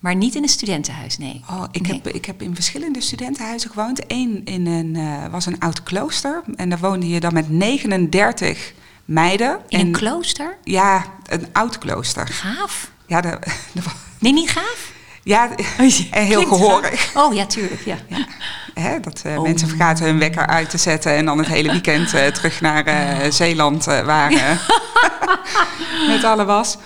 Maar 0.07 0.17
niet 0.17 0.35
in 0.35 0.43
een 0.43 0.49
studentenhuis, 0.49 1.19
nee. 1.19 1.43
Oh, 1.51 1.65
ik, 1.71 1.83
nee. 1.83 2.01
heb, 2.03 2.15
ik 2.15 2.25
heb 2.25 2.43
in 2.43 2.55
verschillende 2.55 3.01
studentenhuizen 3.01 3.71
gewoond. 3.71 4.01
Eén 4.07 4.41
in 4.45 4.67
een, 4.67 4.95
uh, 4.95 5.27
was 5.31 5.47
een 5.47 5.61
oud 5.61 5.83
klooster. 5.83 6.43
En 6.57 6.69
daar 6.69 6.79
woonde 6.79 7.09
je 7.09 7.21
dan 7.21 7.33
met 7.33 7.51
39 7.51 8.73
meiden. 9.05 9.59
In 9.69 9.79
en, 9.79 9.87
een 9.87 9.93
klooster? 9.93 10.57
Ja, 10.65 11.05
een 11.25 11.47
oud 11.53 11.79
klooster. 11.79 12.27
Gaaf? 12.27 12.91
Ja, 13.07 13.21
de, 13.21 13.39
de, 13.73 13.81
nee, 14.19 14.33
niet 14.33 14.51
gaaf? 14.51 14.93
Ja, 15.23 15.51
en 16.11 16.25
heel 16.25 16.47
gehoorig. 16.47 17.11
Oh 17.15 17.35
ja, 17.35 17.47
tuurlijk. 17.47 17.85
Ja. 17.85 17.97
ja. 18.09 18.27
Hè, 18.75 19.01
dat 19.01 19.23
uh, 19.27 19.37
oh. 19.37 19.43
mensen 19.43 19.69
vergaten 19.69 20.05
hun 20.05 20.19
wekker 20.19 20.47
uit 20.47 20.71
te 20.71 20.79
zetten 20.79 21.17
en 21.17 21.25
dan 21.25 21.39
het 21.39 21.47
hele 21.47 21.71
weekend 21.71 22.15
uh, 22.15 22.27
terug 22.27 22.61
naar 22.61 23.33
Zeeland 23.33 23.85
waren. 23.85 24.59
met 26.13 26.25
alle 26.25 26.45
was. 26.45 26.79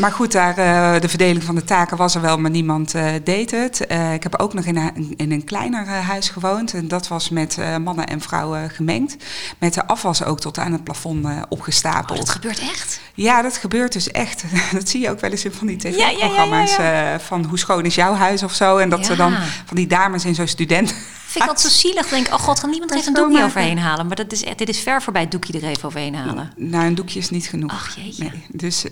maar 0.00 0.12
goed, 0.12 0.32
daar, 0.32 0.54
de 1.00 1.08
verdeling 1.08 1.44
van 1.44 1.54
de 1.54 1.64
taken 1.64 1.96
was 1.96 2.14
er 2.14 2.20
wel, 2.20 2.38
maar 2.38 2.50
niemand 2.50 2.94
deed 3.24 3.50
het. 3.50 3.80
ik 4.14 4.22
heb 4.22 4.40
ook 4.40 4.54
nog 4.54 4.64
in 4.64 4.76
een, 4.76 5.14
in 5.16 5.32
een 5.32 5.44
kleiner 5.44 5.86
huis 5.86 6.28
gewoond. 6.28 6.74
En 6.74 6.88
dat 6.88 7.08
was 7.08 7.28
met 7.28 7.58
mannen 7.84 8.06
en 8.06 8.20
vrouwen 8.20 8.70
gemengd. 8.70 9.16
Met 9.58 9.74
de 9.74 9.86
afwas 9.86 10.24
ook 10.24 10.40
tot 10.40 10.58
aan 10.58 10.72
het 10.72 10.84
plafond 10.84 11.26
opgestapeld. 11.48 12.18
Oh, 12.18 12.24
dat 12.24 12.34
gebeurt 12.34 12.58
echt? 12.58 13.00
Ja, 13.14 13.42
dat 13.42 13.56
gebeurt 13.56 13.92
dus 13.92 14.10
echt. 14.10 14.44
dat 14.72 14.88
zie 14.88 15.00
je 15.00 15.10
ook 15.10 15.20
wel 15.20 15.30
eens 15.30 15.44
in 15.44 15.52
van 15.52 15.66
die 15.66 15.76
tv-programma's. 15.76 16.76
Ja, 16.76 16.82
ja, 16.82 17.10
ja, 17.10 17.20
van 17.20 17.44
hoe 17.44 17.58
schoon 17.58 17.84
is 17.84 17.94
jouw 17.94 18.14
huis 18.14 18.42
of 18.42 18.54
zo. 18.54 18.76
En 18.76 18.88
dat 18.88 19.06
ze 19.06 19.16
dan 19.16 19.34
van 19.64 19.76
die 19.76 19.86
dames 19.86 20.24
in 20.24 20.34
zo'n 20.34 20.46
student. 20.46 20.94
Vind 21.28 21.44
ik 21.44 21.50
altijd 21.50 21.72
zo 21.72 21.78
zielig. 21.78 22.08
denk 22.08 22.26
oh 22.26 22.38
god, 22.38 22.60
kan 22.60 22.70
niemand 22.70 22.94
even 22.94 23.06
een 23.06 23.14
doekje 23.22 23.44
overheen 23.44 23.78
halen? 23.78 24.06
Maar 24.06 24.16
dat 24.16 24.32
is, 24.32 24.44
dit 24.56 24.68
is 24.68 24.80
ver 24.80 25.02
voorbij 25.02 25.22
het 25.22 25.30
doekje 25.30 25.52
er 25.52 25.64
even 25.64 25.84
overheen 25.84 26.14
halen. 26.14 26.52
Nou, 26.56 26.86
een 26.86 26.94
doekje 26.94 27.18
is 27.18 27.30
niet 27.30 27.48
genoeg. 27.48 27.72
Ach 27.72 27.96
jeetje. 27.96 28.22
Nee. 28.22 28.44
Dus, 28.52 28.84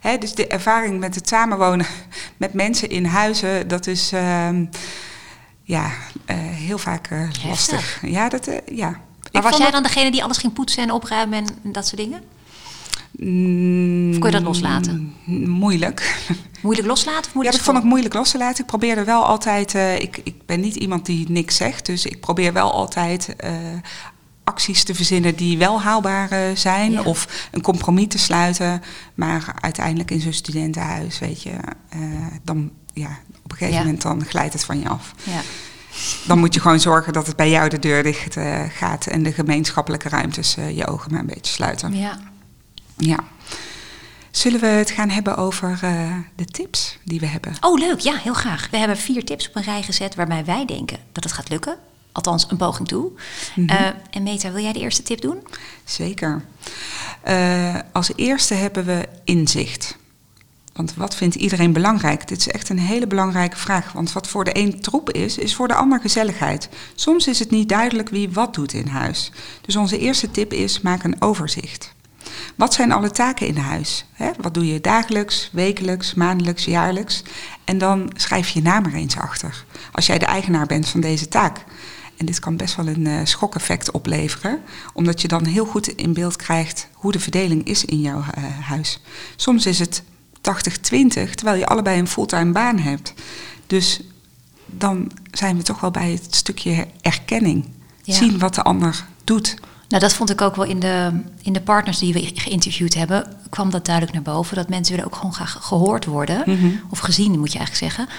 hè, 0.00 0.18
dus 0.18 0.34
de 0.34 0.46
ervaring 0.46 1.00
met 1.00 1.14
het 1.14 1.28
samenwonen 1.28 1.86
met 2.36 2.52
mensen 2.52 2.90
in 2.90 3.04
huizen, 3.04 3.68
dat 3.68 3.86
is 3.86 4.12
uh, 4.12 4.48
ja, 5.62 5.84
uh, 5.86 6.36
heel 6.36 6.78
vaak 6.78 7.10
uh, 7.10 7.28
lastig. 7.46 7.98
Ja, 8.02 8.28
dat, 8.28 8.48
uh, 8.48 8.56
ja. 8.72 9.00
Maar 9.32 9.42
was 9.42 9.56
jij 9.58 9.70
dan 9.70 9.82
degene 9.82 10.10
die 10.10 10.22
alles 10.22 10.38
ging 10.38 10.52
poetsen 10.52 10.82
en 10.82 10.90
opruimen 10.90 11.38
en, 11.38 11.46
en 11.64 11.72
dat 11.72 11.86
soort 11.86 12.00
dingen? 12.00 12.22
Mm, 13.16 14.10
of 14.10 14.18
kun 14.18 14.30
je 14.30 14.36
dat 14.36 14.42
loslaten? 14.42 15.14
Moeilijk. 15.24 16.24
Moeilijk 16.62 16.88
loslaten? 16.88 17.24
Of 17.26 17.34
moeilijk 17.34 17.56
ja, 17.56 17.62
dat 17.62 17.72
vond 17.72 17.84
ik 17.84 17.90
moeilijk 17.90 18.14
los 18.14 18.30
te 18.30 18.38
laten. 18.38 18.60
Ik 18.60 18.66
probeerde 18.66 19.04
wel 19.04 19.24
altijd. 19.24 19.74
Uh, 19.74 19.98
ik, 19.98 20.20
ik 20.24 20.46
ben 20.46 20.60
niet 20.60 20.76
iemand 20.76 21.06
die 21.06 21.30
niks 21.30 21.56
zegt. 21.56 21.86
Dus 21.86 22.06
ik 22.06 22.20
probeer 22.20 22.52
wel 22.52 22.72
altijd 22.72 23.34
uh, 23.44 23.50
acties 24.44 24.84
te 24.84 24.94
verzinnen 24.94 25.36
die 25.36 25.58
wel 25.58 25.80
haalbaar 25.80 26.32
uh, 26.32 26.56
zijn. 26.56 26.92
Ja. 26.92 27.02
Of 27.02 27.48
een 27.52 27.62
compromis 27.62 28.08
te 28.08 28.18
sluiten. 28.18 28.82
Maar 29.14 29.54
uiteindelijk 29.60 30.10
in 30.10 30.20
zo'n 30.20 30.32
studentenhuis, 30.32 31.18
weet 31.18 31.42
je. 31.42 31.52
dan 32.44 32.70
ja, 32.92 33.18
op 33.42 33.50
een 33.50 33.56
gegeven 33.56 33.74
ja. 33.74 33.84
moment 33.84 34.02
dan 34.02 34.24
glijdt 34.24 34.52
het 34.52 34.64
van 34.64 34.80
je 34.80 34.88
af. 34.88 35.14
Ja. 35.22 35.40
Dan 36.26 36.38
moet 36.38 36.54
je 36.54 36.60
gewoon 36.60 36.80
zorgen 36.80 37.12
dat 37.12 37.26
het 37.26 37.36
bij 37.36 37.50
jou 37.50 37.68
de 37.68 37.78
deur 37.78 38.02
dicht 38.02 38.36
gaat. 38.68 39.06
En 39.06 39.22
de 39.22 39.32
gemeenschappelijke 39.32 40.08
ruimtes 40.08 40.56
je 40.74 40.86
ogen 40.86 41.10
maar 41.10 41.20
een 41.20 41.26
beetje 41.26 41.52
sluiten. 41.52 41.94
Ja. 41.94 42.18
Ja. 43.00 43.18
Zullen 44.30 44.60
we 44.60 44.66
het 44.66 44.90
gaan 44.90 45.08
hebben 45.08 45.36
over 45.36 45.80
uh, 45.84 46.16
de 46.36 46.44
tips 46.44 46.98
die 47.04 47.20
we 47.20 47.26
hebben? 47.26 47.52
Oh, 47.60 47.78
leuk. 47.78 48.00
Ja, 48.00 48.16
heel 48.16 48.34
graag. 48.34 48.68
We 48.70 48.76
hebben 48.76 48.96
vier 48.96 49.24
tips 49.24 49.48
op 49.48 49.56
een 49.56 49.62
rij 49.62 49.82
gezet 49.82 50.14
waarbij 50.14 50.44
wij 50.44 50.64
denken 50.64 50.98
dat 51.12 51.24
het 51.24 51.32
gaat 51.32 51.48
lukken. 51.48 51.76
Althans, 52.12 52.46
een 52.48 52.56
poging 52.56 52.88
toe. 52.88 53.10
Mm 53.10 53.68
-hmm. 53.68 53.70
uh, 53.70 53.86
en 54.10 54.22
Meta, 54.22 54.52
wil 54.52 54.62
jij 54.62 54.72
de 54.72 54.78
eerste 54.78 55.02
tip 55.02 55.20
doen? 55.20 55.46
Zeker. 55.84 56.44
Uh, 57.28 57.78
als 57.92 58.12
eerste 58.16 58.54
hebben 58.54 58.84
we 58.84 59.08
inzicht. 59.24 59.96
Want 60.72 60.94
wat 60.94 61.14
vindt 61.14 61.34
iedereen 61.34 61.72
belangrijk? 61.72 62.28
Dit 62.28 62.38
is 62.38 62.48
echt 62.48 62.68
een 62.68 62.78
hele 62.78 63.06
belangrijke 63.06 63.56
vraag. 63.56 63.92
Want 63.92 64.12
wat 64.12 64.28
voor 64.28 64.44
de 64.44 64.56
een 64.58 64.80
troep 64.80 65.10
is, 65.10 65.38
is 65.38 65.54
voor 65.54 65.68
de 65.68 65.74
ander 65.74 66.00
gezelligheid. 66.00 66.68
Soms 66.94 67.26
is 67.26 67.38
het 67.38 67.50
niet 67.50 67.68
duidelijk 67.68 68.08
wie 68.08 68.30
wat 68.30 68.54
doet 68.54 68.72
in 68.72 68.86
huis. 68.86 69.32
Dus 69.60 69.76
onze 69.76 69.98
eerste 69.98 70.30
tip 70.30 70.52
is: 70.52 70.80
maak 70.80 71.04
een 71.04 71.22
overzicht. 71.22 71.94
Wat 72.56 72.74
zijn 72.74 72.92
alle 72.92 73.10
taken 73.10 73.46
in 73.46 73.56
huis? 73.56 74.04
Hè? 74.12 74.30
Wat 74.40 74.54
doe 74.54 74.66
je 74.66 74.80
dagelijks, 74.80 75.48
wekelijks, 75.52 76.14
maandelijks, 76.14 76.64
jaarlijks? 76.64 77.22
En 77.64 77.78
dan 77.78 78.10
schrijf 78.16 78.48
je 78.48 78.58
je 78.58 78.68
naam 78.68 78.84
er 78.84 78.94
eens 78.94 79.16
achter. 79.16 79.64
Als 79.92 80.06
jij 80.06 80.18
de 80.18 80.26
eigenaar 80.26 80.66
bent 80.66 80.88
van 80.88 81.00
deze 81.00 81.28
taak. 81.28 81.64
En 82.16 82.26
dit 82.26 82.38
kan 82.38 82.56
best 82.56 82.76
wel 82.76 82.86
een 82.86 83.06
uh, 83.06 83.20
schokeffect 83.24 83.90
opleveren, 83.90 84.60
omdat 84.92 85.20
je 85.20 85.28
dan 85.28 85.44
heel 85.44 85.66
goed 85.66 85.88
in 85.88 86.12
beeld 86.12 86.36
krijgt 86.36 86.88
hoe 86.94 87.12
de 87.12 87.20
verdeling 87.20 87.64
is 87.64 87.84
in 87.84 88.00
jouw 88.00 88.18
uh, 88.18 88.44
huis. 88.60 89.00
Soms 89.36 89.66
is 89.66 89.78
het 89.78 90.02
80-20, 90.02 90.42
terwijl 91.34 91.58
je 91.58 91.66
allebei 91.66 91.98
een 91.98 92.08
fulltime 92.08 92.52
baan 92.52 92.78
hebt. 92.78 93.14
Dus 93.66 94.00
dan 94.66 95.10
zijn 95.30 95.56
we 95.56 95.62
toch 95.62 95.80
wel 95.80 95.90
bij 95.90 96.10
het 96.10 96.34
stukje 96.34 96.86
erkenning. 97.00 97.68
Ja. 98.02 98.14
Zien 98.14 98.38
wat 98.38 98.54
de 98.54 98.62
ander 98.62 99.04
doet. 99.24 99.56
Nou, 99.90 100.02
dat 100.02 100.12
vond 100.12 100.30
ik 100.30 100.40
ook 100.40 100.56
wel 100.56 100.64
in 100.64 100.80
de, 100.80 101.20
in 101.42 101.52
de 101.52 101.60
partners 101.60 101.98
die 101.98 102.12
we 102.12 102.30
geïnterviewd 102.34 102.94
hebben, 102.94 103.24
kwam 103.48 103.70
dat 103.70 103.84
duidelijk 103.84 104.14
naar 104.14 104.34
boven. 104.34 104.56
Dat 104.56 104.68
mensen 104.68 104.94
willen 104.94 105.10
ook 105.10 105.16
gewoon 105.16 105.34
graag 105.34 105.56
gehoord 105.60 106.04
worden, 106.04 106.42
Mhm. 106.46 106.66
of 106.90 106.98
gezien 106.98 107.38
moet 107.38 107.52
je 107.52 107.58
eigenlijk 107.58 107.94
zeggen. 107.94 108.14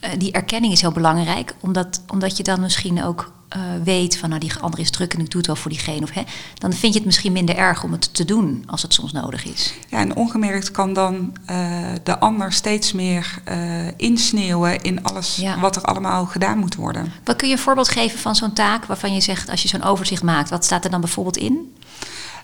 Eh, 0.00 0.10
die 0.18 0.32
erkenning 0.32 0.72
is 0.72 0.80
heel 0.80 0.92
belangrijk, 0.92 1.54
omdat, 1.60 2.02
omdat 2.12 2.36
je 2.36 2.42
dan 2.42 2.60
misschien 2.60 3.04
ook 3.04 3.32
eh, 3.48 3.60
weet 3.84 4.16
van 4.16 4.28
nou 4.28 4.40
die 4.40 4.52
andere 4.60 4.82
is 4.82 4.90
druk 4.90 5.14
en 5.14 5.20
ik 5.20 5.26
doe 5.30 5.36
het 5.38 5.46
wel 5.46 5.56
voor 5.56 5.70
diegene. 5.70 6.02
Of, 6.02 6.10
hè, 6.10 6.22
dan 6.54 6.72
vind 6.72 6.92
je 6.92 6.98
het 6.98 7.06
misschien 7.06 7.32
minder 7.32 7.56
erg 7.56 7.84
om 7.84 7.92
het 7.92 8.14
te 8.14 8.24
doen 8.24 8.62
als 8.66 8.82
het 8.82 8.94
soms 8.94 9.12
nodig 9.12 9.44
is. 9.44 9.74
Ja, 9.88 9.98
en 9.98 10.16
ongemerkt 10.16 10.70
kan 10.70 10.92
dan 10.92 11.32
eh, 11.46 11.56
de 12.02 12.18
ander 12.18 12.52
steeds 12.52 12.92
meer 12.92 13.38
eh, 13.44 13.58
insneeuwen 13.96 14.82
in 14.82 15.02
alles 15.02 15.36
Ja. 15.36 15.60
wat 15.60 15.76
er 15.76 15.82
allemaal 15.82 16.26
gedaan 16.26 16.58
moet 16.58 16.74
worden. 16.74 17.12
Wat 17.24 17.36
kun 17.36 17.48
je 17.48 17.54
een 17.54 17.60
voorbeeld 17.60 17.88
geven 17.88 18.18
van 18.18 18.36
zo'n 18.36 18.52
taak 18.52 18.84
waarvan 18.84 19.14
je 19.14 19.20
zegt 19.20 19.48
als 19.50 19.62
je 19.62 19.68
zo'n 19.68 19.82
overzicht 19.82 20.22
maakt, 20.22 20.50
wat 20.50 20.64
staat 20.64 20.84
er 20.84 20.90
dan 20.90 21.00
bijvoorbeeld 21.00 21.36
in? 21.36 21.72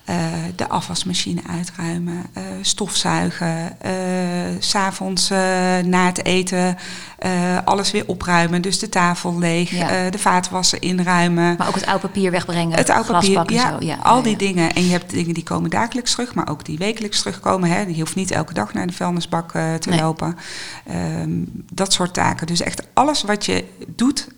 Eh, 0.04 0.16
de 0.56 0.68
afwasmachine 0.68 1.40
uitruimen, 1.50 2.26
eh, 2.32 2.42
stofzuigen, 2.62 3.80
eh, 3.80 3.92
s 4.58 4.68
s'avonds 4.68 5.28
na 5.84 6.06
het 6.06 6.24
eten 6.24 6.76
alles 7.64 7.90
weer 7.90 8.04
opruimen. 8.06 8.62
Dus 8.62 8.78
de 8.78 8.88
tafel 8.88 9.38
leeg, 9.38 9.70
Ja. 9.70 10.10
de 10.10 10.18
vaatwasser 10.18 10.82
inruimen. 10.82 11.54
Maar 11.58 11.68
ook 11.68 11.74
het 11.74 11.86
oud 11.86 12.00
papier 12.00 12.30
wegbrengen, 12.30 12.76
Het 12.76 12.90
oud 12.90 13.06
papier, 13.06 13.52
ja, 13.52 13.70
zo. 13.70 13.86
Ja, 13.86 13.96
al 14.02 14.22
die 14.22 14.36
dingen. 14.36 14.74
En 14.74 14.84
je 14.84 14.90
hebt 14.90 15.10
dingen 15.10 15.34
die 15.34 15.42
komen 15.42 15.70
dagelijks 15.70 16.10
terug, 16.10 16.34
maar 16.34 16.48
ook 16.48 16.64
die 16.64 16.78
wekelijks 16.78 17.18
terugkomen. 17.20 17.70
Hè. 17.70 17.80
Je 17.80 17.98
hoeft 18.00 18.14
niet 18.14 18.30
elke 18.30 18.54
dag 18.54 18.72
naar 18.72 18.86
de 18.86 18.92
vuilnisbak 18.92 19.50
te 19.50 19.88
Nee. 19.88 20.00
lopen. 20.00 20.36
Ehm, 20.86 21.30
dat 21.72 21.92
soort 21.92 22.14
taken. 22.14 22.46
Dus 22.46 22.60
echt 22.60 22.82
alles 22.94 23.22
wat 23.22 23.44
je 23.46 23.64
doet 23.86 24.28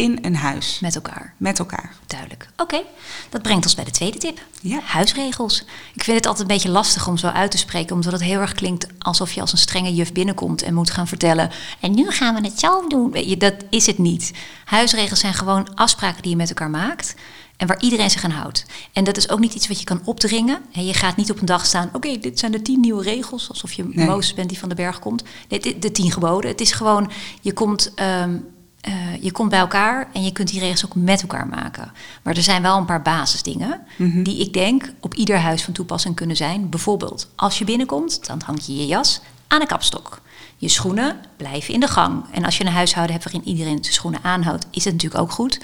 in 0.00 0.18
een 0.22 0.36
huis. 0.36 0.78
Met 0.80 0.94
elkaar. 0.94 1.34
Met 1.36 1.58
elkaar. 1.58 1.94
Duidelijk. 2.06 2.48
Oké, 2.56 2.80
dat 3.28 3.42
brengt 3.42 3.64
ons 3.64 3.74
bij 3.74 3.84
de 3.84 3.90
tweede 3.90 4.18
tip. 4.18 4.40
Ja. 4.60 4.80
Huisregels. 4.84 5.64
Ik 5.94 6.04
vind 6.04 6.16
het 6.16 6.26
altijd 6.26 6.48
een 6.48 6.54
beetje 6.54 6.70
lastig 6.70 7.08
om 7.08 7.16
zo 7.16 7.26
uit 7.26 7.50
te 7.50 7.58
spreken, 7.58 7.94
omdat 7.94 8.12
het 8.12 8.22
heel 8.22 8.40
erg 8.40 8.52
klinkt 8.52 8.86
alsof 8.98 9.32
je 9.32 9.40
als 9.40 9.52
een 9.52 9.58
strenge 9.58 9.94
juf 9.94 10.12
binnenkomt 10.12 10.62
en 10.62 10.74
moet 10.74 10.90
gaan 10.90 11.08
vertellen. 11.08 11.50
En 11.80 11.94
nu 11.94 12.10
gaan 12.10 12.34
we 12.34 12.40
het 12.40 12.60
zo 12.60 12.86
doen. 12.88 13.36
Dat 13.38 13.54
is 13.70 13.86
het 13.86 13.98
niet. 13.98 14.32
Huisregels 14.64 15.20
zijn 15.20 15.34
gewoon 15.34 15.74
afspraken 15.74 16.22
die 16.22 16.30
je 16.30 16.36
met 16.36 16.48
elkaar 16.48 16.70
maakt. 16.70 17.14
En 17.56 17.66
waar 17.66 17.80
iedereen 17.80 18.10
zich 18.10 18.24
aan 18.24 18.30
houdt. 18.30 18.66
En 18.92 19.04
dat 19.04 19.16
is 19.16 19.28
ook 19.28 19.40
niet 19.40 19.54
iets 19.54 19.68
wat 19.68 19.78
je 19.78 19.84
kan 19.84 20.00
opdringen. 20.04 20.62
En 20.72 20.86
je 20.86 20.94
gaat 20.94 21.16
niet 21.16 21.30
op 21.30 21.40
een 21.40 21.46
dag 21.46 21.66
staan. 21.66 21.90
Oké, 21.92 22.18
dit 22.18 22.38
zijn 22.38 22.52
de 22.52 22.62
tien 22.62 22.80
nieuwe 22.80 23.02
regels. 23.02 23.48
Alsof 23.48 23.72
je 23.72 23.84
Nee. 23.84 24.06
Mozes 24.06 24.34
bent 24.34 24.48
die 24.48 24.58
van 24.58 24.68
de 24.68 24.74
berg 24.74 24.98
komt. 24.98 25.22
Nee, 25.48 25.60
de, 25.60 25.78
de 25.78 25.92
tien 25.92 26.10
geboden. 26.12 26.50
Het 26.50 26.60
is 26.60 26.72
gewoon, 26.72 27.10
je 27.40 27.52
komt, 27.52 27.92
ehm, 27.94 28.36
eh, 28.80 28.92
je 29.22 29.32
komt 29.32 29.50
bij 29.50 29.58
elkaar 29.58 30.08
en 30.12 30.24
je 30.24 30.32
kunt 30.32 30.48
die 30.48 30.60
regels 30.60 30.84
ook 30.84 30.94
met 30.94 31.20
elkaar 31.22 31.46
maken. 31.46 31.92
Maar 32.22 32.36
er 32.36 32.42
zijn 32.42 32.62
wel 32.62 32.76
een 32.76 32.84
paar 32.84 33.02
basisdingen 33.02 33.80
Mhm. 33.96 34.22
die 34.22 34.40
ik 34.40 34.52
denk 34.52 34.92
op 35.00 35.14
ieder 35.14 35.38
huis 35.38 35.62
van 35.62 35.72
toepassing 35.72 36.14
kunnen 36.14 36.36
zijn. 36.36 36.68
Bijvoorbeeld, 36.68 37.28
als 37.36 37.58
je 37.58 37.64
binnenkomt, 37.64 38.26
dan 38.26 38.42
hang 38.46 38.62
je 38.62 38.76
je 38.76 38.86
jas 38.86 39.20
aan 39.48 39.60
de 39.60 39.66
kapstok. 39.66 40.20
Je 40.56 40.68
schoenen 40.68 41.16
blijven 41.36 41.74
in 41.74 41.80
de 41.80 41.88
gang. 41.88 42.24
En 42.30 42.44
als 42.44 42.56
je 42.58 42.64
een 42.64 42.72
huishouden 42.72 43.12
hebt 43.16 43.32
waarin 43.32 43.48
iedereen 43.50 43.78
zijn 43.80 43.94
schoenen 43.94 44.20
aanhoudt, 44.22 44.66
is 44.70 44.84
het 44.84 44.92
natuurlijk 44.92 45.22
ook 45.22 45.30
goed. 45.32 45.60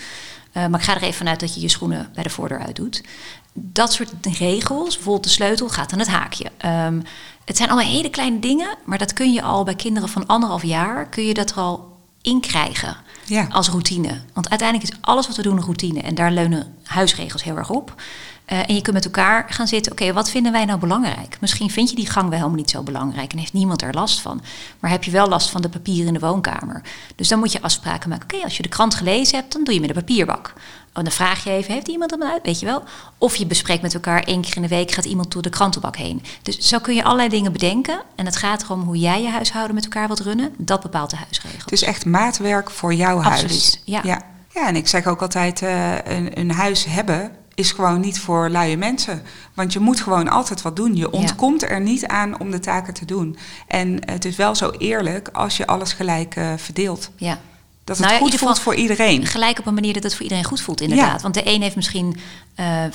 Eh, 0.52 0.66
maar 0.66 0.80
ik 0.80 0.86
ga 0.86 0.94
er 0.94 1.02
even 1.02 1.14
vanuit 1.14 1.40
dat 1.40 1.54
je 1.54 1.60
je 1.60 1.68
schoenen 1.68 2.10
bij 2.14 2.22
de 2.22 2.30
voordeur 2.30 2.58
uit 2.58 2.76
doet. 2.76 3.02
Dat 3.52 3.92
soort 3.92 4.12
regels, 4.38 4.94
bijvoorbeeld 4.94 5.24
de 5.24 5.30
sleutel 5.30 5.68
gaat 5.68 5.92
aan 5.92 5.98
het 5.98 6.08
haakje. 6.08 6.50
Ehm, 6.56 7.00
het 7.44 7.56
zijn 7.56 7.68
allemaal 7.70 7.92
hele 7.92 8.10
kleine 8.10 8.38
dingen, 8.38 8.68
maar 8.84 8.98
dat 8.98 9.12
kun 9.12 9.32
je 9.32 9.42
al 9.42 9.64
bij 9.64 9.74
kinderen 9.74 10.08
van 10.08 10.26
anderhalf 10.26 10.62
jaar, 10.62 11.08
kun 11.08 11.24
je 11.24 11.34
dat 11.34 11.50
er 11.50 11.56
al 11.56 11.96
in 12.22 12.40
krijgen 12.40 12.96
Ja. 13.26 13.46
als 13.50 13.68
routine. 13.68 14.20
Want 14.32 14.50
uiteindelijk 14.50 14.90
is 14.90 14.98
alles 15.00 15.26
wat 15.26 15.36
we 15.36 15.42
doen 15.42 15.56
een 15.56 15.62
routine 15.62 16.00
en 16.00 16.14
daar 16.14 16.32
leunen 16.32 16.74
huisregels 16.82 17.44
heel 17.44 17.56
erg 17.56 17.70
op. 17.70 17.94
Eh, 18.44 18.58
en 18.58 18.74
je 18.74 18.80
kunt 18.80 18.94
met 18.94 19.04
elkaar 19.04 19.46
gaan 19.48 19.66
zitten, 19.66 19.92
oké, 19.92 20.12
wat 20.12 20.30
vinden 20.30 20.52
wij 20.52 20.64
nou 20.64 20.78
belangrijk? 20.78 21.36
Misschien 21.40 21.70
vind 21.70 21.90
je 21.90 21.96
die 21.96 22.10
gang 22.10 22.28
wel 22.28 22.38
helemaal 22.38 22.58
niet 22.58 22.70
zo 22.70 22.82
belangrijk 22.82 23.32
en 23.32 23.38
heeft 23.38 23.52
niemand 23.52 23.82
er 23.82 23.94
last 23.94 24.20
van. 24.20 24.42
Maar 24.80 24.90
heb 24.90 25.04
je 25.04 25.10
wel 25.10 25.28
last 25.28 25.50
van 25.50 25.62
de 25.62 25.68
papieren 25.68 26.06
in 26.06 26.12
de 26.12 26.26
woonkamer? 26.26 26.82
Dus 27.16 27.28
dan 27.28 27.38
moet 27.38 27.52
je 27.52 27.62
afspraken 27.62 28.08
maken. 28.08 28.34
Oké, 28.34 28.44
als 28.44 28.56
je 28.56 28.62
de 28.62 28.68
krant 28.68 28.94
gelezen 28.94 29.38
hebt, 29.38 29.52
dan 29.52 29.64
doe 29.64 29.74
je 29.74 29.80
met 29.80 29.88
de 29.88 29.94
papierbak. 29.94 30.52
En 30.96 31.04
dan 31.04 31.12
vraag 31.12 31.44
je 31.44 31.50
even, 31.50 31.72
heeft 31.72 31.88
iemand 31.88 32.10
hem 32.10 32.22
uit? 32.22 32.42
Weet 32.42 32.60
je 32.60 32.66
wel? 32.66 32.82
Of 33.18 33.36
je 33.36 33.46
bespreekt 33.46 33.82
met 33.82 33.94
elkaar 33.94 34.22
één 34.22 34.40
keer 34.40 34.56
in 34.56 34.62
de 34.62 34.68
week, 34.68 34.90
gaat 34.90 35.04
iemand 35.04 35.32
door 35.32 35.42
de 35.42 35.48
krantenbak 35.50 35.96
heen. 35.96 36.22
Dus 36.42 36.58
zo 36.58 36.78
kun 36.78 36.94
je 36.94 37.04
allerlei 37.04 37.28
dingen 37.28 37.52
bedenken. 37.52 38.00
En 38.14 38.26
het 38.26 38.36
gaat 38.36 38.62
erom 38.62 38.80
hoe 38.80 38.98
jij 38.98 39.22
je 39.22 39.28
huishouden 39.28 39.74
met 39.74 39.84
elkaar 39.84 40.06
wilt 40.06 40.20
runnen. 40.20 40.54
Dat 40.58 40.82
bepaalt 40.82 41.10
de 41.10 41.16
huisregel. 41.16 41.58
Het 41.58 41.72
is 41.72 41.82
echt 41.82 42.04
maatwerk 42.04 42.70
voor 42.70 42.94
jouw 42.94 43.20
huis. 43.20 43.42
Absoluut, 43.42 43.80
ja. 43.84 44.00
ja. 44.04 44.22
Ja, 44.54 44.68
en 44.68 44.76
ik 44.76 44.88
zeg 44.88 45.06
ook 45.06 45.22
altijd, 45.22 45.62
eh, 45.62 45.94
een, 46.04 46.38
een 46.38 46.50
huis 46.50 46.84
hebben 46.84 47.32
is 47.54 47.72
gewoon 47.72 48.00
niet 48.00 48.20
voor 48.20 48.48
luie 48.48 48.76
mensen. 48.76 49.22
Want 49.54 49.72
je 49.72 49.78
moet 49.78 50.00
gewoon 50.00 50.28
altijd 50.28 50.62
wat 50.62 50.76
doen. 50.76 50.96
Je 50.96 51.10
ontkomt 51.10 51.62
er 51.62 51.80
niet 51.80 52.06
aan 52.06 52.40
om 52.40 52.50
de 52.50 52.58
taken 52.58 52.94
te 52.94 53.04
doen. 53.04 53.36
En 53.66 54.10
het 54.10 54.24
is 54.24 54.36
wel 54.36 54.54
zo 54.54 54.70
eerlijk 54.70 55.28
als 55.28 55.56
je 55.56 55.66
alles 55.66 55.92
gelijk 55.92 56.36
eh, 56.36 56.52
verdeelt. 56.56 57.10
Ja. 57.16 57.38
Dat 57.86 57.96
het 57.96 58.06
Nou 58.06 58.18
ja, 58.18 58.26
goed 58.28 58.38
voelt 58.38 58.58
voor 58.58 58.74
iedereen. 58.74 59.26
Gelijk 59.26 59.58
op 59.58 59.66
een 59.66 59.74
manier 59.74 59.92
dat 59.92 60.02
het 60.02 60.12
voor 60.14 60.22
iedereen 60.22 60.44
goed 60.44 60.60
voelt, 60.60 60.80
inderdaad. 60.80 61.16
Ja. 61.16 61.22
Want 61.22 61.34
de 61.34 61.42
een 61.44 61.62
heeft 61.62 61.76
misschien 61.76 62.16
eh, 62.54 62.84
eh, 62.84 62.90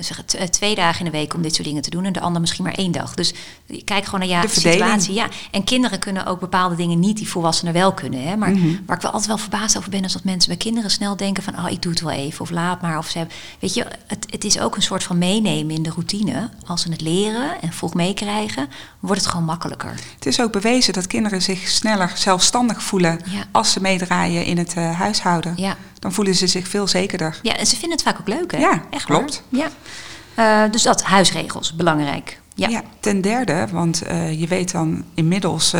zeg 0.00 0.24
eh, 0.24 0.42
twee 0.46 0.74
dagen 0.74 0.98
in 0.98 1.04
de 1.04 1.18
week 1.18 1.34
om 1.34 1.42
dit 1.42 1.54
soort 1.54 1.66
dingen 1.66 1.82
te 1.82 1.90
doen... 1.90 2.04
en 2.04 2.12
de 2.12 2.20
ander 2.20 2.40
misschien 2.40 2.64
maar 2.64 2.74
één 2.74 2.92
dag. 2.92 3.14
Dus 3.14 3.32
je 3.66 3.84
kijkt 3.84 4.04
gewoon 4.04 4.20
naar 4.20 4.28
ja, 4.28 4.40
De 4.42 4.48
situatie. 4.48 5.14
Ja. 5.14 5.28
En 5.50 5.64
kinderen 5.64 5.98
kunnen 5.98 6.26
ook 6.26 6.40
bepaalde 6.40 6.74
dingen 6.74 6.98
niet 6.98 7.16
die 7.16 7.28
volwassenen 7.28 7.72
wel 7.72 7.92
kunnen. 7.94 8.22
Hè? 8.22 8.36
Maar 8.36 8.50
Mhm. 8.50 8.76
waar 8.86 8.96
ik 8.96 9.02
wel 9.02 9.10
altijd 9.10 9.26
wel 9.28 9.38
verbaasd 9.38 9.76
over 9.76 9.90
ben... 9.90 10.04
is 10.04 10.12
dat 10.12 10.24
mensen 10.24 10.48
bij 10.48 10.58
kinderen 10.58 10.90
snel 10.90 11.16
denken 11.16 11.42
van... 11.42 11.58
oh, 11.58 11.70
ik 11.70 11.82
doe 11.82 11.92
het 11.92 12.00
wel 12.00 12.10
even 12.10 12.40
of 12.40 12.50
laat 12.50 12.82
maar. 12.82 12.98
Of 12.98 13.08
ze 13.08 13.18
hebben, 13.18 13.36
weet 13.60 13.74
je, 13.74 13.86
het, 14.06 14.26
het 14.30 14.44
is 14.44 14.60
ook 14.60 14.76
een 14.76 14.82
soort 14.82 15.02
van 15.02 15.18
meenemen 15.18 15.74
in 15.74 15.82
de 15.82 15.90
routine. 15.90 16.48
Als 16.66 16.82
ze 16.82 16.90
het 16.90 17.00
leren 17.00 17.60
en 17.60 17.72
vroeg 17.72 17.94
meekrijgen, 17.94 18.68
wordt 19.00 19.20
het 19.20 19.30
gewoon 19.30 19.46
makkelijker. 19.46 19.94
Het 20.14 20.26
is 20.26 20.40
ook 20.40 20.52
bewezen 20.52 20.92
dat 20.92 21.06
kinderen 21.06 21.42
zich 21.42 21.68
sneller 21.68 22.12
zelfstandig 22.14 22.82
voelen 22.82 23.20
Ja. 23.24 23.44
als 23.52 23.72
ze 23.72 23.80
meedraaien 24.10 24.44
in 24.44 24.58
het 24.58 24.74
eh, 24.74 24.98
huishouden. 24.98 25.52
Ja. 25.56 25.76
Dan 25.98 26.12
voelen 26.12 26.34
ze 26.34 26.46
zich 26.46 26.68
veel 26.68 26.88
zekerder. 26.88 27.38
Ja, 27.42 27.56
en 27.56 27.66
ze 27.66 27.76
vinden 27.76 27.98
het 27.98 28.02
vaak 28.02 28.20
ook 28.20 28.28
leuk, 28.28 28.52
hè? 28.52 28.58
Ja, 28.58 28.82
Echt 28.90 29.04
klopt. 29.04 29.42
waar. 29.48 29.60
Ja. 29.60 30.64
Eh, 30.64 30.72
dus 30.72 30.82
dat, 30.82 31.02
huisregels, 31.02 31.74
belangrijk. 31.74 32.40
Ja. 32.54 32.68
Ja. 32.68 32.82
ten 33.00 33.20
derde, 33.20 33.66
want 33.72 34.02
eh, 34.02 34.40
je 34.40 34.46
weet 34.46 34.72
dan 34.72 35.04
inmiddels 35.14 35.74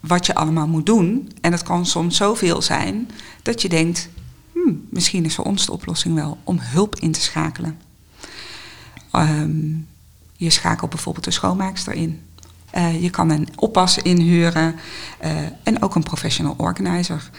wat 0.00 0.26
je 0.26 0.34
allemaal 0.34 0.68
moet 0.68 0.86
doen. 0.86 1.32
En 1.40 1.52
het 1.52 1.62
kan 1.62 1.86
soms 1.86 2.16
zoveel 2.16 2.62
zijn 2.62 3.10
dat 3.42 3.62
je 3.62 3.68
denkt, 3.68 4.08
hmm, 4.52 4.86
misschien 4.90 5.24
is 5.24 5.34
voor 5.34 5.44
ons 5.44 5.66
de 5.66 5.72
oplossing 5.72 6.14
wel 6.14 6.38
om 6.44 6.58
hulp 6.60 6.96
in 6.96 7.12
te 7.12 7.20
schakelen. 7.20 7.78
Ehm, 9.12 9.70
je 10.36 10.50
schakelt 10.50 10.90
bijvoorbeeld 10.90 11.24
de 11.24 11.30
schoonmaakster 11.30 11.92
in. 11.92 12.20
Eh, 12.72 13.02
je 13.02 13.10
kan 13.10 13.30
een 13.30 13.48
oppas 13.56 13.98
inhuren 13.98 14.74
eh, 15.18 15.30
en 15.62 15.82
ook 15.82 15.94
een 15.94 16.02
professional 16.02 16.54
organizer. 16.56 17.30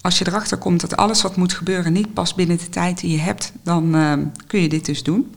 Als 0.00 0.18
je 0.18 0.26
erachter 0.28 0.56
komt 0.56 0.80
dat 0.80 0.96
alles 0.96 1.22
wat 1.22 1.36
moet 1.36 1.52
gebeuren 1.52 1.92
niet 1.92 2.14
past 2.14 2.36
binnen 2.36 2.58
de 2.58 2.68
tijd 2.68 3.00
die 3.00 3.10
je 3.10 3.18
hebt, 3.18 3.52
dan 3.62 3.94
eh, 3.94 4.12
kun 4.46 4.60
je 4.60 4.68
dit 4.68 4.84
dus 4.84 5.02
doen. 5.02 5.34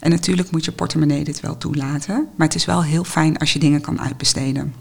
En 0.00 0.10
natuurlijk 0.10 0.50
moet 0.50 0.64
je 0.64 0.72
portemonnee 0.72 1.24
dit 1.24 1.40
wel 1.40 1.58
toelaten, 1.58 2.28
maar 2.36 2.46
het 2.46 2.56
is 2.56 2.64
wel 2.64 2.82
heel 2.82 3.04
fijn 3.04 3.38
als 3.38 3.52
je 3.52 3.58
dingen 3.58 3.80
kan 3.80 4.00
uitbesteden. 4.00 4.74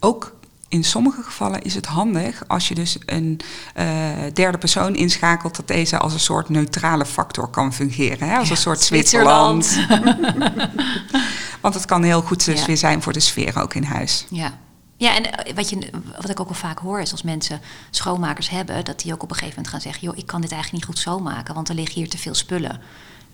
Ook 0.00 0.36
in 0.68 0.84
sommige 0.84 1.22
gevallen 1.22 1.62
is 1.62 1.74
het 1.74 1.86
handig 1.86 2.44
als 2.46 2.68
je 2.68 2.74
dus 2.74 2.98
een 3.06 3.40
derde 4.32 4.58
persoon 4.58 4.94
inschakelt, 4.94 5.56
dat 5.56 5.68
deze 5.68 5.98
als 5.98 6.12
een 6.12 6.20
soort 6.20 6.48
neutrale 6.48 7.06
factor 7.06 7.48
kan 7.48 7.74
fungeren. 7.74 8.28
Hè? 8.28 8.36
Als 8.36 8.48
Ja, 8.48 8.54
een 8.54 8.60
soort 8.60 8.80
Zwitserland. 8.80 9.64
Zwitserland. 9.64 10.70
Want 11.60 11.74
het 11.74 11.84
kan 11.84 12.02
heel 12.02 12.22
goed 12.22 12.44
dus 12.44 12.60
Ja. 12.60 12.66
weer 12.66 12.76
zijn 12.76 13.02
voor 13.02 13.12
de 13.12 13.20
sfeer 13.20 13.60
ook 13.60 13.74
in 13.74 13.84
huis. 13.84 14.26
Ja. 14.30 14.58
Ja, 14.96 15.16
en 15.16 15.32
eh, 15.32 15.54
wat, 15.54 15.70
je, 15.70 15.90
wat 16.20 16.30
ik 16.30 16.40
ook 16.40 16.48
wel 16.48 16.58
vaak 16.58 16.78
hoor 16.78 17.00
is 17.00 17.12
als 17.12 17.22
mensen 17.22 17.60
schoonmakers 17.90 18.50
hebben, 18.50 18.84
dat 18.84 19.00
die 19.00 19.12
ook 19.12 19.22
op 19.22 19.30
een 19.30 19.36
gegeven 19.36 19.54
moment 19.56 19.72
gaan 19.72 19.80
zeggen: 19.92 20.02
joh, 20.08 20.16
ik 20.16 20.26
kan 20.26 20.40
dit 20.40 20.52
eigenlijk 20.52 20.82
niet 20.84 20.94
goed 20.94 21.02
schoonmaken, 21.02 21.54
want 21.54 21.68
er 21.68 21.74
liggen 21.74 21.94
hier 21.94 22.08
te 22.08 22.18
veel 22.18 22.34
spullen. 22.34 22.80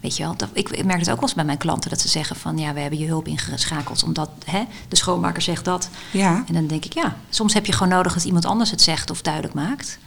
Weet 0.00 0.16
je 0.16 0.22
wel, 0.22 0.36
dat, 0.36 0.48
ik 0.52 0.84
merk 0.84 0.98
het 0.98 1.08
ook 1.10 1.14
wel 1.14 1.22
eens 1.24 1.34
bij 1.34 1.44
mijn 1.44 1.58
klanten 1.58 1.90
dat 1.90 2.00
ze 2.00 2.08
zeggen 2.08 2.36
van 2.36 2.58
ja, 2.58 2.72
we 2.72 2.80
hebben 2.80 2.98
je 2.98 3.06
hulp 3.06 3.26
ingeschakeld 3.26 4.02
omdat 4.02 4.30
hè, 4.44 4.64
de 4.88 4.96
schoonmaker 4.96 5.42
zegt 5.42 5.64
dat. 5.64 5.88
Ja. 6.10 6.44
En 6.46 6.54
dan 6.54 6.66
denk 6.66 6.84
ik 6.84 6.92
ja, 6.94 7.16
soms 7.30 7.54
heb 7.54 7.66
je 7.66 7.72
gewoon 7.72 7.88
nodig 7.88 8.14
dat 8.14 8.24
iemand 8.24 8.44
anders 8.44 8.70
het 8.70 8.80
zegt 8.80 9.10
of 9.10 9.22
duidelijk 9.22 9.54
maakt. 9.54 9.98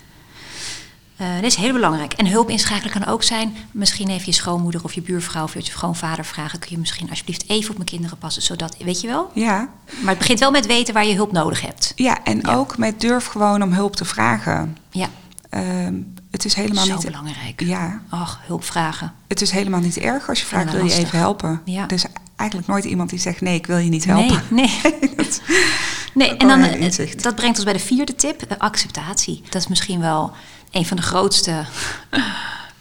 Eh 1.17 1.35
dat 1.35 1.43
is 1.43 1.55
heel 1.55 1.73
belangrijk. 1.73 2.13
En 2.13 2.27
hulp 2.27 2.49
inschakelen 2.49 2.91
kan 2.91 3.05
ook 3.05 3.23
zijn, 3.23 3.55
misschien 3.71 4.07
even 4.09 4.25
je 4.25 4.31
schoonmoeder 4.31 4.83
of 4.83 4.93
je 4.93 5.01
buurvrouw 5.01 5.43
of 5.43 5.53
je 5.53 5.61
schoonvader 5.63 6.25
vragen, 6.25 6.59
kun 6.59 6.69
je 6.71 6.77
misschien 6.77 7.09
alsjeblieft 7.09 7.49
even 7.49 7.69
op 7.69 7.75
mijn 7.77 7.89
kinderen 7.89 8.17
passen, 8.17 8.41
zodat, 8.41 8.75
weet 8.83 9.01
je 9.01 9.07
wel? 9.07 9.31
Ja, 9.33 9.69
Maar 10.01 10.09
het 10.09 10.17
begint 10.17 10.39
wel 10.39 10.51
met 10.51 10.65
weten 10.65 10.93
waar 10.93 11.05
je 11.05 11.15
hulp 11.15 11.31
nodig 11.31 11.61
hebt. 11.61 11.91
ja 11.95 12.23
en 12.23 12.39
Ja. 12.41 12.55
ook 12.55 12.77
met 12.77 13.01
durf 13.01 13.25
gewoon 13.25 13.61
om 13.61 13.73
hulp 13.73 13.95
te 13.95 14.05
vragen. 14.05 14.77
Ja, 14.91 15.07
Ehm, 15.49 15.93
het 16.31 16.45
is 16.45 16.53
helemaal 16.53 16.85
zo 16.85 16.93
niet 16.95 17.05
belangrijk. 17.05 17.61
Ja, 17.63 18.01
Ach, 18.09 18.39
hulp 18.45 18.63
vragen. 18.63 19.13
het 19.27 19.41
is 19.41 19.51
helemaal 19.51 19.79
niet 19.79 19.97
erg 19.97 20.29
als 20.29 20.39
je 20.39 20.45
vraagt 20.45 20.71
wil 20.71 20.85
je 20.85 20.93
even 20.93 21.17
helpen. 21.19 21.61
Ja. 21.65 21.83
Er 21.83 21.91
is 21.93 22.05
eigenlijk 22.35 22.69
nooit 22.69 22.83
iemand 22.85 23.09
die 23.09 23.19
zegt 23.19 23.41
nee, 23.41 23.55
ik 23.55 23.65
wil 23.67 23.77
je 23.77 23.89
niet 23.89 24.05
helpen. 24.05 24.41
Nee, 24.49 24.79
nee. 24.83 24.99
Nee 26.17 26.37
en 26.37 26.47
dan, 26.47 26.61
eh, 26.63 26.81
inzicht. 26.81 27.23
dat 27.23 27.35
brengt 27.35 27.55
ons 27.55 27.63
bij 27.65 27.73
de 27.73 27.79
vierde 27.79 28.15
tip, 28.15 28.41
eh, 28.41 28.57
acceptatie. 28.57 29.41
Dat 29.49 29.61
is 29.61 29.67
misschien 29.67 29.99
wel 29.99 30.31
een 30.71 30.85
van 30.85 30.97
de 30.97 31.03
grootste, 31.03 31.51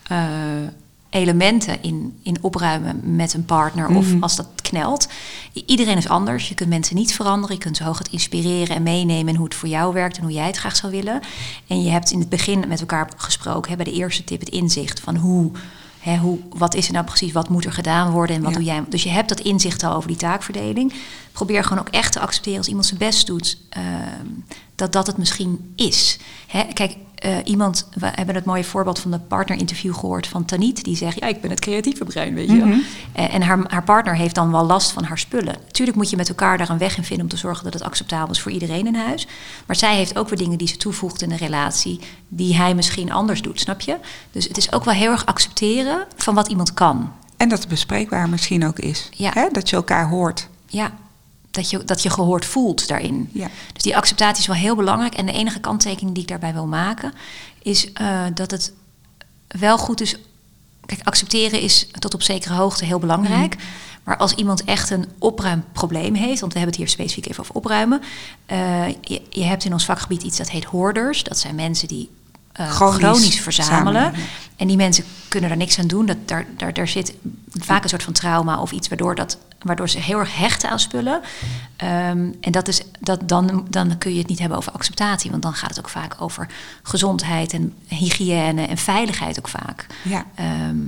eh, 0.08 0.24
elementen 1.10 1.82
in, 1.82 2.18
in 2.22 2.36
opruimen 2.40 3.00
met 3.16 3.34
een 3.34 3.44
partner 3.44 3.88
of 3.88 4.06
Mhm. 4.12 4.22
als 4.22 4.36
dat 4.36 4.48
knelt. 4.62 5.08
Iedereen 5.66 5.96
is 5.96 6.08
anders. 6.08 6.48
Je 6.48 6.54
kunt 6.54 6.68
mensen 6.68 6.96
niet 6.96 7.14
veranderen. 7.14 7.56
Je 7.56 7.62
kunt 7.62 7.76
ze 7.76 7.84
hooguit 7.84 8.08
inspireren 8.08 8.76
en 8.76 8.82
meenemen 8.82 9.28
in 9.28 9.34
hoe 9.34 9.44
het 9.44 9.54
voor 9.54 9.68
jou 9.68 9.92
werkt 9.92 10.16
en 10.16 10.22
hoe 10.22 10.32
jij 10.32 10.46
het 10.46 10.56
graag 10.56 10.76
zou 10.76 10.92
willen. 10.92 11.20
En 11.66 11.82
je 11.82 11.90
hebt 11.90 12.10
in 12.10 12.18
het 12.20 12.28
begin 12.28 12.64
met 12.68 12.80
elkaar 12.80 13.08
gesproken, 13.16 13.70
hè, 13.70 13.76
bij 13.76 13.84
de 13.84 13.92
eerste 13.92 14.24
tip, 14.24 14.40
het 14.40 14.48
inzicht 14.48 15.00
van 15.00 15.16
hoe. 15.16 15.50
Hè, 16.06 16.16
hoe, 16.16 16.38
wat 16.48 16.74
is 16.74 16.86
er 16.86 16.92
nou 16.92 17.04
precies, 17.04 17.32
wat 17.32 17.48
moet 17.48 17.64
er 17.64 17.72
gedaan 17.72 18.10
worden 18.10 18.36
en 18.36 18.42
wat 18.42 18.50
Ja. 18.50 18.56
doe 18.56 18.66
jij? 18.66 18.84
Dus 18.88 19.02
je 19.02 19.08
hebt 19.08 19.28
dat 19.28 19.40
inzicht 19.40 19.82
al 19.82 19.94
over 19.94 20.08
die 20.08 20.16
taakverdeling. 20.16 20.92
Probeer 21.32 21.62
gewoon 21.64 21.78
ook 21.78 21.88
echt 21.88 22.12
te 22.12 22.20
accepteren 22.20 22.58
als 22.58 22.68
iemand 22.68 22.86
zijn 22.86 22.98
best 22.98 23.26
doet, 23.26 23.58
ehm, 23.68 24.26
dat 24.74 24.92
dat 24.92 25.06
het 25.06 25.16
misschien 25.18 25.72
is. 25.76 26.18
Hè, 26.46 26.62
kijk, 26.62 26.96
eh, 27.16 27.36
iemand, 27.44 27.88
we 27.94 28.10
hebben 28.14 28.34
het 28.34 28.44
mooie 28.44 28.64
voorbeeld 28.64 28.98
van 28.98 29.10
de 29.10 29.18
partnerinterview 29.18 29.94
gehoord 29.94 30.26
van 30.26 30.44
Taniet, 30.44 30.84
die 30.84 30.96
zegt: 30.96 31.20
Ja, 31.20 31.26
ik 31.26 31.40
ben 31.40 31.50
het 31.50 31.60
creatieve 31.60 32.04
brein, 32.04 32.34
weet 32.34 32.50
je. 32.50 32.84
Eh, 33.12 33.34
En 33.34 33.42
haar, 33.42 33.58
haar 33.68 33.82
partner 33.82 34.16
heeft 34.16 34.34
dan 34.34 34.52
wel 34.52 34.66
last 34.66 34.90
van 34.90 35.04
haar 35.04 35.18
spullen. 35.18 35.56
Tuurlijk 35.70 35.96
moet 35.96 36.10
je 36.10 36.16
met 36.16 36.28
elkaar 36.28 36.58
daar 36.58 36.70
een 36.70 36.78
weg 36.78 36.96
in 36.96 37.04
vinden 37.04 37.24
om 37.24 37.30
te 37.30 37.36
zorgen 37.36 37.64
dat 37.64 37.72
het 37.72 37.82
acceptabel 37.82 38.30
is 38.34 38.40
voor 38.40 38.52
iedereen 38.52 38.86
in 38.86 38.94
huis. 38.94 39.26
Maar 39.66 39.76
zij 39.76 39.96
heeft 39.96 40.18
ook 40.18 40.28
weer 40.28 40.38
dingen 40.38 40.58
die 40.58 40.68
ze 40.68 40.76
toevoegt 40.76 41.22
in 41.22 41.30
een 41.30 41.36
relatie 41.36 42.00
die 42.28 42.56
hij 42.56 42.74
misschien 42.74 43.12
anders 43.12 43.42
doet, 43.42 43.60
snap 43.60 43.80
je? 43.80 43.96
Dus 44.32 44.48
het 44.48 44.56
is 44.56 44.72
ook 44.72 44.84
wel 44.84 44.94
heel 44.94 45.10
erg 45.10 45.26
accepteren 45.26 46.06
van 46.16 46.34
wat 46.34 46.48
iemand 46.48 46.74
kan. 46.74 47.12
En 47.36 47.48
dat 47.48 47.58
het 47.58 47.68
bespreekbaar 47.68 48.28
misschien 48.28 48.66
ook 48.66 48.78
is. 48.78 49.08
Ja. 49.12 49.30
Hè? 49.34 49.48
Dat 49.52 49.70
je 49.70 49.76
elkaar 49.76 50.08
hoort. 50.08 50.48
Ja, 50.66 50.90
dat 51.56 51.70
je, 51.70 51.84
dat 51.84 52.02
je 52.02 52.10
gehoord 52.10 52.44
voelt 52.44 52.88
daarin. 52.88 53.30
Ja. 53.32 53.48
Dus 53.72 53.82
die 53.82 53.96
acceptatie 53.96 54.40
is 54.40 54.46
wel 54.46 54.56
heel 54.56 54.76
belangrijk. 54.76 55.14
En 55.14 55.26
de 55.26 55.32
enige 55.32 55.60
kanttekening 55.60 56.14
die 56.14 56.22
ik 56.22 56.28
daarbij 56.28 56.52
wil 56.52 56.66
maken, 56.66 57.12
is 57.62 57.92
eh, 57.92 58.20
dat 58.34 58.50
het 58.50 58.72
wel 59.48 59.78
goed 59.78 60.00
is. 60.00 60.16
Kijk, 60.86 61.00
accepteren 61.04 61.60
is 61.60 61.86
tot 61.98 62.14
op 62.14 62.22
zekere 62.22 62.54
hoogte 62.54 62.84
heel 62.84 62.98
belangrijk. 62.98 63.56
Maar 64.04 64.16
als 64.16 64.32
iemand 64.32 64.64
echt 64.64 64.90
een 64.90 65.06
opruimprobleem 65.18 66.14
heeft, 66.14 66.40
want 66.40 66.52
we 66.52 66.58
hebben 66.58 66.76
het 66.76 66.76
hier 66.76 66.88
specifiek 66.88 67.26
even 67.28 67.42
over 67.42 67.54
opruimen. 67.54 68.00
eh, 68.46 68.88
je, 69.00 69.22
je 69.30 69.44
hebt 69.44 69.64
in 69.64 69.72
ons 69.72 69.84
vakgebied 69.84 70.22
iets 70.22 70.36
dat 70.36 70.50
heet 70.50 70.64
hoorders. 70.64 71.22
Dat 71.22 71.38
zijn 71.38 71.54
mensen 71.54 71.88
die 71.88 72.10
eh, 72.52 72.70
Chronisch 72.70 72.98
chronisch, 72.98 73.40
verzamelen. 73.40 74.02
ja. 74.02 74.12
En 74.56 74.66
die 74.66 74.76
mensen 74.76 75.04
kunnen 75.28 75.48
daar 75.48 75.58
niks 75.58 75.78
aan 75.78 75.86
doen. 75.86 76.06
Dat, 76.06 76.16
daar, 76.24 76.46
daar, 76.56 76.72
daar 76.72 76.88
zit 76.88 77.14
vaak 77.52 77.82
een 77.82 77.88
soort 77.88 78.02
van 78.02 78.12
trauma 78.12 78.60
of 78.60 78.72
iets 78.72 78.88
waardoor, 78.88 79.14
dat, 79.14 79.38
waardoor 79.66 79.88
ze 79.88 79.98
heel 79.98 80.18
erg 80.18 80.36
hechten 80.36 80.70
aan 80.70 80.78
spullen. 80.78 81.20
Ehm, 81.76 82.30
en 82.40 82.52
dat 82.52 82.68
is, 82.68 82.82
dat, 83.00 83.28
dan, 83.28 83.66
dan 83.70 83.98
kun 83.98 84.12
je 84.12 84.18
het 84.18 84.28
niet 84.28 84.38
hebben 84.38 84.58
over 84.58 84.72
acceptatie. 84.72 85.30
Want 85.30 85.42
dan 85.42 85.54
gaat 85.54 85.68
het 85.68 85.78
ook 85.78 85.88
vaak 85.88 86.14
over 86.18 86.48
gezondheid 86.82 87.52
en 87.52 87.74
hygiëne 87.86 88.66
en 88.66 88.76
veiligheid 88.76 89.38
ook 89.38 89.48
vaak. 89.48 89.86
Ja. 90.02 90.24
Ehm, 90.34 90.78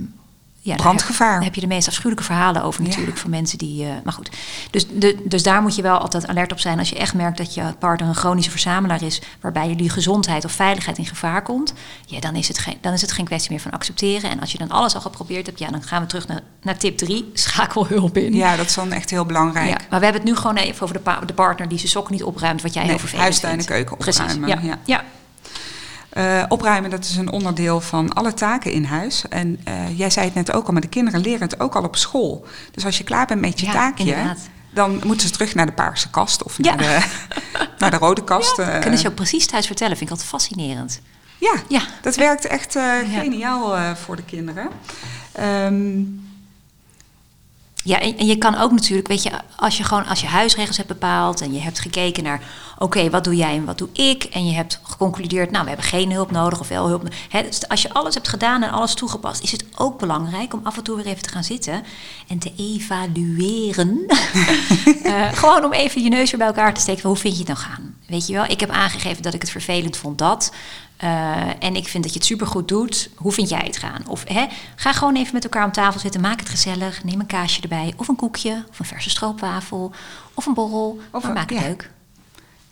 ja, 0.61 0.75
Brandgevaar. 0.75 1.27
heb- 1.27 1.35
Daar 1.35 1.43
heb 1.45 1.55
je 1.55 1.61
de 1.61 1.67
meest 1.67 1.87
afschuwelijke 1.87 2.23
verhalen 2.23 2.63
over 2.63 2.81
Ja. 2.83 2.87
natuurlijk 2.89 3.17
van 3.17 3.29
mensen 3.29 3.57
die. 3.57 3.85
eh, 3.85 3.91
maar 4.03 4.13
goed, 4.13 4.29
dus, 4.71 4.85
de, 4.93 5.21
dus 5.23 5.43
daar 5.43 5.61
moet 5.61 5.75
je 5.75 5.81
wel 5.81 5.97
altijd 5.97 6.27
alert 6.27 6.51
op 6.51 6.59
zijn 6.59 6.79
als 6.79 6.89
je 6.89 6.95
echt 6.97 7.13
merkt 7.13 7.37
dat 7.37 7.53
je 7.53 7.63
partner 7.79 8.07
een 8.09 8.15
chronische 8.15 8.51
verzamelaar 8.51 9.03
is, 9.03 9.21
waarbij 9.41 9.67
jullie 9.67 9.89
gezondheid 9.89 10.45
of 10.45 10.51
veiligheid 10.51 10.97
in 10.97 11.05
gevaar 11.05 11.41
komt. 11.41 11.73
Ja, 12.05 12.19
dan 12.19 12.35
is 12.35 12.47
het 12.47 12.57
geen, 12.57 12.77
dan 12.81 12.93
is 12.93 13.01
het 13.01 13.11
geen 13.11 13.25
kwestie 13.25 13.51
meer 13.51 13.59
van 13.59 13.71
accepteren. 13.71 14.29
En 14.29 14.39
als 14.39 14.51
je 14.51 14.57
dan 14.57 14.71
alles 14.71 14.95
al 14.95 15.01
geprobeerd 15.01 15.45
hebt, 15.45 15.59
ja, 15.59 15.67
dan 15.69 15.83
gaan 15.83 16.01
we 16.01 16.07
terug 16.07 16.27
naar, 16.27 16.41
naar 16.61 16.77
tip 16.77 16.97
3, 16.97 17.29
schakel 17.33 17.87
hulp 17.87 18.17
in. 18.17 18.33
Ja, 18.33 18.55
dat 18.55 18.65
is 18.65 18.73
dan 18.73 18.91
echt 18.91 19.09
heel 19.09 19.25
belangrijk. 19.25 19.69
Ja, 19.69 19.75
maar 19.89 19.99
we 19.99 20.05
hebben 20.05 20.21
het 20.21 20.31
nu 20.31 20.35
gewoon 20.35 20.55
even 20.55 20.81
over 20.83 20.95
de, 20.95 21.01
pa- 21.01 21.19
de 21.25 21.33
partner 21.33 21.67
die 21.69 21.77
zijn 21.77 21.89
sokken 21.91 22.13
niet 22.13 22.23
opruimt, 22.23 22.61
wat 22.61 22.73
jij 22.73 22.81
Nee, 22.81 22.91
heel 22.91 22.99
vervelend 22.99 23.23
huistuin 23.25 23.51
en 23.53 23.57
vindt. 23.63 23.73
keuken 23.73 23.97
Precies, 23.97 24.21
opruimen, 24.21 24.49
Ja. 24.49 24.59
ja. 24.61 24.77
Ja. 24.85 25.03
Eh, 26.09 26.43
opruimen, 26.47 26.89
dat 26.89 27.05
is 27.05 27.15
een 27.15 27.31
onderdeel 27.31 27.81
van 27.81 28.13
alle 28.13 28.33
taken 28.33 28.71
in 28.71 28.83
huis. 28.83 29.23
En 29.29 29.59
eh, 29.63 29.97
jij 29.97 30.09
zei 30.09 30.25
het 30.25 30.35
net 30.35 30.51
ook 30.53 30.65
al, 30.67 30.71
maar 30.73 30.81
de 30.81 30.87
kinderen 30.87 31.21
leren 31.21 31.41
het 31.41 31.59
ook 31.59 31.75
al 31.75 31.83
op 31.83 31.95
school. 31.95 32.45
Dus 32.71 32.85
als 32.85 32.97
je 32.97 33.03
klaar 33.03 33.25
bent 33.25 33.41
met 33.41 33.59
je 33.59 33.65
Ja, 33.65 33.71
taakje, 33.71 34.03
inderdaad. 34.05 34.39
dan 34.73 35.01
moeten 35.03 35.27
ze 35.27 35.33
terug 35.33 35.55
naar 35.55 35.65
de 35.65 35.71
paarse 35.71 36.09
kast 36.09 36.43
of 36.43 36.57
Ja. 36.57 36.75
naar, 36.75 36.77
de, 36.77 37.05
naar 37.79 37.91
de 37.91 37.97
rode 37.97 38.23
kast. 38.23 38.59
eh. 38.59 38.79
Kunnen 38.79 38.99
ze 38.99 39.07
ook 39.07 39.15
precies 39.15 39.47
thuis 39.47 39.65
vertellen, 39.67 39.97
vind 39.97 40.09
ik 40.09 40.15
altijd 40.15 40.29
fascinerend. 40.31 41.01
ja, 41.37 41.53
Ja. 41.67 41.81
dat 42.01 42.15
werkt 42.15 42.45
echt 42.45 42.73
Ja. 42.73 43.03
geniaal 43.05 43.95
voor 43.95 44.15
de 44.15 44.23
kinderen. 44.23 44.67
Ehm, 45.31 46.01
Ja, 47.83 47.99
en, 47.99 48.17
en 48.17 48.25
je 48.25 48.37
kan 48.37 48.57
ook 48.57 48.71
natuurlijk, 48.71 49.07
weet 49.07 49.23
je, 49.23 49.31
als 49.55 49.77
je 49.77 49.83
gewoon 49.83 50.05
als 50.05 50.21
je 50.21 50.27
huisregels 50.27 50.77
hebt 50.77 50.89
bepaald 50.89 51.41
en 51.41 51.53
je 51.53 51.59
hebt 51.59 51.79
gekeken 51.79 52.23
naar, 52.23 52.41
oké, 52.79 53.09
wat 53.09 53.23
doe 53.23 53.35
jij 53.35 53.55
en 53.55 53.65
wat 53.65 53.77
doe 53.77 53.89
ik? 53.93 54.23
En 54.23 54.45
je 54.47 54.53
hebt 54.53 54.79
geconcludeerd, 54.83 55.51
nou, 55.51 55.63
we 55.63 55.69
hebben 55.69 55.87
geen 55.87 56.11
hulp 56.11 56.31
nodig 56.31 56.59
of 56.59 56.67
wel 56.67 56.87
hulp. 56.87 57.03
no- 57.03 57.09
Hè, 57.29 57.41
dus 57.43 57.67
als 57.67 57.81
je 57.81 57.93
alles 57.93 58.13
hebt 58.13 58.27
gedaan 58.27 58.63
en 58.63 58.71
alles 58.71 58.93
toegepast, 58.93 59.43
is 59.43 59.51
het 59.51 59.65
ook 59.75 59.99
belangrijk 59.99 60.53
om 60.53 60.59
af 60.63 60.77
en 60.77 60.83
toe 60.83 60.95
weer 60.95 61.05
even 61.05 61.21
te 61.21 61.29
gaan 61.29 61.43
zitten 61.43 61.83
en 62.27 62.39
te 62.39 62.53
evalueren. 62.57 64.05
Eh, 65.03 65.33
gewoon 65.33 65.63
om 65.63 65.73
even 65.73 66.03
je 66.03 66.09
neus 66.09 66.29
weer 66.29 66.39
bij 66.39 66.47
elkaar 66.47 66.73
te 66.73 66.81
steken. 66.81 67.07
Hoe 67.07 67.17
vind 67.17 67.33
je 67.33 67.39
het 67.39 67.47
nou 67.47 67.59
gaan? 67.59 67.95
Weet 68.07 68.27
je 68.27 68.33
wel, 68.33 68.43
ik 68.45 68.59
heb 68.59 68.69
aangegeven 68.69 69.23
dat 69.23 69.33
ik 69.33 69.41
het 69.41 69.49
vervelend 69.51 69.97
vond 69.97 70.17
dat. 70.17 70.51
Eh, 70.97 71.09
en 71.59 71.75
ik 71.75 71.87
vind 71.87 72.03
dat 72.03 72.13
je 72.13 72.19
het 72.19 72.27
supergoed 72.27 72.67
doet. 72.67 73.09
Hoe 73.15 73.31
vind 73.31 73.49
jij 73.49 73.61
het 73.63 73.77
gaan? 73.77 74.03
Of 74.07 74.23
hè, 74.27 74.45
ga 74.75 74.93
gewoon 74.93 75.15
even 75.15 75.33
met 75.33 75.43
elkaar 75.43 75.65
om 75.65 75.71
tafel 75.71 75.99
zitten. 75.99 76.21
Maak 76.21 76.39
het 76.39 76.49
gezellig. 76.49 77.03
Neem 77.03 77.19
een 77.19 77.25
kaasje 77.25 77.61
erbij. 77.61 77.93
Of 77.97 78.07
een 78.07 78.15
koekje. 78.15 78.63
Of 78.69 78.79
een 78.79 78.85
verse 78.85 79.09
stroopwafel. 79.09 79.91
Of 80.33 80.45
een 80.45 80.53
borrel. 80.53 80.99
Of 81.11 81.23
maar 81.23 81.33
maak 81.33 81.49
het 81.49 81.59
ja. 81.59 81.65
leuk. 81.67 81.89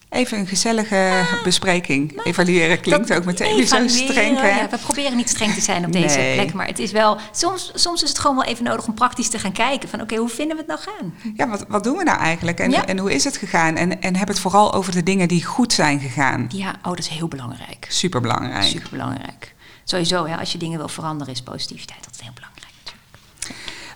Even 0.10 0.38
een 0.38 0.48
gezellige 0.48 1.26
bespreking. 1.44 2.22
Evalueren 2.24 2.80
klinkt 2.82 3.14
ook 3.14 3.26
meteen 3.26 3.56
weer 3.56 3.66
zo 3.68 3.88
streng. 3.88 4.40
Hè? 4.40 4.48
ja, 4.48 4.70
we 4.70 4.78
proberen 4.78 5.18
niet 5.18 5.30
streng 5.30 5.54
te 5.54 5.62
zijn 5.62 5.86
op 5.86 5.92
deze 5.92 6.18
Nee. 6.18 6.36
plek. 6.36 6.54
Maar 6.54 6.68
het 6.68 6.80
is 6.80 6.92
wel, 6.92 7.18
soms, 7.32 7.72
soms 7.74 8.04
is 8.04 8.10
het 8.10 8.20
gewoon 8.20 8.36
wel 8.36 8.46
even 8.46 8.64
nodig 8.64 8.88
om 8.88 8.94
praktisch 8.94 9.30
te 9.30 9.40
gaan 9.40 9.52
kijken. 9.52 9.90
Van 9.90 10.02
oké, 10.02 10.16
hoe 10.16 10.30
vinden 10.30 10.58
we 10.58 10.64
het 10.68 10.84
nou 10.84 10.98
gaan? 10.98 11.14
Ja, 11.36 11.48
wat, 11.48 11.66
wat 11.68 11.84
doen 11.84 11.98
we 11.98 12.04
nou 12.04 12.20
eigenlijk? 12.20 12.60
En, 12.60 12.72
Ja. 12.72 12.86
en 12.86 12.98
hoe 13.00 13.14
is 13.14 13.24
het 13.24 13.38
gegaan? 13.38 13.76
En, 13.76 14.02
en 14.02 14.16
heb 14.16 14.28
het 14.28 14.40
vooral 14.40 14.74
over 14.74 14.92
de 14.92 15.04
dingen 15.04 15.28
die 15.28 15.46
goed 15.46 15.74
zijn 15.74 16.00
gegaan. 16.00 16.46
Ja, 16.50 16.70
oh, 16.78 16.84
dat 16.84 17.00
is 17.00 17.08
heel 17.08 17.28
belangrijk. 17.28 17.86
Super 17.90 18.22
belangrijk. 18.22 18.64
Super 18.64 18.90
belangrijk. 18.90 19.56
Sowieso, 19.84 20.26
hè, 20.26 20.36
als 20.38 20.52
je 20.52 20.58
dingen 20.58 20.78
wil 20.78 20.88
veranderen, 20.88 21.34
is 21.34 21.42
positiviteit 21.42 21.98
altijd 22.06 22.22
heel 22.22 22.32
belangrijk. 22.34 22.57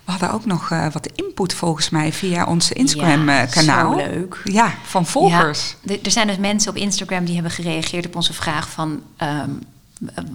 We 0.04 0.10
hadden 0.10 0.32
ook 0.32 0.44
nog 0.46 0.70
eh, 0.70 0.86
wat 0.92 1.06
input 1.14 1.54
volgens 1.54 1.90
mij 1.90 2.12
via 2.12 2.44
ons 2.44 2.68
Ja, 2.68 2.74
Instagram-kanaal. 2.74 3.90
zo 3.92 3.96
leuk. 3.96 4.40
Ja, 4.44 4.74
van 4.82 5.06
volgers. 5.06 5.76
Ja, 5.82 5.96
er- 6.02 6.10
zijn 6.10 6.26
dus 6.26 6.36
mensen 6.38 6.70
op 6.70 6.76
Instagram 6.76 7.24
die 7.24 7.34
hebben 7.34 7.52
gereageerd 7.52 8.06
op 8.06 8.16
onze 8.16 8.32
vraag 8.32 8.68
van... 8.68 9.02
ehm, 9.16 9.50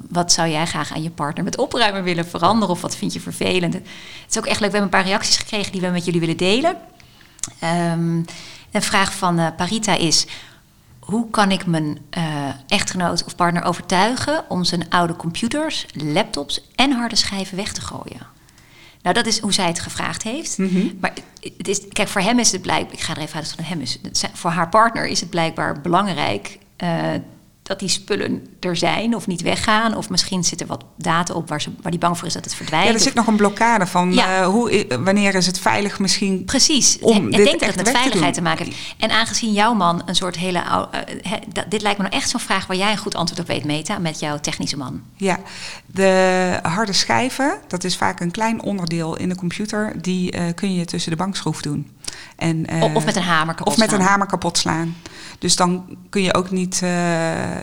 wat 0.10 0.32
zou 0.32 0.49
jij 0.49 0.65
graag 0.65 0.93
aan 0.93 1.03
je 1.03 1.10
partner 1.10 1.43
met 1.43 1.58
opruimen 1.58 2.03
willen 2.03 2.27
veranderen? 2.27 2.69
Of 2.75 2.82
wat 2.82 2.95
vind 2.95 3.13
je 3.13 3.19
vervelend? 3.19 3.73
Het 3.73 3.84
is 4.30 4.38
ook 4.38 4.45
echt 4.45 4.60
leuk. 4.60 4.71
We 4.71 4.77
hebben 4.77 4.82
een 4.82 4.89
paar 5.03 5.12
reacties 5.12 5.38
gekregen 5.38 5.71
die 5.71 5.82
we 5.82 5.88
met 5.88 6.06
jullie 6.06 6.19
willen 6.19 6.38
delen. 6.38 6.77
Ehm, 7.60 8.15
een 8.71 8.82
vraag 8.82 9.13
van 9.13 9.39
eh, 9.39 9.47
Parita 9.58 9.93
is... 9.95 10.25
Hoe 10.99 11.30
kan 11.30 11.51
ik 11.51 11.65
mijn 11.65 11.97
eh, 12.10 12.23
echtgenoot 12.67 13.23
of 13.23 13.36
partner 13.36 13.63
overtuigen... 13.63 14.43
om 14.49 14.63
zijn 14.63 14.89
oude 14.89 15.15
computers, 15.15 15.86
laptops 15.93 16.62
en 16.75 16.91
harde 16.91 17.15
schijven 17.15 17.58
weg 17.58 17.71
te 17.73 17.82
gooien? 17.82 18.36
Nou, 19.07 19.19
dat 19.19 19.27
is 19.27 19.39
hoe 19.39 19.53
zij 19.53 19.67
het 19.67 19.79
gevraagd 19.79 20.23
heeft. 20.23 20.57
Mhm. 20.57 20.87
Maar 20.99 21.13
het 21.57 21.67
is, 21.67 21.87
kijk, 21.87 22.07
voor 22.07 22.21
hem 22.21 22.39
is 22.39 22.51
het 22.51 22.61
blijkbaar... 22.61 22.93
Ik 22.93 22.99
ga 22.99 23.15
er 23.15 23.21
even 23.21 23.35
uit 23.35 23.53
van 23.55 23.63
hem 23.63 23.81
is. 23.81 23.99
het 24.01 24.29
Voor 24.33 24.49
haar 24.49 24.69
partner 24.69 25.07
is 25.07 25.19
het 25.19 25.29
blijkbaar 25.29 25.81
belangrijk... 25.81 26.57
eh, 26.75 27.13
dat 27.67 27.80
die 27.80 27.89
spullen 27.89 28.47
er 28.60 28.75
zijn 28.75 29.15
of 29.15 29.27
niet 29.27 29.41
weggaan. 29.41 29.95
Of 29.95 30.10
misschien 30.10 30.43
zit 30.43 30.62
er 30.62 30.67
wat 30.67 30.84
data 30.97 31.34
op 31.34 31.49
waar, 31.49 31.62
ze, 31.62 31.69
waar 31.82 31.91
die 31.91 31.99
bang 31.99 32.17
voor 32.17 32.27
is 32.27 32.34
dat 32.34 32.43
het 32.43 32.56
verdwijnt. 32.56 32.86
Ja, 32.86 32.91
er 32.91 32.97
Of- 32.97 33.03
zit 33.03 33.13
nog 33.13 33.27
een 33.27 33.36
blokkade 33.36 33.86
van 33.88 34.13
Ja. 34.13 34.39
eh, 34.41 34.47
hoe, 34.47 34.86
wanneer 35.03 35.36
is 35.36 35.45
het 35.45 35.60
veilig 35.60 35.99
misschien. 35.99 36.45
Precies. 36.45 36.97
om 37.01 37.25
ik 37.27 37.36
dit 37.36 37.45
denk 37.45 37.60
dat 37.60 37.67
het 37.67 37.75
met 37.75 37.86
te 37.86 37.91
veiligheid 37.91 38.34
te, 38.34 38.41
maken 38.41 38.65
heeft. 38.65 38.77
En 38.97 39.10
aangezien 39.12 39.53
jouw 39.53 39.73
man 39.73 40.01
een 40.06 40.15
soort 40.15 40.36
hele... 40.38 40.63
dat- 41.53 41.65
dit 41.71 41.82
lijkt 41.82 41.97
me 41.97 42.03
nou 42.03 42.15
echt 42.15 42.30
zo'n 42.30 42.39
vraag 42.39 42.67
waar 42.67 42.77
jij 42.77 42.91
een 42.91 42.97
goed 42.97 43.15
antwoord 43.15 43.41
op 43.41 43.47
weet, 43.47 43.63
Meta, 43.65 43.97
met 43.99 44.19
jouw 44.19 44.39
technische 44.39 44.77
man. 44.77 45.01
Ja, 45.15 45.39
de 45.86 46.60
harde 46.62 46.93
schijven, 46.93 47.58
dat 47.67 47.84
is 47.84 47.97
vaak 47.97 48.19
een 48.19 48.32
klein 48.32 48.62
onderdeel 48.62 49.17
in 49.17 49.30
de 49.30 49.36
computer, 49.36 49.93
die 50.01 50.32
eh, 50.32 50.43
kun 50.56 50.73
je 50.73 50.86
tussen 50.86 51.12
de 51.12 51.17
bankschroef 51.17 51.62
doen. 51.62 51.91
En, 52.35 52.65
of 52.95 53.05
met 53.05 53.15
een 53.15 53.21
hamer 53.21 53.55
kapot 53.55 53.73
Of 53.73 53.79
met 53.79 53.89
slaan. 53.89 54.01
een 54.01 54.07
hamer 54.07 54.27
kapot 54.27 54.57
slaan. 54.57 54.95
Dus 55.39 55.55
dan 55.55 55.97
kun 56.09 56.21
je 56.21 56.33
ook 56.33 56.51
niet, 56.51 56.81
eh, 56.83 56.89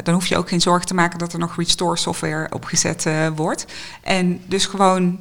dan 0.03 0.15
hoef 0.15 0.27
je 0.27 0.37
ook 0.37 0.49
geen 0.49 0.61
zorgen 0.61 0.87
te 0.87 0.95
maken 0.95 1.19
dat 1.19 1.33
er 1.33 1.39
nog 1.39 1.57
restore 1.57 1.97
software 1.97 2.47
opgezet 2.53 3.07
eh, 3.07 3.29
wordt. 3.37 3.65
En 4.03 4.41
dus 4.47 4.67
gewoon 4.67 5.19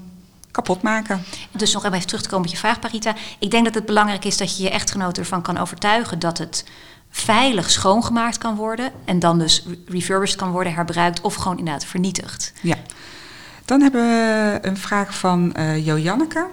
kapot 0.52 0.82
maken. 0.82 1.24
Dus 1.52 1.74
nog 1.74 1.86
even 1.86 2.08
terug 2.08 2.22
te 2.22 2.30
komen 2.30 2.46
op 2.46 2.52
je 2.52 2.58
vraag, 2.60 2.80
Parita. 2.80 3.16
Ik 3.40 3.52
denk 3.52 3.66
dat 3.66 3.74
het 3.74 3.86
belangrijk 3.86 4.26
is 4.26 4.38
dat 4.38 4.58
je 4.58 4.64
je 4.64 4.70
echtgenoot 4.70 5.18
ervan 5.18 5.42
kan 5.42 5.58
overtuigen 5.58 6.20
dat 6.20 6.38
het 6.38 6.64
veilig 7.10 7.70
schoongemaakt 7.70 8.38
kan 8.38 8.56
worden. 8.56 8.92
En 9.06 9.20
dan 9.20 9.40
dus 9.40 9.64
re- 9.68 9.76
refurbished 9.88 10.36
kan 10.38 10.52
worden, 10.52 10.74
herbruikt 10.74 11.22
of 11.22 11.36
gewoon 11.36 11.58
inderdaad 11.58 11.86
vernietigd. 11.86 12.54
Ja. 12.62 12.76
Dan 13.66 13.82
hebben 13.82 14.02
we 14.02 14.60
een 14.62 14.78
vraag 14.78 15.16
van 15.18 15.54
eh 15.54 15.86
Jo 15.86 15.98
Janneke. 15.98 16.46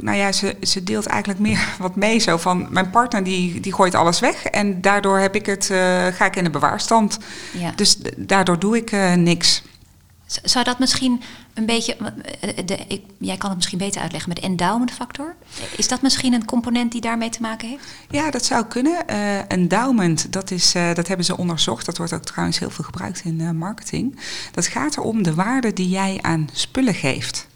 Nou 0.00 0.16
ja, 0.16 0.32
ze, 0.32 0.56
ze 0.62 0.82
deelt 0.82 1.06
eigenlijk 1.06 1.40
meer 1.40 1.74
wat 1.78 1.96
mee. 1.96 2.18
Zo 2.18 2.36
van, 2.36 2.66
mijn 2.70 2.90
partner 2.90 3.24
die, 3.24 3.60
die 3.60 3.74
gooit 3.74 3.94
alles 3.94 4.20
weg. 4.20 4.44
En 4.44 4.80
daardoor 4.80 5.18
heb 5.18 5.34
ik 5.34 5.46
het, 5.46 5.70
eh, 5.70 6.06
ga 6.06 6.24
ik 6.24 6.36
in 6.36 6.44
de 6.44 6.50
bewaarstand. 6.50 7.18
Ja. 7.58 7.72
Dus 7.76 7.98
daardoor 8.16 8.58
doe 8.58 8.76
ik 8.76 8.90
eh, 8.92 9.14
niks. 9.14 9.62
Zou 10.42 10.64
dat 10.64 10.78
misschien 10.78 11.22
een 11.54 11.66
beetje. 11.66 11.96
eh, 12.40 12.66
De, 12.66 12.78
ik, 12.88 13.02
jij 13.18 13.36
kan 13.36 13.48
het 13.48 13.56
misschien 13.56 13.78
beter 13.78 14.00
uitleggen 14.02 14.28
met 14.34 14.38
endowment 14.42 14.90
factor. 14.90 15.34
Is 15.76 15.88
dat 15.88 16.02
misschien 16.02 16.32
een 16.32 16.44
component 16.44 16.92
die 16.92 17.00
daarmee 17.00 17.28
te 17.28 17.40
maken 17.40 17.68
heeft? 17.68 17.84
Ja, 18.10 18.30
dat 18.30 18.44
zou 18.44 18.64
kunnen. 18.66 19.06
Endowment, 19.48 20.32
dat, 20.32 20.50
is, 20.50 20.72
dat 20.72 21.08
hebben 21.08 21.26
ze 21.26 21.36
onderzocht. 21.36 21.86
Dat 21.86 21.96
wordt 21.96 22.12
ook 22.12 22.24
trouwens 22.24 22.58
heel 22.58 22.70
veel 22.70 22.84
gebruikt 22.84 23.20
in 23.24 23.56
marketing. 23.56 24.18
Dat 24.52 24.66
gaat 24.66 24.96
erom 24.96 25.22
de 25.22 25.34
waarde 25.34 25.72
die 25.72 25.88
jij 25.88 26.18
aan 26.22 26.48
spullen 26.52 26.94
geeft. 26.94 27.47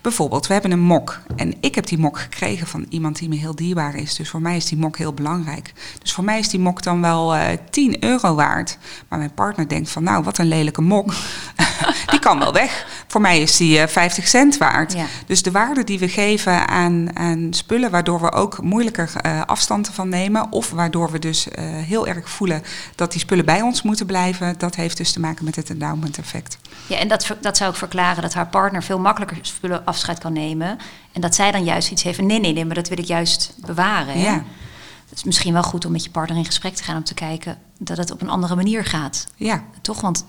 Bijvoorbeeld, 0.00 0.46
we 0.46 0.52
hebben 0.52 0.70
een 0.70 0.80
mok. 0.80 1.18
En 1.36 1.54
ik 1.60 1.74
heb 1.74 1.86
die 1.86 1.98
mok 1.98 2.18
gekregen 2.18 2.66
van 2.66 2.86
iemand 2.88 3.18
die 3.18 3.28
me 3.28 3.36
heel 3.36 3.54
dierbaar 3.54 3.94
is. 3.94 4.14
Dus 4.14 4.30
voor 4.30 4.40
mij 4.40 4.56
is 4.56 4.66
die 4.66 4.78
mok 4.78 4.96
heel 4.96 5.12
belangrijk. 5.12 5.72
Dus 6.02 6.12
voor 6.12 6.24
mij 6.24 6.38
is 6.38 6.48
die 6.48 6.60
mok 6.60 6.82
dan 6.82 7.00
wel 7.00 7.34
eh 7.34 7.58
10 7.70 8.04
euro 8.04 8.34
waard. 8.34 8.78
Maar 9.08 9.18
mijn 9.18 9.34
partner 9.34 9.68
denkt 9.68 9.90
van, 9.90 10.02
nou, 10.02 10.22
wat 10.22 10.38
een 10.38 10.48
lelijke 10.48 10.82
mok. 10.82 11.14
die 12.10 12.18
kan 12.18 12.38
wel 12.38 12.52
weg. 12.52 13.04
Voor 13.06 13.20
mij 13.20 13.40
is 13.40 13.56
die 13.56 13.78
eh 13.78 13.88
50 13.88 14.28
cent 14.28 14.58
waard. 14.58 14.92
Ja. 14.92 15.06
Dus 15.26 15.42
de 15.42 15.50
waarde 15.50 15.84
die 15.84 15.98
we 15.98 16.08
geven 16.08 16.68
aan, 16.68 17.16
aan 17.16 17.46
spullen, 17.50 17.90
waardoor 17.90 18.20
we 18.20 18.32
ook 18.32 18.62
moeilijker 18.62 19.10
eh, 19.20 19.40
afstand 19.46 19.86
ervan 19.86 20.08
nemen. 20.08 20.52
Of 20.52 20.70
waardoor 20.70 21.10
we 21.10 21.18
dus 21.18 21.48
eh, 21.48 21.64
heel 21.64 22.06
erg 22.06 22.30
voelen 22.30 22.62
dat 22.94 23.12
die 23.12 23.20
spullen 23.20 23.44
bij 23.44 23.62
ons 23.62 23.82
moeten 23.82 24.06
blijven. 24.06 24.54
Dat 24.58 24.74
heeft 24.74 24.96
dus 24.96 25.12
te 25.12 25.20
maken 25.20 25.44
met 25.44 25.56
het 25.56 25.70
endowment 25.70 26.18
effect. 26.18 26.58
Ja, 26.86 26.96
en 26.96 27.08
dat, 27.08 27.36
dat 27.40 27.56
zou 27.56 27.70
ik 27.70 27.76
verklaren 27.76 28.22
dat 28.22 28.34
haar 28.34 28.46
partner 28.48 28.82
veel 28.82 28.98
makkelijker 28.98 29.38
spullen 29.42 29.84
afscheid 29.84 30.18
kan 30.18 30.32
nemen. 30.32 30.78
En 31.12 31.20
dat 31.20 31.34
zij 31.34 31.50
dan 31.50 31.64
juist 31.64 31.90
iets 31.90 32.02
heeft 32.02 32.16
van 32.16 32.26
nee, 32.26 32.40
nee, 32.40 32.52
nee, 32.52 32.64
maar 32.64 32.74
dat 32.74 32.88
wil 32.88 32.98
ik 32.98 33.04
juist 33.04 33.54
bewaren. 33.56 34.14
Hè? 34.14 34.20
Ja. 34.26 34.44
Het 35.08 35.18
is 35.18 35.24
misschien 35.24 35.52
wel 35.52 35.62
goed 35.62 35.84
om 35.84 35.92
met 35.92 36.04
je 36.04 36.10
partner 36.10 36.36
in 36.38 36.44
gesprek 36.44 36.74
te 36.74 36.82
gaan 36.82 36.96
om 36.96 37.04
te 37.04 37.14
kijken 37.14 37.58
dat 37.78 37.96
het 37.96 38.10
op 38.10 38.22
een 38.22 38.28
andere 38.28 38.56
manier 38.56 38.84
gaat. 38.84 39.26
Ja, 39.36 39.64
Toch? 39.82 40.00
Want 40.00 40.24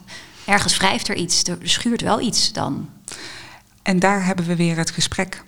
ergens 0.46 0.78
wrijft 0.78 1.08
er 1.08 1.16
iets, 1.16 1.44
er 1.44 1.58
schuurt 1.62 2.02
wel 2.02 2.20
iets 2.22 2.54
dan. 2.54 2.90
en 3.84 4.00
daar 4.00 4.26
hebben 4.26 4.46
we 4.46 4.56
weer 4.56 4.78
het 4.78 4.92
gesprek. 4.92 5.44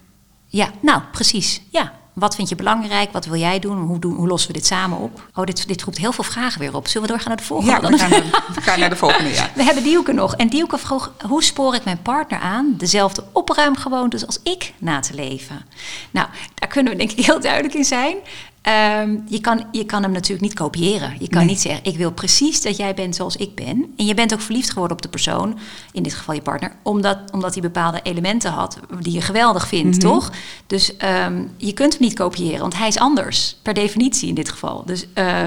Ja, 0.45 0.69
nou, 0.81 1.01
precies. 1.11 1.61
Ja. 1.69 1.93
Wat 2.13 2.35
vind 2.35 2.49
je 2.49 2.55
belangrijk? 2.55 3.11
Wat 3.11 3.25
wil 3.25 3.39
jij 3.39 3.59
doen? 3.59 3.77
Hoe, 3.77 3.99
doen, 3.99 4.15
hoe 4.15 4.27
lossen 4.27 4.47
we 4.51 4.57
dit 4.57 4.65
samen 4.65 4.97
op? 4.97 5.29
Oh, 5.35 5.45
dit, 5.45 5.67
dit 5.67 5.81
roept 5.83 5.97
heel 5.97 6.11
veel 6.11 6.23
vragen 6.23 6.59
weer 6.59 6.75
op. 6.75 6.87
Zullen 6.87 7.01
we 7.01 7.07
doorgaan 7.07 7.27
naar 7.27 7.37
de 7.37 7.43
volgende? 7.43 7.71
Ja, 7.71 7.79
dan? 7.79 7.91
we 7.91 7.97
gaan, 7.97 8.09
naar- 8.09 8.43
we 8.55 8.61
gaan 8.61 8.79
naar 8.79 8.89
de 8.89 8.95
volgende. 8.95 9.29
Ja. 9.29 9.49
We 9.55 9.63
hebben 9.63 9.83
Dielke 9.83 10.13
nog. 10.13 10.35
En 10.35 10.47
Dielke 10.47 10.77
vroeg, 10.77 11.11
hoe 11.27 11.43
spoor 11.43 11.75
ik 11.75 11.83
mijn 11.83 12.01
partner 12.01 12.39
aan 12.39 12.73
dezelfde 12.77 13.23
opruimgewoontes 13.33 14.25
als 14.25 14.39
ik 14.43 14.73
na 14.77 14.99
te 14.99 15.13
leven? 15.13 15.65
Nou, 16.11 16.27
daar 16.55 16.69
kunnen 16.69 16.91
we 16.91 16.97
denk 16.97 17.11
ik 17.11 17.25
heel 17.25 17.39
duidelijk 17.41 17.73
in 17.73 17.85
zijn. 17.85 18.15
Ehm, 18.61 19.17
je, 19.27 19.39
kan, 19.41 19.65
je 19.71 19.83
kan 19.85 20.03
hem 20.03 20.11
natuurlijk 20.11 20.41
niet 20.41 20.53
kopiëren. 20.53 21.13
Je 21.19 21.27
kan 21.27 21.37
Nee. 21.39 21.47
niet 21.47 21.61
zeggen, 21.61 21.83
ik 21.83 21.97
wil 21.97 22.11
precies 22.11 22.61
dat 22.61 22.77
jij 22.77 22.93
bent 22.93 23.15
zoals 23.15 23.35
ik 23.35 23.55
ben. 23.55 23.93
En 23.97 24.05
je 24.05 24.13
bent 24.13 24.33
ook 24.33 24.41
verliefd 24.41 24.69
geworden 24.69 24.97
op 24.97 25.01
de 25.03 25.09
persoon, 25.09 25.59
in 25.91 26.03
dit 26.03 26.13
geval 26.13 26.35
je 26.35 26.41
partner, 26.41 26.75
omdat, 26.83 27.17
omdat 27.31 27.53
hij 27.53 27.61
bepaalde 27.61 27.99
elementen 28.03 28.51
had 28.51 28.79
die 28.99 29.13
je 29.13 29.21
geweldig 29.21 29.67
vindt, 29.67 29.99
toch? 30.01 30.31
Dus 30.67 30.97
ehm, 30.97 31.43
je 31.57 31.73
kunt 31.73 31.93
hem 31.93 32.01
niet 32.01 32.13
kopiëren, 32.13 32.59
want 32.59 32.77
hij 32.77 32.87
is 32.87 32.97
anders, 32.97 33.55
per 33.61 33.73
definitie 33.73 34.27
in 34.29 34.35
dit 34.35 34.49
geval. 34.49 34.85
Dus, 34.85 35.05
eh, 35.13 35.41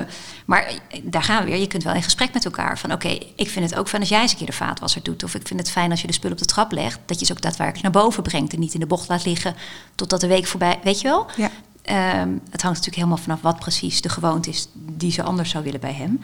maar 0.46 0.72
daar 1.02 1.22
gaan 1.22 1.44
we 1.44 1.50
weer. 1.50 1.60
Je 1.60 1.66
kunt 1.66 1.82
wel 1.82 1.94
in 1.94 2.02
gesprek 2.02 2.32
met 2.32 2.44
elkaar 2.44 2.78
van, 2.78 2.92
oké, 2.92 3.18
ik 3.36 3.48
vind 3.50 3.70
het 3.70 3.78
ook 3.78 3.88
fijn 3.88 4.02
als 4.02 4.10
jij 4.10 4.20
eens 4.20 4.30
een 4.32 4.36
keer 4.38 4.46
de 4.46 4.52
vaatwasser 4.52 5.02
doet. 5.02 5.24
Of 5.24 5.34
ik 5.34 5.46
vind 5.46 5.60
het 5.60 5.70
fijn 5.70 5.90
als 5.90 6.00
je 6.00 6.06
de 6.06 6.12
spullen 6.12 6.36
op 6.36 6.42
de 6.42 6.48
trap 6.48 6.72
legt, 6.72 6.98
dat 7.06 7.20
je 7.20 7.26
ze 7.26 7.32
ook 7.32 7.40
daadwerkelijk 7.42 7.82
naar 7.92 8.02
boven 8.02 8.22
brengt 8.22 8.52
en 8.52 8.60
niet 8.60 8.74
in 8.74 8.80
de 8.80 8.86
bocht 8.86 9.08
laat 9.08 9.24
liggen 9.24 9.54
totdat 9.94 10.20
de 10.20 10.26
week 10.26 10.46
voorbij, 10.46 10.78
weet 10.82 11.00
je 11.00 11.08
wel? 11.08 11.26
Ja. 11.36 11.50
Ehm, 11.82 12.28
het 12.50 12.62
hangt 12.62 12.78
natuurlijk 12.78 12.94
helemaal 12.94 13.16
vanaf 13.16 13.40
wat 13.40 13.58
precies 13.58 14.00
de 14.00 14.08
gewoonte 14.08 14.50
is 14.50 14.68
die 14.74 15.12
ze 15.12 15.22
anders 15.22 15.50
zou 15.50 15.64
willen 15.64 15.80
bij 15.80 15.92
hem. 15.92 16.20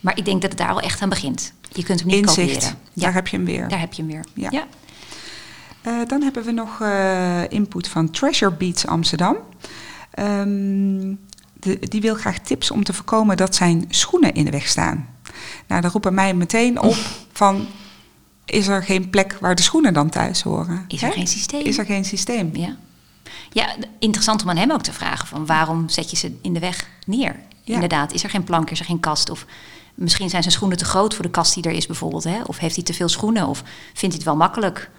Maar 0.00 0.18
ik 0.18 0.24
denk 0.24 0.40
dat 0.42 0.50
het 0.50 0.60
daar 0.60 0.70
al 0.70 0.80
echt 0.80 1.02
aan 1.02 1.08
begint. 1.08 1.52
Je 1.72 1.82
kunt 1.84 1.98
hem 2.00 2.08
niet 2.08 2.16
Inzicht, 2.26 2.52
kopiëren. 2.54 2.78
daar 2.94 3.14
heb 3.14 3.26
je 3.28 3.36
hem 3.36 3.46
weer. 3.46 3.68
Daar 3.68 3.80
heb 3.80 3.92
je 3.92 4.02
hem 4.02 4.10
weer. 4.10 4.24
Ja. 4.34 4.48
Ja. 4.50 4.66
Eh, 5.82 6.08
dan 6.08 6.22
hebben 6.22 6.44
we 6.44 6.50
nog 6.52 6.80
eh, 6.80 7.50
input 7.50 7.88
van 7.88 8.10
Treasure 8.10 8.52
Beats 8.52 8.86
Amsterdam. 8.86 9.36
Ehm, 10.10 11.14
de, 11.52 11.78
die 11.88 12.00
wil 12.00 12.14
graag 12.14 12.38
tips 12.38 12.70
om 12.70 12.84
te 12.84 12.92
voorkomen 12.92 13.36
dat 13.36 13.54
zijn 13.54 13.84
schoenen 13.88 14.34
in 14.34 14.44
de 14.44 14.50
weg 14.50 14.68
staan. 14.68 15.08
Nou, 15.66 15.80
dat 15.80 15.92
roept 15.92 16.04
bij 16.04 16.14
mij 16.14 16.34
meteen 16.34 16.80
op 16.80 16.96
van... 17.32 17.66
is 18.44 18.66
er 18.66 18.82
geen 18.82 19.10
plek 19.10 19.36
waar 19.40 19.54
de 19.54 19.62
schoenen 19.62 19.94
dan 19.94 20.08
thuis 20.08 20.42
horen? 20.42 20.84
Is 20.88 21.02
er 21.02 21.08
Hè? 21.08 21.14
geen 21.14 21.26
systeem? 21.26 21.64
Is 21.64 21.78
er 21.78 21.84
geen 21.84 22.04
systeem? 22.04 22.50
Ja. 22.52 22.76
Ja, 23.52 23.66
interessant 23.98 24.42
om 24.42 24.50
aan 24.50 24.56
hem 24.56 24.70
ook 24.72 24.82
te 24.82 24.92
vragen 24.92 25.26
van 25.26 25.46
waarom 25.46 25.88
zet 25.88 26.10
je 26.10 26.16
ze 26.16 26.38
in 26.42 26.54
de 26.54 26.60
weg 26.60 26.88
neer? 27.06 27.36
Ja. 27.62 27.74
Inderdaad, 27.74 28.12
is 28.12 28.22
er 28.24 28.30
geen 28.30 28.44
plank, 28.44 28.70
is 28.70 28.78
er 28.78 28.84
geen 28.86 29.00
kast? 29.00 29.30
Of 29.30 29.44
misschien 29.94 30.28
zijn 30.30 30.42
zijn 30.42 30.54
schoenen 30.54 30.78
te 30.78 30.84
groot 30.84 31.14
voor 31.14 31.24
de 31.24 31.30
kast 31.30 31.54
die 31.54 31.62
er 31.64 31.72
is 31.72 31.86
bijvoorbeeld. 31.86 32.24
Hè? 32.24 32.42
Of 32.46 32.58
heeft 32.58 32.74
hij 32.74 32.84
te 32.84 32.94
veel 32.94 33.08
schoenen? 33.08 33.46
Of 33.46 33.58
vindt 33.86 34.00
hij 34.00 34.10
het 34.14 34.22
wel 34.24 34.36
makkelijk? 34.36 34.90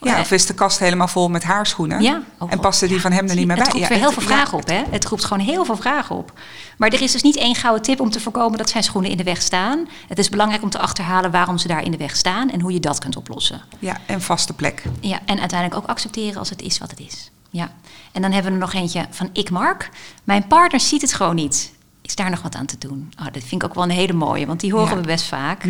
Ja, 0.00 0.14
Eh, 0.14 0.20
of 0.20 0.30
is 0.30 0.46
de 0.46 0.54
kast 0.54 0.78
helemaal 0.78 1.08
vol 1.08 1.28
met 1.28 1.42
haarschoenen? 1.42 2.02
Ja. 2.02 2.22
Oh, 2.38 2.52
en 2.52 2.60
passen 2.60 2.88
die 2.88 3.00
van 3.00 3.12
hem 3.12 3.28
er 3.28 3.34
niet 3.34 3.46
meer 3.46 3.56
het 3.56 3.64
bij? 3.64 3.72
roept 3.72 3.82
Ja, 3.82 3.88
weer 3.88 3.98
heel 3.98 4.06
het- 4.14 4.18
veel 4.22 4.28
ja, 4.28 4.36
vragen 4.36 4.58
op, 4.58 4.66
hè? 4.68 4.82
Het 4.90 5.04
roept 5.04 5.24
gewoon 5.24 5.42
heel 5.46 5.64
veel 5.64 5.76
vragen 5.76 6.16
op. 6.16 6.32
Maar 6.78 6.88
er 6.92 7.02
is 7.02 7.12
dus 7.12 7.22
niet 7.22 7.36
één 7.36 7.54
gouden 7.54 7.82
tip 7.82 8.00
om 8.00 8.10
te 8.10 8.20
voorkomen 8.20 8.58
dat 8.58 8.70
zijn 8.70 8.82
schoenen 8.82 9.10
in 9.10 9.16
de 9.16 9.22
weg 9.22 9.42
staan. 9.42 9.88
Het 10.08 10.18
is 10.18 10.28
belangrijk 10.28 10.62
om 10.62 10.70
te 10.70 10.78
achterhalen 10.78 11.30
waarom 11.30 11.58
ze 11.58 11.68
daar 11.68 11.82
in 11.84 11.90
de 11.90 11.96
weg 11.96 12.16
staan 12.16 12.50
en 12.50 12.60
hoe 12.60 12.72
je 12.72 12.80
dat 12.80 12.98
kunt 12.98 13.16
oplossen. 13.16 13.60
Ja, 13.78 13.96
en 14.06 14.22
vaste 14.22 14.52
plek. 14.52 14.82
Ja, 15.00 15.20
en 15.26 15.38
uiteindelijk 15.40 15.80
ook 15.82 15.88
accepteren 15.88 16.38
als 16.38 16.50
het 16.50 16.62
is 16.62 16.78
wat 16.78 16.90
het 16.90 17.00
is. 17.00 17.30
Ja. 17.54 17.72
En 18.12 18.22
dan 18.22 18.32
hebben 18.32 18.52
we 18.52 18.58
er 18.58 18.64
nog 18.64 18.74
eentje 18.74 19.06
van 19.10 19.30
ik, 19.32 19.50
Mark. 19.50 19.90
Mijn 20.24 20.46
partner 20.46 20.80
ziet 20.80 21.00
het 21.00 21.12
gewoon 21.12 21.34
niet. 21.34 21.72
Is 22.02 22.14
daar 22.14 22.30
nog 22.30 22.42
wat 22.42 22.54
aan 22.54 22.66
te 22.66 22.78
doen? 22.78 23.12
Oh, 23.20 23.24
dat 23.24 23.42
vind 23.42 23.62
ik 23.62 23.64
ook 23.64 23.74
wel 23.74 23.84
een 23.84 23.90
hele 23.90 24.12
mooie, 24.12 24.46
want 24.46 24.60
die 24.60 24.72
horen 24.72 24.88
Ja. 24.88 25.00
we 25.00 25.06
best 25.06 25.24
vaak. 25.24 25.64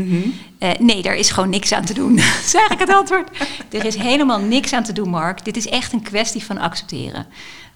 Eh, 0.59 0.71
nee, 0.79 1.03
daar 1.03 1.15
is 1.15 1.31
gewoon 1.31 1.51
niks 1.51 1.73
aan 1.73 1.85
te 1.85 1.95
doen. 1.95 2.19
zeg 2.55 2.69
ik 2.69 2.79
het 2.79 2.89
antwoord. 2.89 3.31
er 3.71 3.85
is 3.85 3.95
helemaal 3.97 4.39
niks 4.39 4.73
aan 4.73 4.83
te 4.83 4.93
doen, 4.93 5.09
Mark. 5.09 5.45
Dit 5.45 5.57
is 5.57 5.67
echt 5.69 5.93
een 5.93 6.03
kwestie 6.03 6.45
van 6.45 6.59
accepteren. 6.59 7.27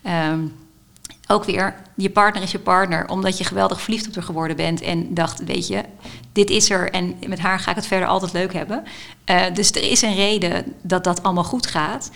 Ehm, 0.02 0.40
ook 1.26 1.44
weer, 1.44 1.74
je 1.96 2.10
partner 2.10 2.42
is 2.42 2.50
je 2.52 2.58
partner, 2.58 3.08
omdat 3.08 3.38
je 3.38 3.44
geweldig 3.44 3.80
verliefd 3.80 4.08
op 4.08 4.14
haar 4.14 4.24
geworden 4.24 4.56
bent 4.56 4.80
en 4.80 5.14
dacht, 5.14 5.44
weet 5.44 5.66
je, 5.66 5.84
dit 6.32 6.50
is 6.50 6.70
er 6.70 6.90
en 6.90 7.16
met 7.26 7.38
haar 7.38 7.60
ga 7.60 7.70
ik 7.70 7.76
het 7.76 7.86
verder 7.86 8.08
altijd 8.08 8.32
leuk 8.32 8.52
hebben. 8.52 8.84
Eh, 9.24 9.42
dus 9.54 9.70
er 9.70 9.90
is 9.90 10.02
een 10.02 10.14
reden 10.14 10.74
dat 10.82 11.04
dat 11.04 11.22
allemaal 11.22 11.44
goed 11.44 11.66
gaat. 11.66 12.10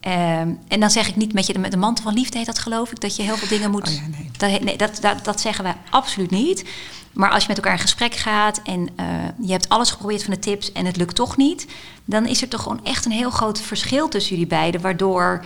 Ehm, 0.00 0.52
en 0.68 0.80
dan 0.80 0.90
zeg 0.90 1.08
ik 1.08 1.16
niet 1.16 1.32
met 1.32 1.46
je 1.46 1.58
met 1.58 1.70
de 1.70 1.76
mantel 1.76 2.04
van 2.04 2.14
liefde 2.14 2.38
heet 2.38 2.46
dat 2.46 2.58
geloof 2.58 2.90
ik, 2.90 3.00
dat 3.00 3.16
je 3.16 3.22
heel 3.22 3.36
veel 3.36 3.48
dingen 3.48 3.70
moet. 3.70 3.88
Oh 3.88 3.94
ja, 3.94 4.06
nee. 4.06 4.30
Dat, 4.36 4.60
nee, 4.60 4.76
dat, 4.76 4.98
dat, 5.00 5.24
dat 5.24 5.40
zeggen 5.40 5.64
wij 5.64 5.76
absoluut 5.90 6.30
niet. 6.30 6.64
Maar 7.12 7.30
als 7.30 7.42
je 7.42 7.48
met 7.48 7.56
elkaar 7.56 7.72
in 7.72 7.78
gesprek 7.78 8.14
gaat 8.14 8.62
en 8.62 8.88
eh, 8.96 9.06
je 9.42 9.52
hebt 9.52 9.68
alles 9.68 9.90
geprobeerd 9.90 10.22
van 10.22 10.34
de 10.34 10.38
tips 10.38 10.72
en 10.72 10.86
het 10.86 10.96
lukt 10.96 11.14
toch 11.14 11.36
niet, 11.36 11.66
dan 12.04 12.26
is 12.26 12.42
er 12.42 12.48
toch 12.48 12.62
gewoon 12.62 12.84
echt 12.84 13.04
een 13.04 13.12
heel 13.12 13.30
groot 13.30 13.60
verschil 13.60 14.08
tussen 14.08 14.32
jullie 14.32 14.46
beiden, 14.46 14.80
waardoor 14.80 15.44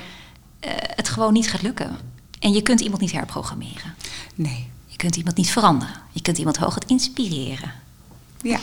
eh, 0.61 0.71
het 0.77 1.09
gewoon 1.09 1.33
niet 1.33 1.51
gaat 1.51 1.63
lukken. 1.63 1.99
En 2.39 2.53
je 2.53 2.63
kunt 2.63 2.81
iemand 2.81 3.01
niet 3.01 3.13
herprogrammeren. 3.13 3.95
Nee. 4.35 4.69
Je 4.87 4.97
kunt 4.97 5.17
iemand 5.17 5.37
niet 5.37 5.51
veranderen. 5.51 5.95
Je 6.13 6.23
kunt 6.23 6.39
iemand 6.39 6.57
hooguit 6.57 6.91
inspireren. 6.91 7.73
Ja, 8.43 8.61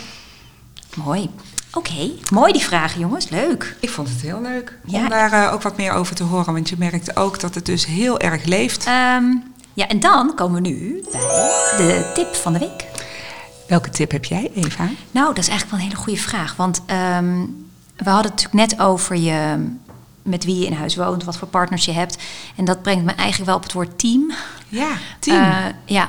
Mooi. 0.96 1.30
Oké, 1.74 2.10
mooi 2.32 2.52
die 2.52 2.62
vragen, 2.62 3.00
jongens. 3.00 3.28
Leuk. 3.28 3.76
ik 3.80 3.90
vond 3.90 4.08
het 4.08 4.20
heel 4.20 4.40
leuk 4.40 4.78
Ja. 4.86 4.98
om 4.98 5.08
daar 5.08 5.32
eh, 5.32 5.52
ook 5.52 5.62
wat 5.62 5.76
meer 5.76 5.92
over 5.92 6.14
te 6.14 6.22
horen. 6.22 6.52
Want 6.52 6.68
je 6.68 6.76
merkt 6.78 7.16
ook 7.16 7.40
dat 7.40 7.54
het 7.54 7.66
dus 7.66 7.86
heel 7.86 8.18
erg 8.20 8.44
leeft. 8.44 8.86
Ehm, 8.86 9.24
ja, 9.74 9.88
en 9.88 10.00
dan 10.00 10.34
komen 10.34 10.62
we 10.62 10.68
nu 10.68 11.04
bij 11.10 11.20
de 11.76 12.10
tip 12.14 12.34
van 12.34 12.52
de 12.52 12.58
week. 12.58 12.84
Welke 13.68 13.90
tip 13.90 14.10
heb 14.10 14.24
jij, 14.24 14.50
Eva? 14.54 14.88
Nou, 15.10 15.26
dat 15.34 15.38
is 15.38 15.48
eigenlijk 15.48 15.70
wel 15.70 15.78
een 15.80 15.86
hele 15.86 16.02
goede 16.04 16.20
vraag. 16.20 16.56
Want 16.56 16.80
ehm, 16.86 17.40
we 17.96 18.10
hadden 18.10 18.32
het 18.32 18.42
natuurlijk 18.42 18.70
net 18.70 18.80
over 18.80 19.16
je, 19.16 19.66
met 20.22 20.44
wie 20.44 20.58
je 20.58 20.66
in 20.66 20.72
huis 20.72 20.96
woont, 20.96 21.24
wat 21.24 21.36
voor 21.36 21.48
partners 21.48 21.84
je 21.84 21.92
hebt. 21.92 22.16
En 22.56 22.64
dat 22.64 22.82
brengt 22.82 23.04
me 23.04 23.12
eigenlijk 23.12 23.46
wel 23.46 23.56
op 23.56 23.62
het 23.62 23.72
woord 23.72 23.98
team. 23.98 24.32
Ja, 24.68 24.88
team. 25.18 25.42
Eh, 25.42 25.56
ja, 25.84 26.08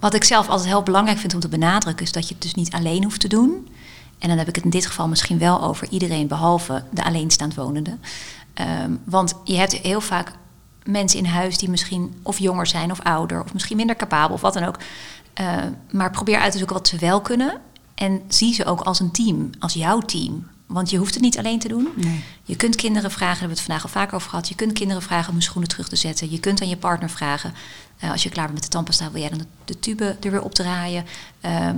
wat 0.00 0.14
ik 0.14 0.24
zelf 0.24 0.48
altijd 0.48 0.68
heel 0.68 0.82
belangrijk 0.82 1.18
vind 1.18 1.34
om 1.34 1.40
te 1.40 1.48
benadrukken, 1.48 2.04
is 2.04 2.12
dat 2.12 2.28
je 2.28 2.34
het 2.34 2.42
dus 2.42 2.54
niet 2.54 2.72
alleen 2.72 3.02
hoeft 3.04 3.20
te 3.20 3.28
doen. 3.28 3.68
En 4.22 4.28
dan 4.28 4.38
heb 4.38 4.48
ik 4.48 4.54
het 4.54 4.64
in 4.64 4.70
dit 4.70 4.86
geval 4.86 5.08
misschien 5.08 5.38
wel 5.38 5.62
over 5.62 5.88
iedereen 5.90 6.26
behalve 6.26 6.84
de 6.90 7.04
alleenstaand 7.04 7.54
wonende. 7.54 7.96
Ehm, 8.54 8.90
want 9.04 9.34
je 9.44 9.56
hebt 9.56 9.72
heel 9.72 10.00
vaak 10.00 10.32
mensen 10.84 11.18
in 11.18 11.24
huis 11.24 11.58
die 11.58 11.70
misschien 11.70 12.14
of 12.22 12.38
jonger 12.38 12.66
zijn 12.66 12.90
of 12.90 13.00
ouder, 13.00 13.42
of 13.42 13.52
misschien 13.52 13.76
minder 13.76 13.96
capabel 13.96 14.34
of 14.34 14.40
wat 14.40 14.54
dan 14.54 14.64
ook. 14.64 14.78
Eh, 15.34 15.56
maar 15.90 16.10
probeer 16.10 16.38
uit 16.38 16.52
te 16.52 16.58
zoeken 16.58 16.76
wat 16.76 16.88
ze 16.88 16.98
wel 16.98 17.20
kunnen. 17.20 17.60
En 17.94 18.22
zie 18.28 18.54
ze 18.54 18.64
ook 18.64 18.80
als 18.80 19.00
een 19.00 19.10
team, 19.10 19.50
als 19.58 19.72
jouw 19.72 20.00
team. 20.00 20.46
Want 20.66 20.90
je 20.90 20.96
hoeft 20.96 21.14
het 21.14 21.22
niet 21.22 21.38
alleen 21.38 21.58
te 21.58 21.68
doen. 21.68 21.88
Nee. 21.96 22.24
Je 22.42 22.56
kunt 22.56 22.76
kinderen 22.76 23.10
vragen, 23.10 23.28
daar 23.28 23.38
hebben 23.38 23.56
we 23.56 23.62
het 23.62 23.72
vandaag 23.72 23.84
al 23.84 24.00
vaker 24.00 24.14
over 24.14 24.30
gehad. 24.30 24.48
Je 24.48 24.54
kunt 24.54 24.72
kinderen 24.72 25.02
vragen 25.02 25.28
om 25.28 25.34
hun 25.34 25.42
schoenen 25.42 25.70
terug 25.70 25.88
te 25.88 25.96
zetten. 25.96 26.30
Je 26.30 26.40
kunt 26.40 26.62
aan 26.62 26.68
je 26.68 26.76
partner 26.76 27.10
vragen, 27.10 27.54
eh, 27.98 28.10
als 28.10 28.22
je 28.22 28.28
klaar 28.28 28.44
bent 28.44 28.54
met 28.54 28.64
de 28.64 28.68
tandpasta, 28.68 29.10
wil 29.10 29.20
jij 29.20 29.30
dan 29.30 29.38
de, 29.38 29.46
de 29.64 29.78
tube 29.78 30.16
er 30.20 30.30
weer 30.30 30.42
opdraaien? 30.42 31.04
Ehm 31.40 31.76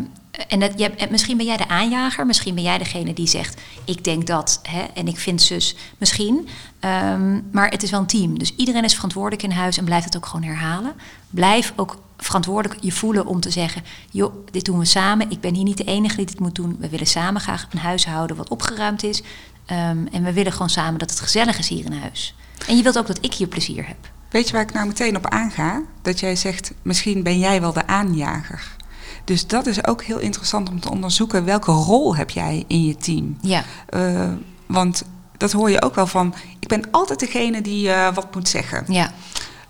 en 0.49 0.61
dat, 0.61 0.79
je, 0.79 0.91
en 0.91 1.11
misschien 1.11 1.37
ben 1.37 1.47
jij 1.47 1.57
de 1.57 1.69
aanjager, 1.69 2.27
misschien 2.27 2.55
ben 2.55 2.65
jij 2.65 2.79
degene 2.79 3.13
die 3.13 3.27
zegt: 3.27 3.61
Ik 3.85 4.05
denk 4.05 4.27
dat 4.27 4.61
hè, 4.63 4.83
en 4.95 5.09
ik 5.09 5.19
vind 5.19 5.43
zus 5.43 5.77
misschien. 5.99 6.49
Ehm, 6.81 7.41
maar 7.53 7.69
het 7.69 7.83
is 7.83 7.91
wel 7.91 8.01
een 8.01 8.07
team. 8.07 8.39
Dus 8.39 8.55
iedereen 8.57 8.85
is 8.85 8.95
verantwoordelijk 8.95 9.43
in 9.43 9.51
huis 9.51 9.79
en 9.79 9.85
blijft 9.85 10.05
het 10.05 10.17
ook 10.17 10.27
gewoon 10.27 10.45
herhalen. 10.47 10.93
Blijf 11.31 11.73
ook 11.77 11.99
verantwoordelijk 12.19 12.81
je 12.83 12.93
voelen 12.93 13.27
om 13.27 13.41
te 13.41 13.51
zeggen: 13.51 13.83
Joh, 14.11 14.35
dit 14.51 14.65
doen 14.65 14.79
we 14.79 14.85
samen. 14.85 15.31
Ik 15.31 15.41
ben 15.41 15.55
hier 15.55 15.65
niet 15.65 15.77
de 15.77 15.85
enige 15.85 16.17
die 16.17 16.27
dit 16.27 16.41
moet 16.41 16.55
doen. 16.55 16.77
We 16.79 16.89
willen 16.89 17.07
samen 17.07 17.41
graag 17.41 17.67
een 17.71 17.79
huis 17.79 18.07
houden 18.07 18.37
wat 18.37 18.49
opgeruimd 18.49 19.03
is. 19.03 19.23
Ehm, 19.67 20.07
en 20.13 20.25
we 20.25 20.33
willen 20.33 20.53
gewoon 20.53 20.71
samen 20.71 20.99
dat 20.99 21.11
het 21.11 21.21
gezellig 21.21 21.59
is 21.59 21.69
hier 21.69 21.85
in 21.85 21.93
huis. 21.93 22.35
En 22.67 22.77
je 22.77 22.83
wilt 22.83 22.99
ook 22.99 23.07
dat 23.07 23.19
ik 23.21 23.35
hier 23.35 23.49
plezier 23.49 23.87
heb. 23.87 24.13
Weet 24.31 24.47
je 24.47 24.53
waar 24.53 24.63
ik 24.63 24.73
nou 24.73 24.87
meteen 24.87 25.17
op 25.17 25.27
aanga? 25.27 25.83
Dat 26.03 26.21
jij 26.21 26.37
zegt, 26.37 26.73
misschien 26.83 27.23
ben 27.23 27.39
jij 27.39 27.61
wel 27.61 27.73
de 27.73 27.87
aanjager. 27.87 28.77
Dus 29.25 29.47
dat 29.47 29.67
is 29.67 29.87
ook 29.87 30.03
heel 30.03 30.19
interessant 30.19 30.69
om 30.69 30.81
te 30.81 30.91
onderzoeken. 30.91 31.45
Welke 31.45 31.71
rol 31.71 32.17
heb 32.17 32.31
jij 32.31 32.65
in 32.67 32.85
je 32.85 32.97
team? 32.97 33.37
Ja. 33.41 33.63
Uh, 33.91 34.33
want 34.67 35.03
dat 35.37 35.53
hoor 35.53 35.71
je 35.71 35.83
ook 35.83 35.95
wel 35.95 36.07
van. 36.07 36.35
Ik 36.61 36.69
ben 36.69 36.91
altijd 36.91 37.21
degene 37.21 37.61
die 37.61 37.87
uh, 37.89 38.15
wat 38.15 38.35
moet 38.35 38.49
zeggen. 38.49 38.85
Ja. 38.89 39.13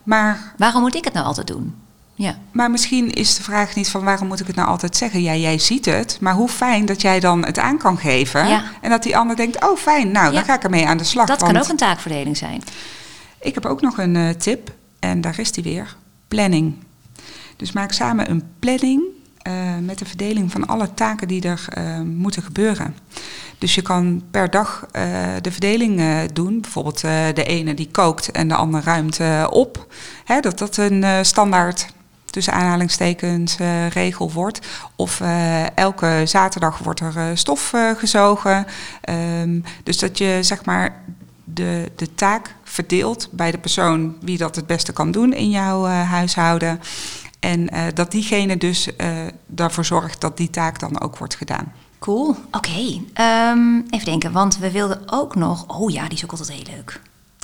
Maar. 0.03 0.55
Waarom 0.57 0.83
moet 0.83 0.95
ik 0.95 1.05
het 1.05 1.13
nou 1.13 1.27
altijd 1.27 1.47
doen? 1.47 1.75
Ja. 2.15 2.39
Maar 2.53 2.71
misschien 2.71 3.13
is 3.13 3.37
de 3.37 3.43
vraag 3.43 3.75
niet 3.75 3.89
van 3.89 4.05
waarom 4.05 4.29
moet 4.29 4.41
ik 4.41 4.47
het 4.47 4.57
nou 4.57 4.69
altijd 4.69 4.97
zeggen? 4.97 5.23
Ja, 5.23 5.35
jij 5.35 5.59
ziet 5.59 5.85
het. 5.85 6.19
Maar 6.21 6.35
hoe 6.35 6.49
fijn 6.49 6.87
dat 6.87 7.01
jij 7.01 7.21
dan 7.21 7.45
het 7.45 7.59
aan 7.59 7.79
kan 7.79 7.99
geven. 7.99 8.49
Ja. 8.49 8.63
En 8.81 8.91
dat 8.91 9.03
die 9.03 9.17
ander 9.17 9.37
denkt, 9.37 9.65
oh 9.65 9.77
fijn, 9.77 10.11
nou, 10.11 10.27
Ja. 10.27 10.33
dan 10.33 10.45
ga 10.45 10.55
ik 10.55 10.63
ermee 10.65 10.87
aan 10.87 10.97
de 10.97 11.05
slag. 11.05 11.27
Dat 11.27 11.43
kan 11.43 11.57
ook 11.57 11.69
een 11.69 11.77
taakverdeling 11.77 12.37
zijn. 12.37 12.63
Ik 13.41 13.55
heb 13.55 13.67
ook 13.67 13.81
nog 13.81 13.99
een 13.99 14.17
eh, 14.17 14.29
tip. 14.29 14.73
En 14.99 15.21
daar 15.21 15.39
is 15.39 15.53
die 15.53 15.65
weer. 15.65 15.97
Planning. 16.29 16.75
Dus 17.57 17.73
maak 17.73 17.93
samen 17.93 18.31
een 18.31 18.43
planning 18.59 19.03
eh, 19.45 19.53
met 19.81 19.99
de 19.99 20.05
verdeling 20.05 20.53
van 20.53 20.67
alle 20.67 20.95
taken 20.95 21.29
die 21.29 21.43
er 21.43 21.65
eh, 21.69 22.01
moeten 22.01 22.43
gebeuren. 22.43 22.97
Dus 23.59 23.75
je 23.75 23.83
kan 23.83 24.23
per 24.31 24.51
dag 24.51 24.87
eh, 24.91 25.03
de 25.41 25.51
verdeling 25.53 26.03
doen. 26.33 26.61
Bijvoorbeeld 26.61 27.01
de 27.35 27.45
ene 27.45 27.75
die 27.75 27.89
kookt 27.91 28.31
en 28.31 28.49
de 28.49 28.55
ander 28.55 28.83
ruimt 28.85 29.21
op. 29.51 29.95
Hè, 30.25 30.41
dat 30.41 30.59
dat 30.59 30.77
een 30.77 31.25
standaard 31.25 31.87
tussen 32.25 32.53
aanhalingstekens 32.53 33.57
regel 33.93 34.33
wordt. 34.33 34.67
Of 34.97 35.21
elke 35.75 36.23
zaterdag 36.25 36.79
wordt 36.79 37.01
er 37.01 37.39
stof 37.39 37.73
gezogen. 37.97 38.67
Ehm, 39.01 39.61
dus 39.83 39.99
dat 39.99 40.19
je 40.19 40.39
zeg 40.41 40.65
maar 40.65 41.03
de, 41.45 41.91
de 41.97 42.15
taak 42.15 42.55
verdeelt 42.63 43.29
bij 43.33 43.51
de 43.51 43.59
persoon 43.59 44.17
wie 44.21 44.39
dat 44.39 44.57
het 44.57 44.67
beste 44.67 44.93
kan 44.93 45.11
doen 45.11 45.33
in 45.33 45.51
jouw 45.51 45.85
huishouden. 45.87 46.81
En 47.45 47.69
eh, 47.69 47.83
dat 47.95 48.11
diegene 48.11 48.57
dus 48.57 48.97
eh 48.97 49.13
daarvoor 49.47 49.85
zorgt 49.85 50.21
dat 50.21 50.37
die 50.37 50.51
taak 50.51 50.79
dan 50.79 51.01
ook 51.01 51.19
wordt 51.19 51.35
gedaan. 51.37 51.73
Cool. 51.99 52.37
Oké. 52.51 53.01
Ehm, 53.13 53.77
even 53.91 54.05
denken, 54.05 54.33
want 54.33 54.59
we 54.59 54.71
wilden 54.71 55.03
ook 55.07 55.35
nog. 55.35 55.65
Oh 55.81 55.91
ja, 55.91 56.03
die 56.09 56.17
is 56.17 56.25
ook 56.25 56.31
altijd 56.31 56.51
heel 56.51 56.75
leuk. 56.77 57.01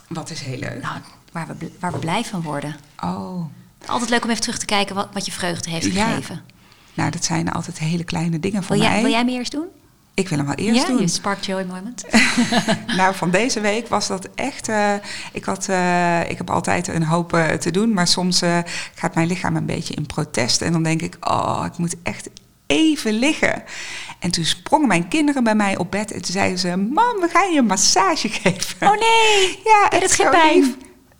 Wat 0.09 0.31
is 0.31 0.41
heel 0.41 0.59
leuk. 0.59 0.83
Nou, 0.83 0.97
waar 1.33 1.47
we, 1.59 1.71
waar 1.81 1.93
we 1.93 1.99
blij 1.99 2.25
van 2.25 2.43
worden. 2.43 2.77
Oh, 3.05 3.45
Altijd 3.87 4.11
leuk 4.11 4.25
om 4.25 4.31
even 4.31 4.43
terug 4.43 4.59
te 4.59 4.65
kijken 4.67 4.95
wat, 4.95 5.09
wat 5.13 5.27
je 5.27 5.33
vreugde 5.33 5.71
heeft 5.71 5.93
Ja. 5.93 6.07
gegeven. 6.07 6.41
nou 6.95 7.11
dat 7.11 7.25
zijn 7.25 7.53
altijd 7.53 7.79
hele 7.79 8.05
kleine 8.05 8.41
dingen 8.41 8.63
voor 8.63 8.77
Wil 8.77 8.85
mij. 8.85 8.95
jij, 8.95 9.03
wil 9.03 9.11
jij 9.13 9.25
me 9.25 9.31
eerst 9.33 9.53
doen? 9.53 9.67
Ik 10.21 10.29
wil 10.29 10.39
hem 10.39 10.47
wel 10.47 10.57
eerst 10.57 10.81
ja, 10.81 10.87
doen. 10.87 11.01
je 11.01 11.09
spark 11.09 11.45
joy 11.45 11.64
moment. 11.64 12.05
Nou, 12.97 13.14
van 13.14 13.31
deze 13.31 13.61
week 13.61 13.89
was 13.89 14.07
dat 14.07 14.29
echt. 14.35 14.68
eh, 14.68 14.95
ik, 15.33 15.45
had, 15.45 15.68
eh, 15.68 16.31
ik 16.31 16.39
heb 16.39 16.51
altijd 16.51 16.89
een 16.89 17.05
hoop 17.05 17.33
eh, 17.33 17.47
te 17.47 17.71
doen, 17.71 17.93
maar 17.93 18.07
soms 18.07 18.43
gaat 18.95 19.14
mijn 19.14 19.27
lichaam 19.27 19.57
een 19.57 19.66
beetje 19.66 19.95
in 19.95 20.07
protest. 20.07 20.62
En 20.62 20.73
dan 20.73 20.83
denk 20.83 21.03
ik, 21.03 21.16
oh, 21.21 21.64
ik 21.66 21.79
moet 21.79 21.95
echt 22.03 22.31
even 22.66 23.12
liggen. 23.12 23.62
En 24.18 24.31
toen 24.31 24.45
sprongen 24.45 24.89
mijn 24.89 25.09
kinderen 25.09 25.45
bij 25.45 25.55
mij 25.55 25.79
op 25.79 25.91
bed 25.91 26.12
en 26.12 26.23
toen 26.23 26.33
zeiden 26.33 26.59
ze: 26.59 26.77
Mam, 26.77 27.21
we 27.21 27.29
gaan 27.33 27.53
je 27.53 27.59
een 27.59 27.66
massage 27.66 28.29
geven. 28.29 28.89
Oh 28.89 28.99
nee! 28.99 29.61
Ja, 29.64 29.91
echt 29.91 30.03
het 30.03 30.12
geen 30.12 30.31
pijn? 30.31 30.75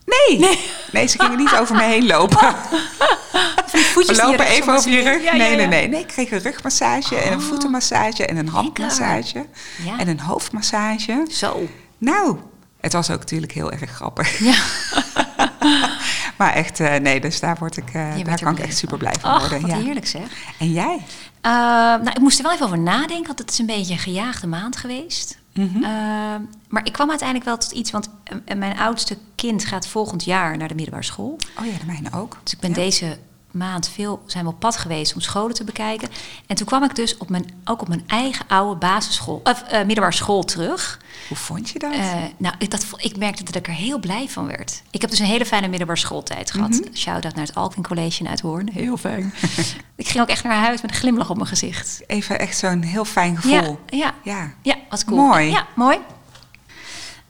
Nee. 0.05 0.59
nee, 0.92 1.07
ze 1.07 1.18
gingen 1.18 1.38
niet 1.38 1.55
over 1.55 1.76
me 1.76 1.82
heen 1.82 2.07
lopen. 2.07 2.55
We 3.70 4.20
lopen 4.22 4.46
even 4.46 4.74
over 4.74 4.90
je 4.90 5.03
rug. 5.03 5.22
Ja, 5.22 5.36
nee, 5.36 5.57
nee, 5.57 5.61
ja. 5.61 5.66
nee, 5.66 5.88
nee. 5.88 6.01
Ik 6.01 6.07
kreeg 6.07 6.30
een 6.30 6.38
rugmassage 6.38 7.16
en 7.16 7.32
een 7.32 7.40
voetenmassage 7.40 8.26
en 8.26 8.36
een 8.36 8.48
handmassage. 8.48 9.46
En 9.98 10.09
een 10.09 10.20
hoofdmassage. 10.20 11.26
Zo. 11.30 11.68
Nou, 11.98 12.38
het 12.80 12.92
was 12.92 13.11
ook 13.11 13.18
natuurlijk 13.18 13.53
heel 13.53 13.72
erg 13.72 13.90
grappig. 13.90 14.38
Ja. 14.38 14.55
Maar 16.40 16.53
echt, 16.53 16.80
eh, 16.80 16.94
nee, 16.94 17.20
dus 17.20 17.40
daar, 17.40 17.57
word 17.59 17.76
ik, 17.76 17.88
eh, 17.92 18.24
daar 18.24 18.40
kan 18.40 18.57
ik 18.57 18.59
echt 18.59 18.76
super 18.76 18.98
blij 18.98 19.14
van 19.20 19.30
Ach, 19.30 19.40
worden. 19.40 19.61
wat 19.61 19.70
ja. 19.70 19.76
heerlijk 19.76 20.07
zeg. 20.07 20.22
En 20.59 20.72
jij? 20.72 21.01
Eh, 21.40 21.53
nou, 21.53 22.11
ik 22.11 22.18
moest 22.18 22.38
er 22.38 22.44
wel 22.44 22.53
even 22.53 22.66
over 22.66 22.78
nadenken, 22.78 23.26
want 23.26 23.38
het 23.38 23.51
is 23.51 23.59
een 23.59 23.66
beetje 23.66 23.92
een 23.92 23.98
gejaagde 23.98 24.46
maand 24.46 24.76
geweest. 24.76 25.38
Mhm. 25.64 25.82
Eh, 25.82 25.90
maar 26.68 26.84
ik 26.86 26.92
kwam 26.92 27.08
uiteindelijk 27.08 27.48
wel 27.48 27.58
tot 27.58 27.70
iets, 27.70 27.90
want 27.90 28.08
eh, 28.44 28.56
mijn 28.56 28.78
oudste 28.78 29.16
kind 29.34 29.64
gaat 29.64 29.86
volgend 29.86 30.24
jaar 30.24 30.56
naar 30.56 30.68
de 30.68 30.74
middelbare 30.74 31.04
school. 31.04 31.38
Oh 31.58 31.66
ja, 31.66 31.78
de 31.78 31.86
mijne 31.86 32.08
ook. 32.14 32.36
Dus 32.42 32.52
ik 32.52 32.58
ben 32.61 32.70
Ja. 32.70 32.76
deze 32.76 33.18
maand 33.51 33.88
veel 33.88 34.22
zijn 34.26 34.44
we 34.44 34.51
op 34.51 34.59
pad 34.61 34.76
geweest 34.76 35.14
om 35.14 35.20
scholen 35.20 35.55
te 35.55 35.64
bekijken. 35.64 36.09
En 36.46 36.57
toen 36.57 36.66
kwam 36.66 36.82
ik 36.84 36.94
dus 36.94 37.16
op 37.16 37.28
mijn, 37.28 37.44
ook 37.64 37.80
op 37.80 37.88
mijn 37.88 38.05
eigen 38.07 38.44
oude 38.48 38.78
basisschool, 38.78 39.40
of 39.44 39.62
eh, 39.62 39.78
middelbare 39.78 40.12
school 40.12 40.42
terug. 40.44 41.01
Hoe 41.28 41.36
vond 41.36 41.70
je 41.70 41.78
dat? 41.78 41.92
Eh, 41.92 42.14
nou, 42.36 42.55
ik, 42.59 42.70
dat, 42.70 42.86
ik 42.96 43.16
merkte 43.16 43.44
dat 43.44 43.55
ik 43.55 43.66
er 43.66 43.72
heel 43.72 43.98
blij 43.98 44.28
van 44.28 44.46
werd. 44.46 44.82
Ik 44.90 45.01
heb 45.01 45.11
dus 45.11 45.18
een 45.18 45.26
hele 45.26 45.46
fijne 45.46 45.68
middelbare 45.68 45.98
schooltijd 45.98 46.51
gehad. 46.51 46.70
Mhm. 46.70 46.94
Shout-out 46.94 47.34
naar 47.34 47.46
het 47.46 47.55
Alvin 47.55 47.82
College 47.82 48.20
in 48.20 48.28
Uithoorn. 48.28 48.70
Heel 48.72 48.96
fijn. 48.96 49.34
ik 49.96 50.09
ging 50.09 50.22
ook 50.22 50.28
echt 50.28 50.44
naar 50.44 50.64
huis 50.64 50.80
met 50.82 50.90
een 50.90 50.96
glimlach 50.96 51.30
op 51.30 51.36
mijn 51.36 51.48
gezicht. 51.48 52.01
Even 52.07 52.38
echt 52.38 52.59
zo'n 52.59 52.82
heel 52.82 53.05
fijn 53.05 53.36
gevoel. 53.36 53.78
ja, 53.86 54.14
Ja. 54.22 54.53
ja, 54.62 54.76
wat 54.90 55.05
cool. 55.05 55.26
Mooi. 55.26 55.51
Ja, 55.51 55.66
mooi. 55.74 55.98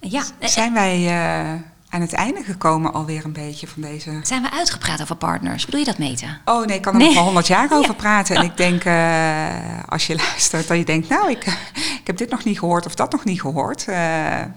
Ja, 0.01 0.23
Zijn 0.41 0.73
wij 0.73 1.07
eh, 1.09 1.61
aan 1.91 2.01
het 2.01 2.13
einde 2.13 2.43
gekomen 2.43 2.93
alweer 2.93 3.25
een 3.25 3.33
beetje 3.33 3.67
van 3.67 3.83
deze... 3.83 4.21
zijn 4.23 4.43
we 4.43 4.51
uitgepraat 4.51 5.03
over 5.03 5.17
partners? 5.17 5.65
Bedoel 5.65 5.81
je 5.81 5.87
dat, 5.87 5.99
Meta? 5.99 6.41
Oh 6.45 6.67
nee, 6.67 6.77
ik 6.77 6.83
kan 6.83 6.93
er 6.93 6.99
Nee. 6.99 7.07
nog 7.07 7.17
wel 7.17 7.25
honderd 7.25 7.47
jaar 7.47 7.69
over 7.79 7.91
Ja. 7.91 7.93
praten. 7.93 8.37
En 8.37 8.43
ik 8.45 8.57
denk, 8.57 8.85
eh, 8.85 9.83
als 9.89 10.07
je 10.07 10.15
luistert, 10.17 10.69
dat 10.69 10.77
je 10.79 10.85
denkt... 10.85 11.09
nou, 11.09 11.31
ik, 11.31 11.45
ik 11.75 12.01
heb 12.05 12.17
dit 12.17 12.31
nog 12.31 12.45
niet 12.45 12.59
gehoord 12.59 12.87
of 12.87 12.95
dat 12.95 13.13
nog 13.13 13.25
niet 13.25 13.41
gehoord. 13.41 13.85
Eh, 13.85 13.97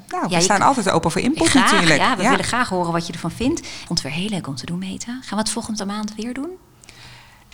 nou, 0.08 0.28
we 0.28 0.30
je 0.30 0.42
staan 0.42 0.62
altijd 0.62 0.90
open 0.90 1.12
voor 1.12 1.22
input 1.22 1.48
Graag, 1.48 1.72
natuurlijk. 1.72 2.00
ja. 2.00 2.16
We 2.18 2.30
willen 2.30 2.44
graag 2.46 2.70
horen 2.70 2.92
wat 2.92 3.08
je 3.08 3.14
ervan 3.14 3.32
vindt. 3.32 3.68
Vond 3.86 3.90
het 3.90 4.02
weer 4.02 4.12
heel 4.22 4.30
leuk 4.30 4.48
om 4.48 4.56
te 4.56 4.66
doen, 4.66 4.80
Meta. 4.80 5.12
Gaan 5.22 5.38
we 5.38 5.44
het 5.44 5.50
volgende 5.50 5.86
maand 5.86 6.16
weer 6.16 6.34
doen? 6.34 6.50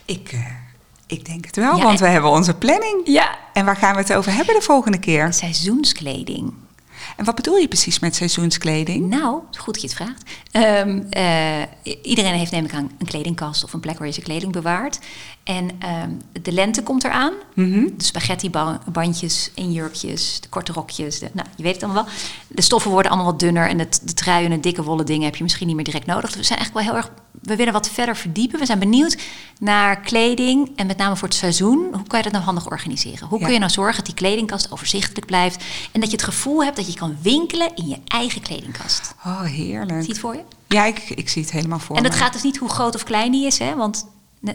Ik, 0.06 0.32
eh, 0.32 0.40
ik 1.08 1.26
denk 1.26 1.46
het 1.46 1.56
wel, 1.56 1.78
Ja, 1.78 1.84
want 1.84 2.00
we 2.00 2.08
hebben 2.08 2.32
onze 2.32 2.54
planning. 2.54 3.02
Ja. 3.04 3.38
En 3.54 3.66
waar 3.66 3.76
gaan 3.76 3.94
we 3.94 4.00
het 4.00 4.14
over 4.14 4.34
hebben 4.34 4.56
de 4.56 4.62
volgende 4.62 5.00
keer? 5.00 5.34
Seizoenskleding. 5.34 6.54
En 7.20 7.26
wat 7.26 7.36
bedoel 7.36 7.56
je 7.58 7.68
precies 7.68 8.00
met 8.00 8.16
seizoenskleding? 8.16 9.10
Nou, 9.10 9.42
goed 9.58 9.74
dat 9.74 9.82
je 9.82 9.88
het 9.88 9.96
vraagt. 9.98 10.24
Eh, 11.10 11.62
i- 11.94 12.00
iedereen 12.04 12.34
heeft 12.34 12.52
aan 12.74 12.92
een 13.00 13.08
kledingkast 13.08 13.64
of 13.64 13.74
een 13.74 13.80
plek 13.80 13.98
waar 14.00 14.08
je 14.08 14.22
kleding 14.22 14.52
bewaart. 14.52 15.00
En 15.50 15.70
ehm, 15.80 16.10
de 16.42 16.52
lente 16.52 16.84
komt 16.84 17.04
eraan. 17.04 17.34
Mhm. 17.56 17.84
De 17.98 18.04
spaghetti-bandjes 18.04 19.52
en 19.56 19.72
jurkjes, 19.72 20.42
de 20.42 20.50
korte 20.50 20.72
rokjes. 20.72 21.20
De, 21.20 21.30
nou, 21.34 21.48
je 21.56 21.64
weet 21.64 21.74
het 21.74 21.84
allemaal 21.84 22.04
wel. 22.04 22.14
De 22.48 22.62
stoffen 22.62 22.92
worden 22.92 23.12
allemaal 23.12 23.30
wat 23.32 23.40
dunner. 23.40 23.70
En 23.70 23.78
de, 23.78 23.88
de 24.04 24.14
truien 24.14 24.52
en 24.52 24.62
dikke 24.62 24.84
wollen 24.84 25.06
dingen 25.06 25.26
heb 25.26 25.36
je 25.36 25.44
misschien 25.44 25.68
niet 25.68 25.76
meer 25.76 25.86
direct 25.86 26.06
nodig. 26.06 26.30
Dus 26.30 26.36
we 26.40 26.44
zijn 26.44 26.60
eigenlijk 26.60 26.88
wel 26.88 26.96
heel 26.96 27.06
erg... 27.06 27.18
We 27.42 27.56
willen 27.56 27.74
wat 27.74 27.90
verder 27.90 28.16
verdiepen. 28.18 28.60
We 28.60 28.66
zijn 28.66 28.80
benieuwd 28.80 29.18
naar 29.60 30.00
kleding. 30.02 30.72
En 30.76 30.88
met 30.88 30.98
name 30.98 31.16
voor 31.16 31.28
het 31.28 31.38
seizoen. 31.38 31.88
Hoe 31.92 32.08
kan 32.08 32.18
je 32.18 32.24
dat 32.24 32.32
nou 32.34 32.44
handig 32.44 32.66
organiseren? 32.70 33.28
Hoe 33.28 33.40
Ja. 33.40 33.44
kun 33.46 33.54
je 33.54 33.60
nou 33.60 33.72
zorgen 33.72 33.96
dat 33.96 34.06
die 34.06 34.14
kledingkast 34.16 34.72
overzichtelijk 34.72 35.26
blijft? 35.26 35.64
En 35.92 36.00
dat 36.00 36.10
je 36.10 36.16
het 36.16 36.26
gevoel 36.26 36.64
hebt 36.64 36.76
dat 36.76 36.88
je 36.94 37.00
kan 37.00 37.18
winkelen 37.22 37.76
in 37.76 37.88
je 37.88 37.98
eigen 38.08 38.42
kledingkast. 38.42 39.14
Oh, 39.26 39.42
heerlijk. 39.42 39.92
Zie 40.00 40.02
je 40.02 40.08
het 40.12 40.20
voor 40.20 40.36
je? 40.36 40.44
Ja, 40.68 40.86
ik, 40.86 41.00
ik 41.00 41.30
zie 41.30 41.42
het 41.42 41.52
helemaal 41.52 41.80
voor 41.80 41.96
En 41.96 42.04
dat 42.04 42.12
me. 42.12 42.18
gaat 42.18 42.34
dus 42.34 42.44
niet 42.44 42.58
hoe 42.58 42.70
groot 42.70 42.96
of 42.96 43.04
klein 43.04 43.32
die 43.32 43.46
is, 43.46 43.58
hè? 43.60 43.76
Want 43.76 44.06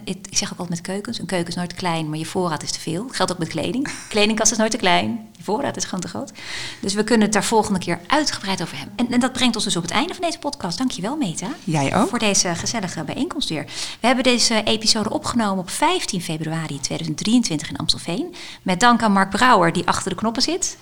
ik 0.04 0.26
zeg 0.30 0.52
ook 0.52 0.58
altijd 0.58 0.68
met 0.68 0.86
keukens: 0.86 1.18
een 1.18 1.26
keuken 1.26 1.48
is 1.48 1.54
nooit 1.54 1.68
te 1.68 1.74
klein, 1.74 2.08
maar 2.08 2.18
je 2.18 2.26
voorraad 2.26 2.62
is 2.62 2.70
te 2.70 2.80
veel. 2.80 3.06
Dat 3.06 3.16
geldt 3.16 3.32
ook 3.32 3.38
met 3.38 3.48
kleding. 3.48 3.88
Kledingkast 4.08 4.52
is 4.52 4.58
nooit 4.58 4.70
te 4.70 4.76
klein, 4.76 5.28
je 5.36 5.42
voorraad 5.42 5.76
is 5.76 5.84
gewoon 5.84 6.00
te 6.00 6.08
groot. 6.08 6.32
Dus 6.80 6.94
we 6.94 7.04
kunnen 7.04 7.24
het 7.24 7.32
daar 7.32 7.44
volgende 7.44 7.78
keer 7.78 8.00
uitgebreid 8.06 8.62
over 8.62 8.76
hebben. 8.76 8.96
En, 8.96 9.10
en 9.10 9.20
dat 9.20 9.32
brengt 9.32 9.54
ons 9.54 9.64
dus 9.64 9.76
op 9.76 9.82
het 9.82 9.90
einde 9.90 10.14
van 10.14 10.22
deze 10.22 10.38
podcast. 10.38 10.78
Dankjewel, 10.78 11.16
Meta. 11.16 11.48
Jij 11.64 11.96
ook. 11.96 12.08
Voor 12.08 12.18
deze 12.18 12.54
gezellige 12.54 13.04
bijeenkomst 13.04 13.48
weer. 13.48 13.64
We 14.00 14.06
hebben 14.06 14.24
deze 14.24 14.62
episode 14.64 15.10
opgenomen 15.10 15.58
op 15.58 15.70
15 15.70 16.20
februari 16.20 16.80
2023 16.80 17.68
in 17.68 17.76
Amstelveen. 17.76 18.34
Met 18.62 18.80
dank 18.80 19.02
aan 19.02 19.12
Mark 19.12 19.30
Brouwer, 19.30 19.72
die 19.72 19.86
achter 19.86 20.10
de 20.10 20.16
knoppen 20.16 20.42
zit. 20.42 20.76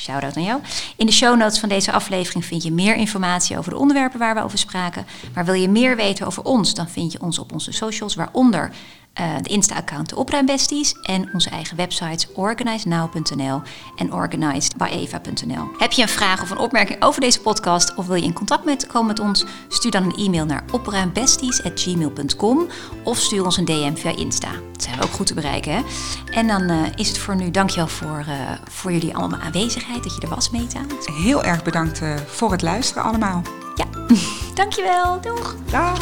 Shout-out 0.00 0.36
aan 0.36 0.42
jou. 0.42 0.60
In 0.96 1.06
de 1.06 1.12
show 1.12 1.36
notes 1.36 1.58
van 1.58 1.68
deze 1.68 1.92
aflevering 1.92 2.44
vind 2.44 2.62
je 2.62 2.72
meer 2.72 2.96
informatie 2.96 3.58
over 3.58 3.70
de 3.70 3.78
onderwerpen 3.78 4.18
waar 4.18 4.34
we 4.34 4.42
over 4.42 4.58
spraken. 4.58 5.06
Maar 5.34 5.44
wil 5.44 5.54
je 5.54 5.68
meer 5.68 5.96
weten 5.96 6.26
over 6.26 6.42
ons, 6.42 6.74
dan 6.74 6.88
vind 6.88 7.12
je 7.12 7.20
ons 7.20 7.38
op 7.38 7.52
onze 7.52 7.72
socials, 7.72 8.14
waaronder 8.14 8.72
eh, 9.12 9.34
de 9.42 9.48
Insta-account 9.48 10.08
De 10.08 10.16
Opruimbesties 10.16 10.92
en 11.02 11.30
onze 11.32 11.50
eigen 11.50 11.76
websites 11.76 12.32
organizenow.nl 12.32 13.62
en 13.96 14.12
organizedbyeva.nl. 14.12 15.68
Heb 15.78 15.92
je 15.92 16.02
een 16.02 16.08
vraag 16.08 16.42
of 16.42 16.50
een 16.50 16.58
opmerking 16.58 17.02
over 17.02 17.20
deze 17.20 17.40
podcast 17.40 17.94
of 17.94 18.06
wil 18.06 18.14
je 18.14 18.22
in 18.22 18.32
contact 18.32 18.64
met, 18.64 18.86
komen 18.86 19.06
met 19.06 19.18
ons? 19.18 19.44
Stuur 19.68 19.90
dan 19.90 20.02
een 20.02 20.16
e-mail 20.16 20.44
naar 20.44 20.64
opruimbesties.gmail.com 20.72 22.66
of 23.04 23.18
stuur 23.18 23.44
ons 23.44 23.56
een 23.56 23.64
DM 23.64 23.94
via 23.94 24.16
Insta. 24.16 24.50
zijn 24.76 24.98
we 24.98 25.04
ook 25.04 25.12
goed 25.12 25.26
te 25.26 25.34
bereiken. 25.34 25.72
Hè? 25.72 25.82
En 26.32 26.46
dan 26.46 26.62
eh, 26.62 26.76
is 26.94 27.08
het 27.08 27.18
voor 27.18 27.36
nu, 27.36 27.50
dankjewel 27.50 27.88
voor, 27.88 28.24
uh, 28.28 28.34
voor 28.68 28.92
jullie 28.92 29.16
allemaal 29.16 29.40
aanwezigheid, 29.40 30.02
dat 30.02 30.14
je 30.14 30.20
er 30.20 30.28
was, 30.28 30.50
Meta. 30.50 30.80
Heel 31.22 31.42
erg 31.42 31.62
bedankt 31.62 32.00
voor 32.26 32.50
het 32.50 32.62
luisteren 32.62 33.02
allemaal. 33.02 33.42
Ja, 33.74 33.86
dankjewel. 34.54 35.20
Doeg. 35.20 35.56
Dag. 35.70 35.98